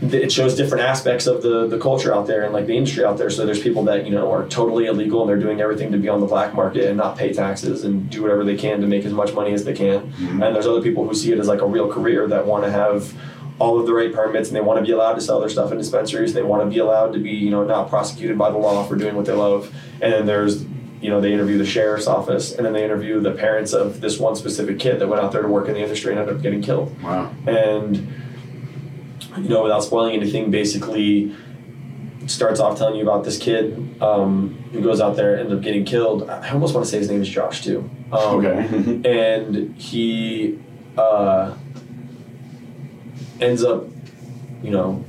it 0.00 0.30
shows 0.30 0.54
different 0.54 0.84
aspects 0.84 1.26
of 1.26 1.42
the 1.42 1.66
the 1.66 1.78
culture 1.78 2.14
out 2.14 2.26
there 2.26 2.44
and 2.44 2.52
like 2.52 2.66
the 2.66 2.76
industry 2.76 3.04
out 3.04 3.18
there 3.18 3.30
so 3.30 3.44
there's 3.44 3.60
people 3.60 3.82
that 3.84 4.06
you 4.06 4.12
know 4.12 4.30
are 4.30 4.46
totally 4.48 4.86
illegal 4.86 5.20
and 5.20 5.28
they're 5.28 5.38
doing 5.38 5.60
everything 5.60 5.90
to 5.90 5.98
be 5.98 6.08
on 6.08 6.20
the 6.20 6.26
black 6.26 6.54
market 6.54 6.84
and 6.84 6.96
not 6.96 7.16
pay 7.16 7.32
taxes 7.32 7.84
and 7.84 8.08
do 8.08 8.22
whatever 8.22 8.44
they 8.44 8.56
can 8.56 8.80
to 8.80 8.86
make 8.86 9.04
as 9.04 9.12
much 9.12 9.32
money 9.32 9.52
as 9.52 9.64
they 9.64 9.72
can 9.72 10.00
mm-hmm. 10.00 10.42
and 10.42 10.54
there's 10.54 10.66
other 10.66 10.82
people 10.82 11.06
who 11.06 11.14
see 11.14 11.32
it 11.32 11.38
as 11.38 11.48
like 11.48 11.60
a 11.60 11.66
real 11.66 11.90
career 11.90 12.28
that 12.28 12.46
want 12.46 12.64
to 12.64 12.70
have 12.70 13.12
all 13.58 13.78
of 13.78 13.86
the 13.86 13.92
right 13.92 14.12
permits 14.12 14.48
and 14.48 14.56
they 14.56 14.60
want 14.60 14.78
to 14.78 14.84
be 14.84 14.92
allowed 14.92 15.14
to 15.14 15.20
sell 15.20 15.40
their 15.40 15.48
stuff 15.48 15.72
in 15.72 15.78
dispensaries. 15.78 16.32
They 16.32 16.42
want 16.42 16.62
to 16.62 16.70
be 16.70 16.78
allowed 16.78 17.12
to 17.14 17.18
be, 17.18 17.30
you 17.30 17.50
know, 17.50 17.64
not 17.64 17.88
prosecuted 17.88 18.38
by 18.38 18.50
the 18.50 18.58
law 18.58 18.84
for 18.84 18.96
doing 18.96 19.16
what 19.16 19.26
they 19.26 19.32
love. 19.32 19.74
And 20.00 20.12
then 20.12 20.26
there's, 20.26 20.62
you 21.00 21.10
know, 21.10 21.20
they 21.20 21.32
interview 21.32 21.58
the 21.58 21.66
sheriff's 21.66 22.06
office 22.06 22.54
and 22.54 22.64
then 22.64 22.72
they 22.72 22.84
interview 22.84 23.20
the 23.20 23.32
parents 23.32 23.72
of 23.72 24.00
this 24.00 24.18
one 24.18 24.36
specific 24.36 24.78
kid 24.78 25.00
that 25.00 25.08
went 25.08 25.22
out 25.22 25.32
there 25.32 25.42
to 25.42 25.48
work 25.48 25.66
in 25.66 25.74
the 25.74 25.80
industry 25.80 26.12
and 26.12 26.20
ended 26.20 26.36
up 26.36 26.42
getting 26.42 26.62
killed. 26.62 27.00
Wow. 27.02 27.34
And, 27.46 28.17
you 29.42 29.48
know, 29.48 29.62
without 29.62 29.82
spoiling 29.82 30.14
anything, 30.14 30.50
basically 30.50 31.34
starts 32.26 32.60
off 32.60 32.76
telling 32.78 32.96
you 32.96 33.02
about 33.02 33.24
this 33.24 33.38
kid 33.38 34.00
um, 34.02 34.50
who 34.72 34.82
goes 34.82 35.00
out 35.00 35.16
there, 35.16 35.38
ends 35.38 35.52
up 35.52 35.60
getting 35.60 35.84
killed. 35.84 36.28
I 36.28 36.50
almost 36.50 36.74
want 36.74 36.84
to 36.84 36.90
say 36.90 36.98
his 36.98 37.10
name 37.10 37.22
is 37.22 37.28
Josh 37.28 37.62
too. 37.64 37.88
Um, 38.12 38.44
Okay. 38.44 39.00
and 39.44 39.74
he 39.76 40.58
uh, 40.96 41.54
ends 43.40 43.64
up, 43.64 43.84
you 44.62 44.70
know, 44.70 45.04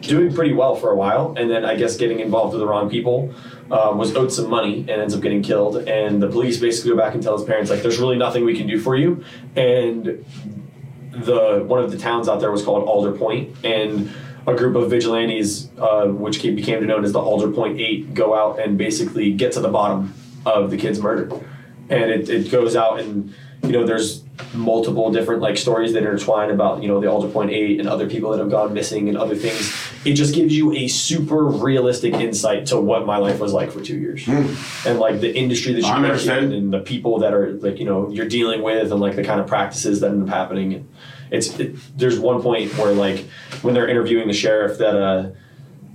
doing 0.00 0.34
pretty 0.34 0.52
well 0.52 0.74
for 0.74 0.90
a 0.90 0.96
while, 0.96 1.34
and 1.36 1.50
then 1.50 1.64
I 1.64 1.76
guess 1.76 1.96
getting 1.96 2.20
involved 2.20 2.52
with 2.52 2.60
the 2.60 2.66
wrong 2.66 2.90
people. 2.90 3.34
Um, 3.68 3.98
was 3.98 4.14
owed 4.14 4.32
some 4.32 4.48
money 4.48 4.78
and 4.82 4.90
ends 4.90 5.12
up 5.12 5.20
getting 5.20 5.42
killed, 5.42 5.76
and 5.88 6.22
the 6.22 6.28
police 6.28 6.60
basically 6.60 6.92
go 6.92 6.96
back 6.96 7.14
and 7.14 7.22
tell 7.22 7.36
his 7.36 7.44
parents 7.44 7.68
like, 7.68 7.82
"There's 7.82 7.98
really 7.98 8.16
nothing 8.16 8.44
we 8.44 8.56
can 8.56 8.68
do 8.68 8.78
for 8.78 8.94
you." 8.94 9.24
And 9.56 10.24
the 11.24 11.64
one 11.66 11.82
of 11.82 11.90
the 11.90 11.98
towns 11.98 12.28
out 12.28 12.40
there 12.40 12.50
was 12.50 12.62
called 12.62 12.84
Alder 12.84 13.12
Point, 13.12 13.56
and 13.64 14.10
a 14.46 14.54
group 14.54 14.76
of 14.76 14.90
vigilantes, 14.90 15.68
uh, 15.78 16.06
which 16.06 16.38
came, 16.38 16.54
became 16.54 16.86
known 16.86 17.04
as 17.04 17.12
the 17.12 17.18
Alder 17.18 17.50
Point 17.50 17.80
Eight, 17.80 18.14
go 18.14 18.34
out 18.34 18.60
and 18.60 18.78
basically 18.78 19.32
get 19.32 19.52
to 19.52 19.60
the 19.60 19.68
bottom 19.68 20.14
of 20.44 20.70
the 20.70 20.76
kid's 20.76 21.00
murder, 21.00 21.34
and 21.88 22.10
it, 22.10 22.28
it 22.28 22.50
goes 22.50 22.76
out 22.76 23.00
and 23.00 23.34
you 23.66 23.72
know 23.72 23.86
there's 23.86 24.22
multiple 24.54 25.10
different 25.10 25.40
like 25.40 25.56
stories 25.56 25.92
that 25.92 26.00
intertwine 26.00 26.50
about 26.50 26.82
you 26.82 26.88
know 26.88 27.00
the 27.00 27.10
Alder 27.10 27.28
Point 27.28 27.50
Eight 27.50 27.80
and 27.80 27.88
other 27.88 28.08
people 28.08 28.30
that 28.30 28.38
have 28.38 28.50
gone 28.50 28.72
missing 28.72 29.08
and 29.08 29.16
other 29.16 29.34
things. 29.34 29.72
It 30.04 30.14
just 30.14 30.34
gives 30.34 30.56
you 30.56 30.72
a 30.72 30.88
super 30.88 31.44
realistic 31.44 32.14
insight 32.14 32.66
to 32.66 32.80
what 32.80 33.06
my 33.06 33.16
life 33.16 33.40
was 33.40 33.52
like 33.52 33.70
for 33.72 33.80
two 33.80 33.98
years, 33.98 34.26
and 34.28 34.98
like 34.98 35.20
the 35.20 35.34
industry 35.34 35.72
that 35.74 35.82
you 35.82 35.86
I'm 35.86 36.04
in 36.04 36.52
and 36.52 36.72
the 36.72 36.80
people 36.80 37.18
that 37.20 37.34
are 37.34 37.52
like 37.54 37.78
you 37.78 37.84
know 37.84 38.08
you're 38.10 38.28
dealing 38.28 38.62
with 38.62 38.92
and 38.92 39.00
like 39.00 39.16
the 39.16 39.24
kind 39.24 39.40
of 39.40 39.46
practices 39.46 40.00
that 40.00 40.10
end 40.10 40.22
up 40.22 40.28
happening. 40.28 40.74
And 40.74 40.88
it's 41.30 41.58
it, 41.58 41.76
there's 41.96 42.18
one 42.18 42.42
point 42.42 42.76
where 42.78 42.92
like 42.92 43.20
when 43.62 43.74
they're 43.74 43.88
interviewing 43.88 44.28
the 44.28 44.34
sheriff 44.34 44.78
that 44.78 44.96
uh 44.96 45.30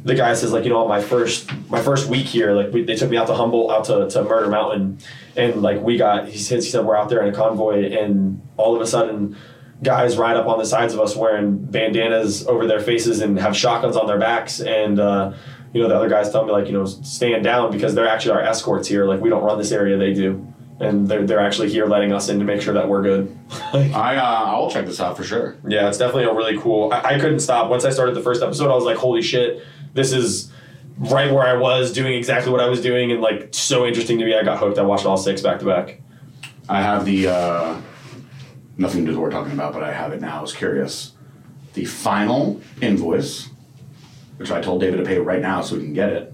the 0.04 0.16
guy 0.16 0.34
says 0.34 0.52
like 0.52 0.64
you 0.64 0.70
know 0.70 0.88
my 0.88 1.02
first 1.02 1.49
my 1.70 1.82
first 1.82 2.10
week 2.10 2.26
here 2.26 2.54
like 2.54 2.74
we, 2.74 2.84
they 2.84 2.95
took 2.95 3.10
me 3.10 3.18
out 3.18 3.28
to 3.28 3.34
Humboldt 3.34 3.72
out 3.72 3.86
to, 3.86 4.10
to 4.10 4.24
Murder 4.24 4.49
Mountain 4.49 4.99
and 5.36 5.62
like 5.62 5.82
we 5.82 5.97
got 5.97 6.28
he 6.28 6.38
says 6.38 6.66
he 6.66 6.72
said 6.72 6.86
we're 6.86 6.97
out 6.97 7.10
there 7.10 7.22
in 7.22 7.34
a 7.34 7.36
convoy 7.36 7.91
and 7.91 8.41
all 8.58 8.76
of 8.76 8.82
a 8.82 8.88
sudden 8.88 9.38
guys 9.84 10.18
ride 10.18 10.36
up 10.36 10.47
on 10.47 10.58
the 10.58 10.66
sides 10.66 10.93
of 10.93 10.99
us 10.99 11.16
wearing 11.16 11.58
bandanas 11.58 12.47
over 12.47 12.68
their 12.68 12.80
faces 12.80 13.22
and 13.22 13.39
have 13.39 13.56
shotguns 13.56 13.95
on 13.95 14.08
their 14.08 14.20
backs 14.20 14.60
and 14.60 14.99
uh, 14.99 15.34
you 15.74 15.82
know 15.82 15.88
the 15.88 15.95
other 15.95 16.10
guys 16.10 16.32
tell 16.32 16.45
me 16.45 16.52
like 16.52 16.68
you 16.68 16.74
know 16.74 16.86
stand 16.86 17.43
down 17.43 17.72
because 17.72 17.93
they're 17.93 18.08
actually 18.08 18.32
our 18.32 18.41
escorts 18.41 18.88
here 18.88 19.06
like 19.06 19.22
we 19.22 19.30
don't 19.30 19.43
run 19.43 19.58
this 19.58 19.72
area 19.72 19.97
they 19.97 20.14
do 20.14 20.47
and 20.80 21.08
they're, 21.08 21.28
they're 21.28 21.39
actually 21.39 21.70
here 21.70 21.86
letting 21.86 22.12
us 22.12 22.28
in 22.28 22.39
to 22.39 22.45
make 22.45 22.60
sure 22.60 22.74
that 22.74 22.89
we're 22.89 23.04
good 23.04 23.38
I 23.74 24.16
uh, 24.16 24.45
I'll 24.45 24.72
check 24.72 24.86
this 24.86 24.99
out 24.99 25.16
for 25.16 25.24
sure. 25.24 25.58
yeah, 25.68 25.88
it's 25.88 25.97
definitely 25.97 26.24
a 26.24 26.34
really 26.34 26.58
cool. 26.58 26.91
I, 26.91 27.02
I 27.02 27.20
couldn't 27.20 27.41
stop 27.41 27.70
once 27.70 27.84
I 27.84 27.89
started 27.89 28.16
the 28.16 28.22
first 28.22 28.41
episode. 28.41 28.72
I 28.72 28.76
was 28.76 28.86
like, 28.86 28.95
"Holy 28.95 29.22
shit, 29.22 29.62
this 29.94 30.12
is 30.12 30.52
right 30.98 31.32
where 31.32 31.46
I 31.46 31.54
was 31.54 31.92
doing 31.94 32.14
exactly 32.14 32.52
what 32.52 32.62
I 32.62 32.70
was 32.70 32.82
doing," 32.82 33.12
and 33.12 33.22
like 33.22 33.50
so 33.52 33.86
interesting 33.86 34.20
to 34.20 34.26
me. 34.26 34.36
I 34.36 34.44
got 34.44 34.60
hooked. 34.60 34.78
I 34.78 34.84
watched 34.84 35.06
all 35.06 35.18
six 35.18 35.42
back 35.42 35.60
to 35.60 35.66
back. 35.66 36.02
I 36.70 36.82
have 36.82 37.06
the 37.06 37.28
uh, 37.28 37.82
nothing 38.78 39.06
to 39.06 39.12
do 39.12 39.12
with 39.12 39.18
what 39.18 39.24
we're 39.24 39.32
talking 39.32 39.54
about, 39.54 39.74
but 39.74 39.84
I 39.84 39.92
have 39.92 40.14
it 40.14 40.22
now. 40.22 40.39
I 40.39 40.42
was 40.42 40.54
curious. 40.54 41.14
The 41.74 41.86
final 41.86 42.62
invoice, 42.82 43.50
which 44.38 44.52
I 44.52 44.62
told 44.62 44.82
David 44.82 44.98
to 44.98 45.04
pay 45.04 45.18
right 45.18 45.42
now 45.42 45.62
so 45.62 45.76
we 45.76 45.84
can 45.84 45.94
get 45.94 46.10
it, 46.12 46.34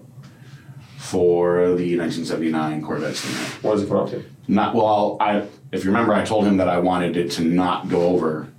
for 0.97 1.75
the 1.75 1.97
1979 1.97 2.81
Corvette 2.81 3.15
Stinger. 3.15 3.37
What 3.61 3.73
does 3.73 3.83
it 3.83 3.87
come 3.87 3.97
out 3.97 4.09
to? 4.09 4.25
Not 4.47 4.75
well. 4.75 5.17
I 5.19 5.47
if 5.71 5.83
you 5.83 5.91
remember, 5.91 6.13
I 6.13 6.23
told 6.23 6.45
him 6.45 6.57
that 6.57 6.69
I 6.69 6.79
wanted 6.79 7.17
it 7.17 7.31
to 7.31 7.43
not 7.43 7.89
go 7.89 8.03
over 8.03 8.49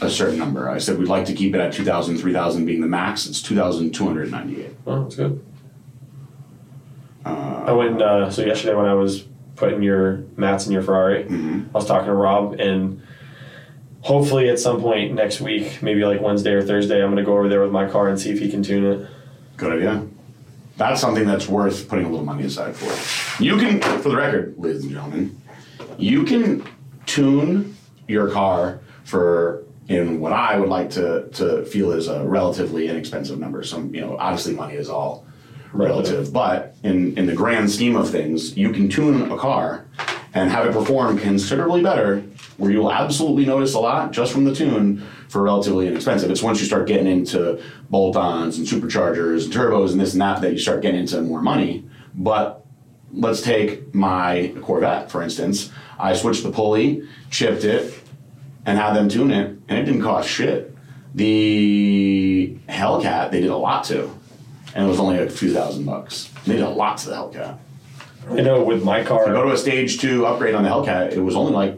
a 0.00 0.10
certain 0.10 0.38
number. 0.38 0.68
I 0.68 0.78
said 0.78 0.98
we'd 0.98 1.08
like 1.08 1.26
to 1.26 1.34
keep 1.34 1.54
it 1.54 1.60
at 1.60 1.72
2,000, 1.72 2.18
3,000 2.18 2.64
being 2.64 2.80
the 2.80 2.86
max. 2.86 3.26
It's 3.26 3.42
2,298. 3.42 4.76
Oh, 4.86 5.02
that's 5.02 5.16
good. 5.16 5.44
I 7.24 7.72
went 7.72 8.00
uh, 8.00 8.30
so 8.30 8.42
yesterday 8.44 8.74
when 8.74 8.86
I 8.86 8.94
was 8.94 9.24
putting 9.56 9.82
your 9.82 10.24
mats 10.36 10.66
in 10.66 10.72
your 10.72 10.82
Ferrari. 10.82 11.26
I 11.28 11.72
was 11.72 11.86
talking 11.86 12.06
to 12.06 12.14
Rob 12.14 12.58
and. 12.60 13.02
Hopefully, 14.02 14.48
at 14.48 14.58
some 14.58 14.80
point 14.80 15.12
next 15.12 15.42
week, 15.42 15.82
maybe 15.82 16.06
like 16.06 16.22
Wednesday 16.22 16.52
or 16.52 16.62
Thursday, 16.62 17.04
I'm 17.04 17.10
gonna 17.10 17.22
go 17.22 17.34
over 17.34 17.50
there 17.50 17.60
with 17.60 17.70
my 17.70 17.86
car 17.86 18.08
and 18.08 18.18
see 18.18 18.30
if 18.30 18.38
he 18.38 18.50
can 18.50 18.62
tune 18.62 18.82
it. 18.82 19.06
Good 19.58 19.74
idea. 19.74 20.06
That's 20.78 21.02
something 21.02 21.26
that's 21.26 21.46
worth 21.46 21.86
putting 21.86 22.06
a 22.06 22.08
little 22.08 22.24
money 22.24 22.44
aside 22.44 22.74
for. 22.74 23.42
You 23.42 23.58
can, 23.58 23.82
for 24.00 24.08
the 24.08 24.16
record, 24.16 24.54
ladies 24.56 24.84
and 24.84 24.92
gentlemen, 24.92 25.38
you 25.98 26.24
can 26.24 26.64
tune 27.04 27.76
your 28.08 28.30
car 28.30 28.80
for 29.04 29.64
in 29.90 30.20
what 30.20 30.32
I 30.32 30.56
would 30.56 30.68
like 30.68 30.88
to 30.90 31.28
to 31.32 31.64
feel 31.66 31.90
is 31.90 32.06
a 32.06 32.24
relatively 32.24 32.88
inexpensive 32.88 33.38
number. 33.38 33.62
Some, 33.64 33.92
you 33.92 34.00
know, 34.00 34.16
obviously 34.16 34.54
money 34.54 34.74
is 34.74 34.88
all 34.88 35.26
relative, 35.72 36.32
but 36.32 36.76
in 36.84 37.18
in 37.18 37.26
the 37.26 37.34
grand 37.34 37.70
scheme 37.70 37.96
of 37.96 38.08
things, 38.08 38.56
you 38.56 38.72
can 38.72 38.88
tune 38.88 39.30
a 39.30 39.36
car 39.36 39.84
and 40.32 40.48
have 40.48 40.64
it 40.64 40.72
perform 40.72 41.18
considerably 41.18 41.82
better 41.82 42.22
where 42.56 42.70
you'll 42.70 42.92
absolutely 42.92 43.44
notice 43.44 43.74
a 43.74 43.80
lot 43.80 44.12
just 44.12 44.32
from 44.32 44.44
the 44.44 44.54
tune 44.54 45.04
for 45.28 45.42
relatively 45.42 45.88
inexpensive. 45.88 46.30
It's 46.30 46.42
once 46.42 46.60
you 46.60 46.66
start 46.66 46.86
getting 46.86 47.08
into 47.08 47.60
bolt-ons 47.88 48.58
and 48.58 48.66
superchargers 48.66 49.44
and 49.44 49.52
turbos 49.52 49.90
and 49.90 50.00
this 50.00 50.12
and 50.12 50.20
that 50.20 50.40
that 50.42 50.52
you 50.52 50.58
start 50.58 50.82
getting 50.82 51.00
into 51.00 51.20
more 51.22 51.42
money. 51.42 51.84
But 52.14 52.64
let's 53.12 53.40
take 53.40 53.92
my 53.92 54.54
Corvette, 54.62 55.10
for 55.10 55.22
instance. 55.22 55.72
I 55.98 56.14
switched 56.14 56.44
the 56.44 56.52
pulley, 56.52 57.08
chipped 57.30 57.64
it, 57.64 57.99
and 58.66 58.78
had 58.78 58.94
them 58.94 59.08
tune 59.08 59.30
it, 59.30 59.56
and 59.68 59.78
it 59.78 59.84
didn't 59.84 60.02
cost 60.02 60.28
shit. 60.28 60.74
The 61.14 62.56
Hellcat, 62.68 63.30
they 63.30 63.40
did 63.40 63.50
a 63.50 63.56
lot 63.56 63.84
to, 63.84 64.10
and 64.74 64.84
it 64.84 64.88
was 64.88 65.00
only 65.00 65.18
a 65.18 65.28
few 65.28 65.52
thousand 65.52 65.84
bucks. 65.84 66.30
They 66.46 66.54
did 66.54 66.62
a 66.64 66.68
lot 66.68 66.98
to 66.98 67.08
the 67.08 67.14
Hellcat. 67.16 67.58
I 68.28 68.34
know 68.42 68.62
with 68.62 68.84
my 68.84 69.02
car, 69.02 69.26
To 69.26 69.32
go 69.32 69.44
to 69.44 69.52
a 69.52 69.56
stage 69.56 69.98
two 70.00 70.26
upgrade 70.26 70.54
on 70.54 70.62
the 70.62 70.68
Hellcat, 70.68 71.12
it 71.12 71.20
was 71.20 71.34
only 71.36 71.52
like 71.52 71.76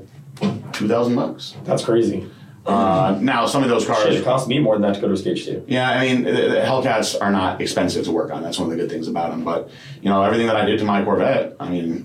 two 0.72 0.88
thousand 0.88 1.14
bucks. 1.14 1.54
that's 1.64 1.84
crazy. 1.84 2.28
Uh, 2.64 3.18
now 3.20 3.44
some 3.46 3.64
of 3.64 3.68
those 3.68 3.84
cars, 3.84 4.04
Shit, 4.04 4.12
it 4.14 4.24
cost 4.24 4.46
me 4.46 4.60
more 4.60 4.76
than 4.76 4.82
that 4.82 4.94
to 4.94 5.00
go 5.00 5.08
to 5.08 5.14
a 5.14 5.16
stage 5.16 5.44
two. 5.46 5.64
yeah, 5.66 5.90
I 5.90 6.06
mean, 6.06 6.22
the, 6.22 6.30
the 6.30 6.62
Hellcats 6.64 7.20
are 7.20 7.32
not 7.32 7.60
expensive 7.60 8.04
to 8.04 8.12
work 8.12 8.30
on. 8.30 8.40
That's 8.42 8.56
one 8.58 8.70
of 8.70 8.76
the 8.76 8.80
good 8.82 8.90
things 8.90 9.08
about 9.08 9.30
them. 9.32 9.42
But 9.44 9.68
you 10.00 10.08
know, 10.08 10.22
everything 10.22 10.46
that 10.46 10.54
I 10.56 10.64
did 10.64 10.78
to 10.78 10.84
my 10.84 11.02
Corvette, 11.04 11.56
I 11.58 11.68
mean, 11.68 12.04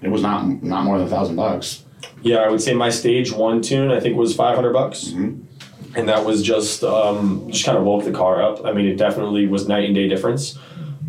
it 0.00 0.08
was 0.08 0.22
not 0.22 0.46
not 0.62 0.84
more 0.84 0.98
than 0.98 1.06
a 1.08 1.10
thousand 1.10 1.34
bucks. 1.36 1.84
Yeah, 2.22 2.38
I 2.38 2.48
would 2.48 2.62
say 2.62 2.74
my 2.74 2.90
stage 2.90 3.32
one 3.32 3.62
tune 3.62 3.90
I 3.90 4.00
think 4.00 4.16
was 4.16 4.34
five 4.34 4.54
hundred 4.54 4.72
bucks, 4.72 5.08
and 5.94 6.08
that 6.08 6.24
was 6.24 6.42
just 6.42 6.82
um, 6.84 7.50
just 7.50 7.64
kind 7.64 7.76
of 7.76 7.84
woke 7.84 8.04
the 8.04 8.12
car 8.12 8.42
up. 8.42 8.64
I 8.64 8.72
mean, 8.72 8.86
it 8.86 8.96
definitely 8.96 9.46
was 9.46 9.68
night 9.68 9.84
and 9.84 9.94
day 9.94 10.08
difference. 10.08 10.58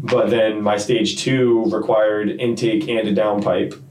But 0.05 0.29
then 0.29 0.61
my 0.61 0.77
stage 0.77 1.21
two 1.21 1.63
required 1.65 2.29
intake 2.29 2.89
and 2.89 3.07
a 3.07 3.13
downpipe, 3.13 3.81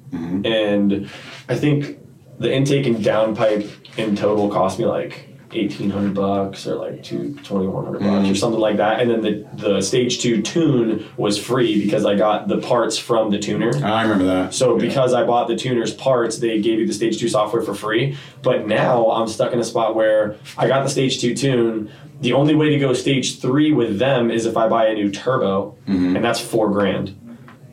and 0.44 1.09
I 1.48 1.57
think 1.57 1.98
the 2.38 2.53
intake 2.53 2.86
and 2.86 2.96
downpipe 2.96 3.70
in 3.96 4.16
total 4.16 4.48
cost 4.50 4.78
me 4.78 4.84
like 4.84 5.28
eighteen 5.55 5.90
hundred 5.90 6.14
bucks 6.14 6.66
or 6.66 6.76
like 6.76 7.03
two 7.03 7.34
twenty 7.42 7.66
one 7.66 7.84
hundred 7.84 8.00
bucks 8.00 8.28
or 8.28 8.32
mm. 8.32 8.36
something 8.36 8.61
like 8.61 8.76
that. 8.76 9.00
And 9.00 9.11
then 9.11 9.20
the 9.20 9.46
the 9.55 9.80
stage 9.80 10.20
two 10.20 10.42
tune 10.42 11.07
was 11.16 11.38
free 11.38 11.82
because 11.84 12.05
I 12.05 12.14
got 12.14 12.48
the 12.48 12.59
parts 12.59 12.98
from 12.98 13.30
the 13.30 13.38
tuner. 13.38 13.72
Ah, 13.76 13.98
I 13.98 14.03
remember 14.03 14.24
that. 14.24 14.55
So 14.55 14.78
because 14.78 15.12
I 15.12 15.24
bought 15.24 15.48
the 15.48 15.57
tuner's 15.57 15.94
parts, 15.94 16.38
they 16.38 16.61
gave 16.61 16.78
you 16.78 16.86
the 16.86 16.92
stage 16.92 17.18
two 17.18 17.28
software 17.28 17.62
for 17.62 17.74
free. 17.74 18.16
But 18.42 18.66
now 18.66 19.11
I'm 19.11 19.28
stuck 19.28 19.53
in 19.53 19.59
a 19.61 19.64
spot 19.64 19.94
where 19.94 20.36
I 20.57 20.68
got 20.68 20.84
the 20.84 20.90
stage 20.90 21.20
two 21.20 21.34
tune. 21.34 21.90
The 22.20 22.34
only 22.34 22.55
way 22.55 22.70
to 22.70 22.78
go 22.78 22.92
stage 22.92 23.40
three 23.40 23.72
with 23.72 23.98
them 23.98 24.30
is 24.30 24.46
if 24.46 24.57
I 24.57 24.68
buy 24.68 24.86
a 24.86 24.94
new 24.94 25.11
turbo, 25.11 25.76
mm-hmm. 25.86 26.14
and 26.14 26.24
that's 26.24 26.40
four 26.40 26.70
grand. 26.70 27.18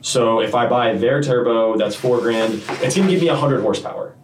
So 0.02 0.40
if 0.40 0.56
I 0.56 0.66
buy 0.66 0.94
their 0.94 1.22
turbo, 1.22 1.78
that's 1.78 1.96
four 1.96 2.20
grand. 2.20 2.64
It's 2.82 2.96
gonna 2.96 3.10
give 3.10 3.22
me 3.22 3.28
hundred 3.28 3.62
horsepower. 3.62 4.16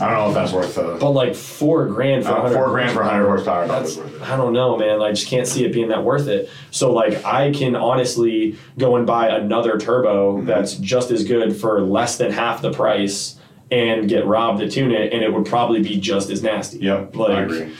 I 0.00 0.08
don't 0.10 0.14
know 0.18 0.28
if 0.28 0.34
that's 0.34 0.52
worth 0.52 0.78
uh, 0.78 0.96
But 0.98 1.10
like 1.10 1.34
four 1.34 1.86
grand 1.86 2.24
for 2.24 2.30
uh, 2.30 2.42
100 2.42 2.54
four 2.54 2.70
grand 2.70 2.92
for 2.92 3.02
hundred 3.02 3.26
horsepower. 3.26 3.66
That's 3.66 3.96
was 3.96 3.98
worth 3.98 4.22
it. 4.22 4.22
I 4.22 4.36
don't 4.36 4.52
know, 4.52 4.76
man. 4.78 5.02
I 5.02 5.10
just 5.10 5.26
can't 5.28 5.46
see 5.46 5.64
it 5.64 5.72
being 5.72 5.88
that 5.88 6.02
worth 6.04 6.26
it. 6.28 6.48
So 6.70 6.92
like 6.92 7.24
I 7.24 7.52
can 7.52 7.76
honestly 7.76 8.56
go 8.78 8.96
and 8.96 9.06
buy 9.06 9.28
another 9.28 9.78
turbo 9.78 10.38
Mm-hmm. 10.38 10.46
that's 10.46 10.74
just 10.76 11.10
as 11.10 11.24
good 11.24 11.54
for 11.56 11.80
less 11.82 12.16
than 12.18 12.30
half 12.32 12.62
the 12.62 12.72
price 12.72 13.36
and 13.70 14.08
get 14.08 14.26
Rob 14.26 14.58
to 14.60 14.70
tune 14.70 14.90
it 14.90 15.12
and 15.12 15.22
it 15.22 15.32
would 15.32 15.46
probably 15.46 15.82
be 15.82 16.00
just 16.00 16.30
as 16.30 16.42
nasty. 16.42 16.78
Yep, 16.78 17.14
Like 17.16 17.30
I 17.30 17.40
agree. 17.42 17.74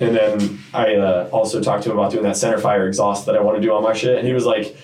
and 0.00 0.16
then 0.16 0.58
I 0.74 0.96
uh, 0.96 1.28
also 1.32 1.62
talked 1.62 1.84
to 1.84 1.90
him 1.90 1.98
about 1.98 2.10
doing 2.10 2.24
that 2.24 2.36
center 2.36 2.58
fire 2.58 2.86
exhaust 2.86 3.26
that 3.26 3.36
I 3.36 3.40
want 3.40 3.56
to 3.56 3.62
do 3.62 3.72
on 3.72 3.82
my 3.82 3.92
shit 3.94 4.18
and 4.18 4.26
he 4.26 4.32
was 4.34 4.44
like 4.44 4.76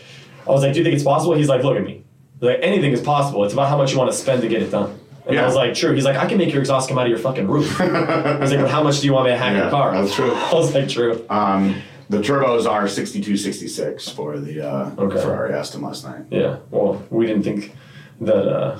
I 0.47 0.51
was 0.51 0.63
like, 0.63 0.73
Do 0.73 0.79
you 0.79 0.85
think 0.85 0.95
it's 0.95 1.05
possible? 1.05 1.35
He's 1.35 1.49
like, 1.49 1.63
Look 1.65 1.77
at 1.77 1.83
me. 1.85 2.05
Like 2.41 2.59
anything 2.63 2.93
is 2.93 3.01
possible. 3.01 3.45
It's 3.45 3.53
about 3.55 3.69
how 3.69 3.77
much 3.77 3.93
you 3.93 3.99
want 3.99 4.11
to 4.13 4.17
spend 4.17 4.43
to 4.43 4.49
get 4.49 4.63
it 4.63 4.71
done. 4.71 4.96
And 5.27 5.35
Yeah. 5.35 5.43
I 5.43 5.47
was 5.47 5.55
like, 5.57 5.75
true. 5.75 5.93
He's 5.93 6.05
like, 6.05 6.17
I 6.17 6.27
can 6.27 6.39
make 6.39 6.53
your 6.53 6.61
exhaust 6.61 6.89
come 6.89 6.99
out 6.99 7.07
of 7.07 7.11
your 7.11 7.19
fucking 7.19 7.49
roof. 7.49 7.81
I 7.81 8.39
was 8.39 8.51
like, 8.53 8.61
but 8.61 8.71
how 8.71 8.83
much 8.83 9.01
do 9.01 9.07
you 9.07 9.13
want 9.13 9.27
me 9.27 9.33
to 9.33 9.37
hack 9.39 9.55
Yeah, 9.55 9.63
your 9.63 9.71
car? 9.71 9.93
that's 9.93 10.15
true. 10.15 10.33
I 10.35 10.55
was 10.55 10.73
like, 10.75 10.89
true. 10.89 11.25
Um, 11.29 11.83
the 12.09 12.19
turbos 12.19 12.71
are 12.71 12.87
62, 12.87 13.37
66 13.37 14.09
for 14.11 14.39
the 14.39 14.61
uh, 14.69 14.91
Okay. 14.97 15.21
Ferrari 15.21 15.53
asked 15.55 15.75
him 15.75 15.83
last 15.83 16.05
night. 16.05 16.27
Yeah. 16.31 16.59
Well, 16.71 17.05
we 17.11 17.27
didn't 17.27 17.43
think 17.43 17.75
that 18.21 18.49
uh, 18.49 18.79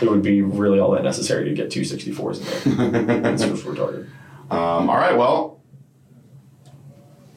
it 0.00 0.10
would 0.10 0.22
be 0.22 0.40
really 0.40 0.78
all 0.80 0.90
that 0.92 1.04
necessary 1.04 1.44
to 1.50 1.54
get 1.54 1.70
two 1.70 1.82
64s 1.82 2.64
in 2.66 2.76
there. 3.06 3.20
Just 3.36 3.64
retarded. 3.64 4.08
Um, 4.50 4.88
all 4.90 4.96
right, 4.96 5.16
well, 5.16 5.53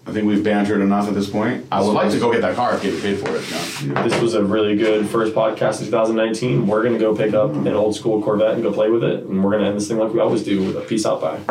I 0.08 0.12
think 0.14 0.26
we've 0.26 0.42
bantered 0.42 0.80
enough 0.80 1.10
at 1.10 1.14
this 1.14 1.30
point. 1.30 1.66
I 1.70 1.82
would 1.82 1.92
like 1.92 2.12
to 2.12 2.20
go 2.20 2.32
get 2.32 2.42
that 2.42 2.56
car 2.56 2.74
if 2.74 2.82
get 2.82 3.02
paid 3.02 3.20
for 3.20 3.36
it. 3.36 3.44
No. 3.52 4.04
This 4.08 4.18
was 4.22 4.36
a 4.36 4.44
really 4.44 4.78
good 4.78 5.06
first 5.06 5.36
podcast 5.36 5.82
of 5.82 5.88
2019. 5.88 6.66
We're 6.66 6.82
going 6.82 6.94
to 6.94 7.00
go 7.00 7.14
pick 7.14 7.34
up 7.34 7.52
an 7.52 7.68
old 7.68 7.94
school 7.94 8.24
Corvette 8.24 8.54
and 8.54 8.64
go 8.64 8.72
play 8.72 8.90
with 8.90 9.04
it. 9.04 9.26
And 9.26 9.44
we're 9.44 9.52
going 9.52 9.64
to 9.64 9.68
end 9.68 9.76
this 9.76 9.90
thing 9.90 9.98
like 9.98 10.14
we 10.14 10.22
always 10.22 10.44
do 10.44 10.64
with 10.64 10.78
a 10.78 10.82
peace 10.82 11.06
out 11.06 11.20
bye. 11.20 11.42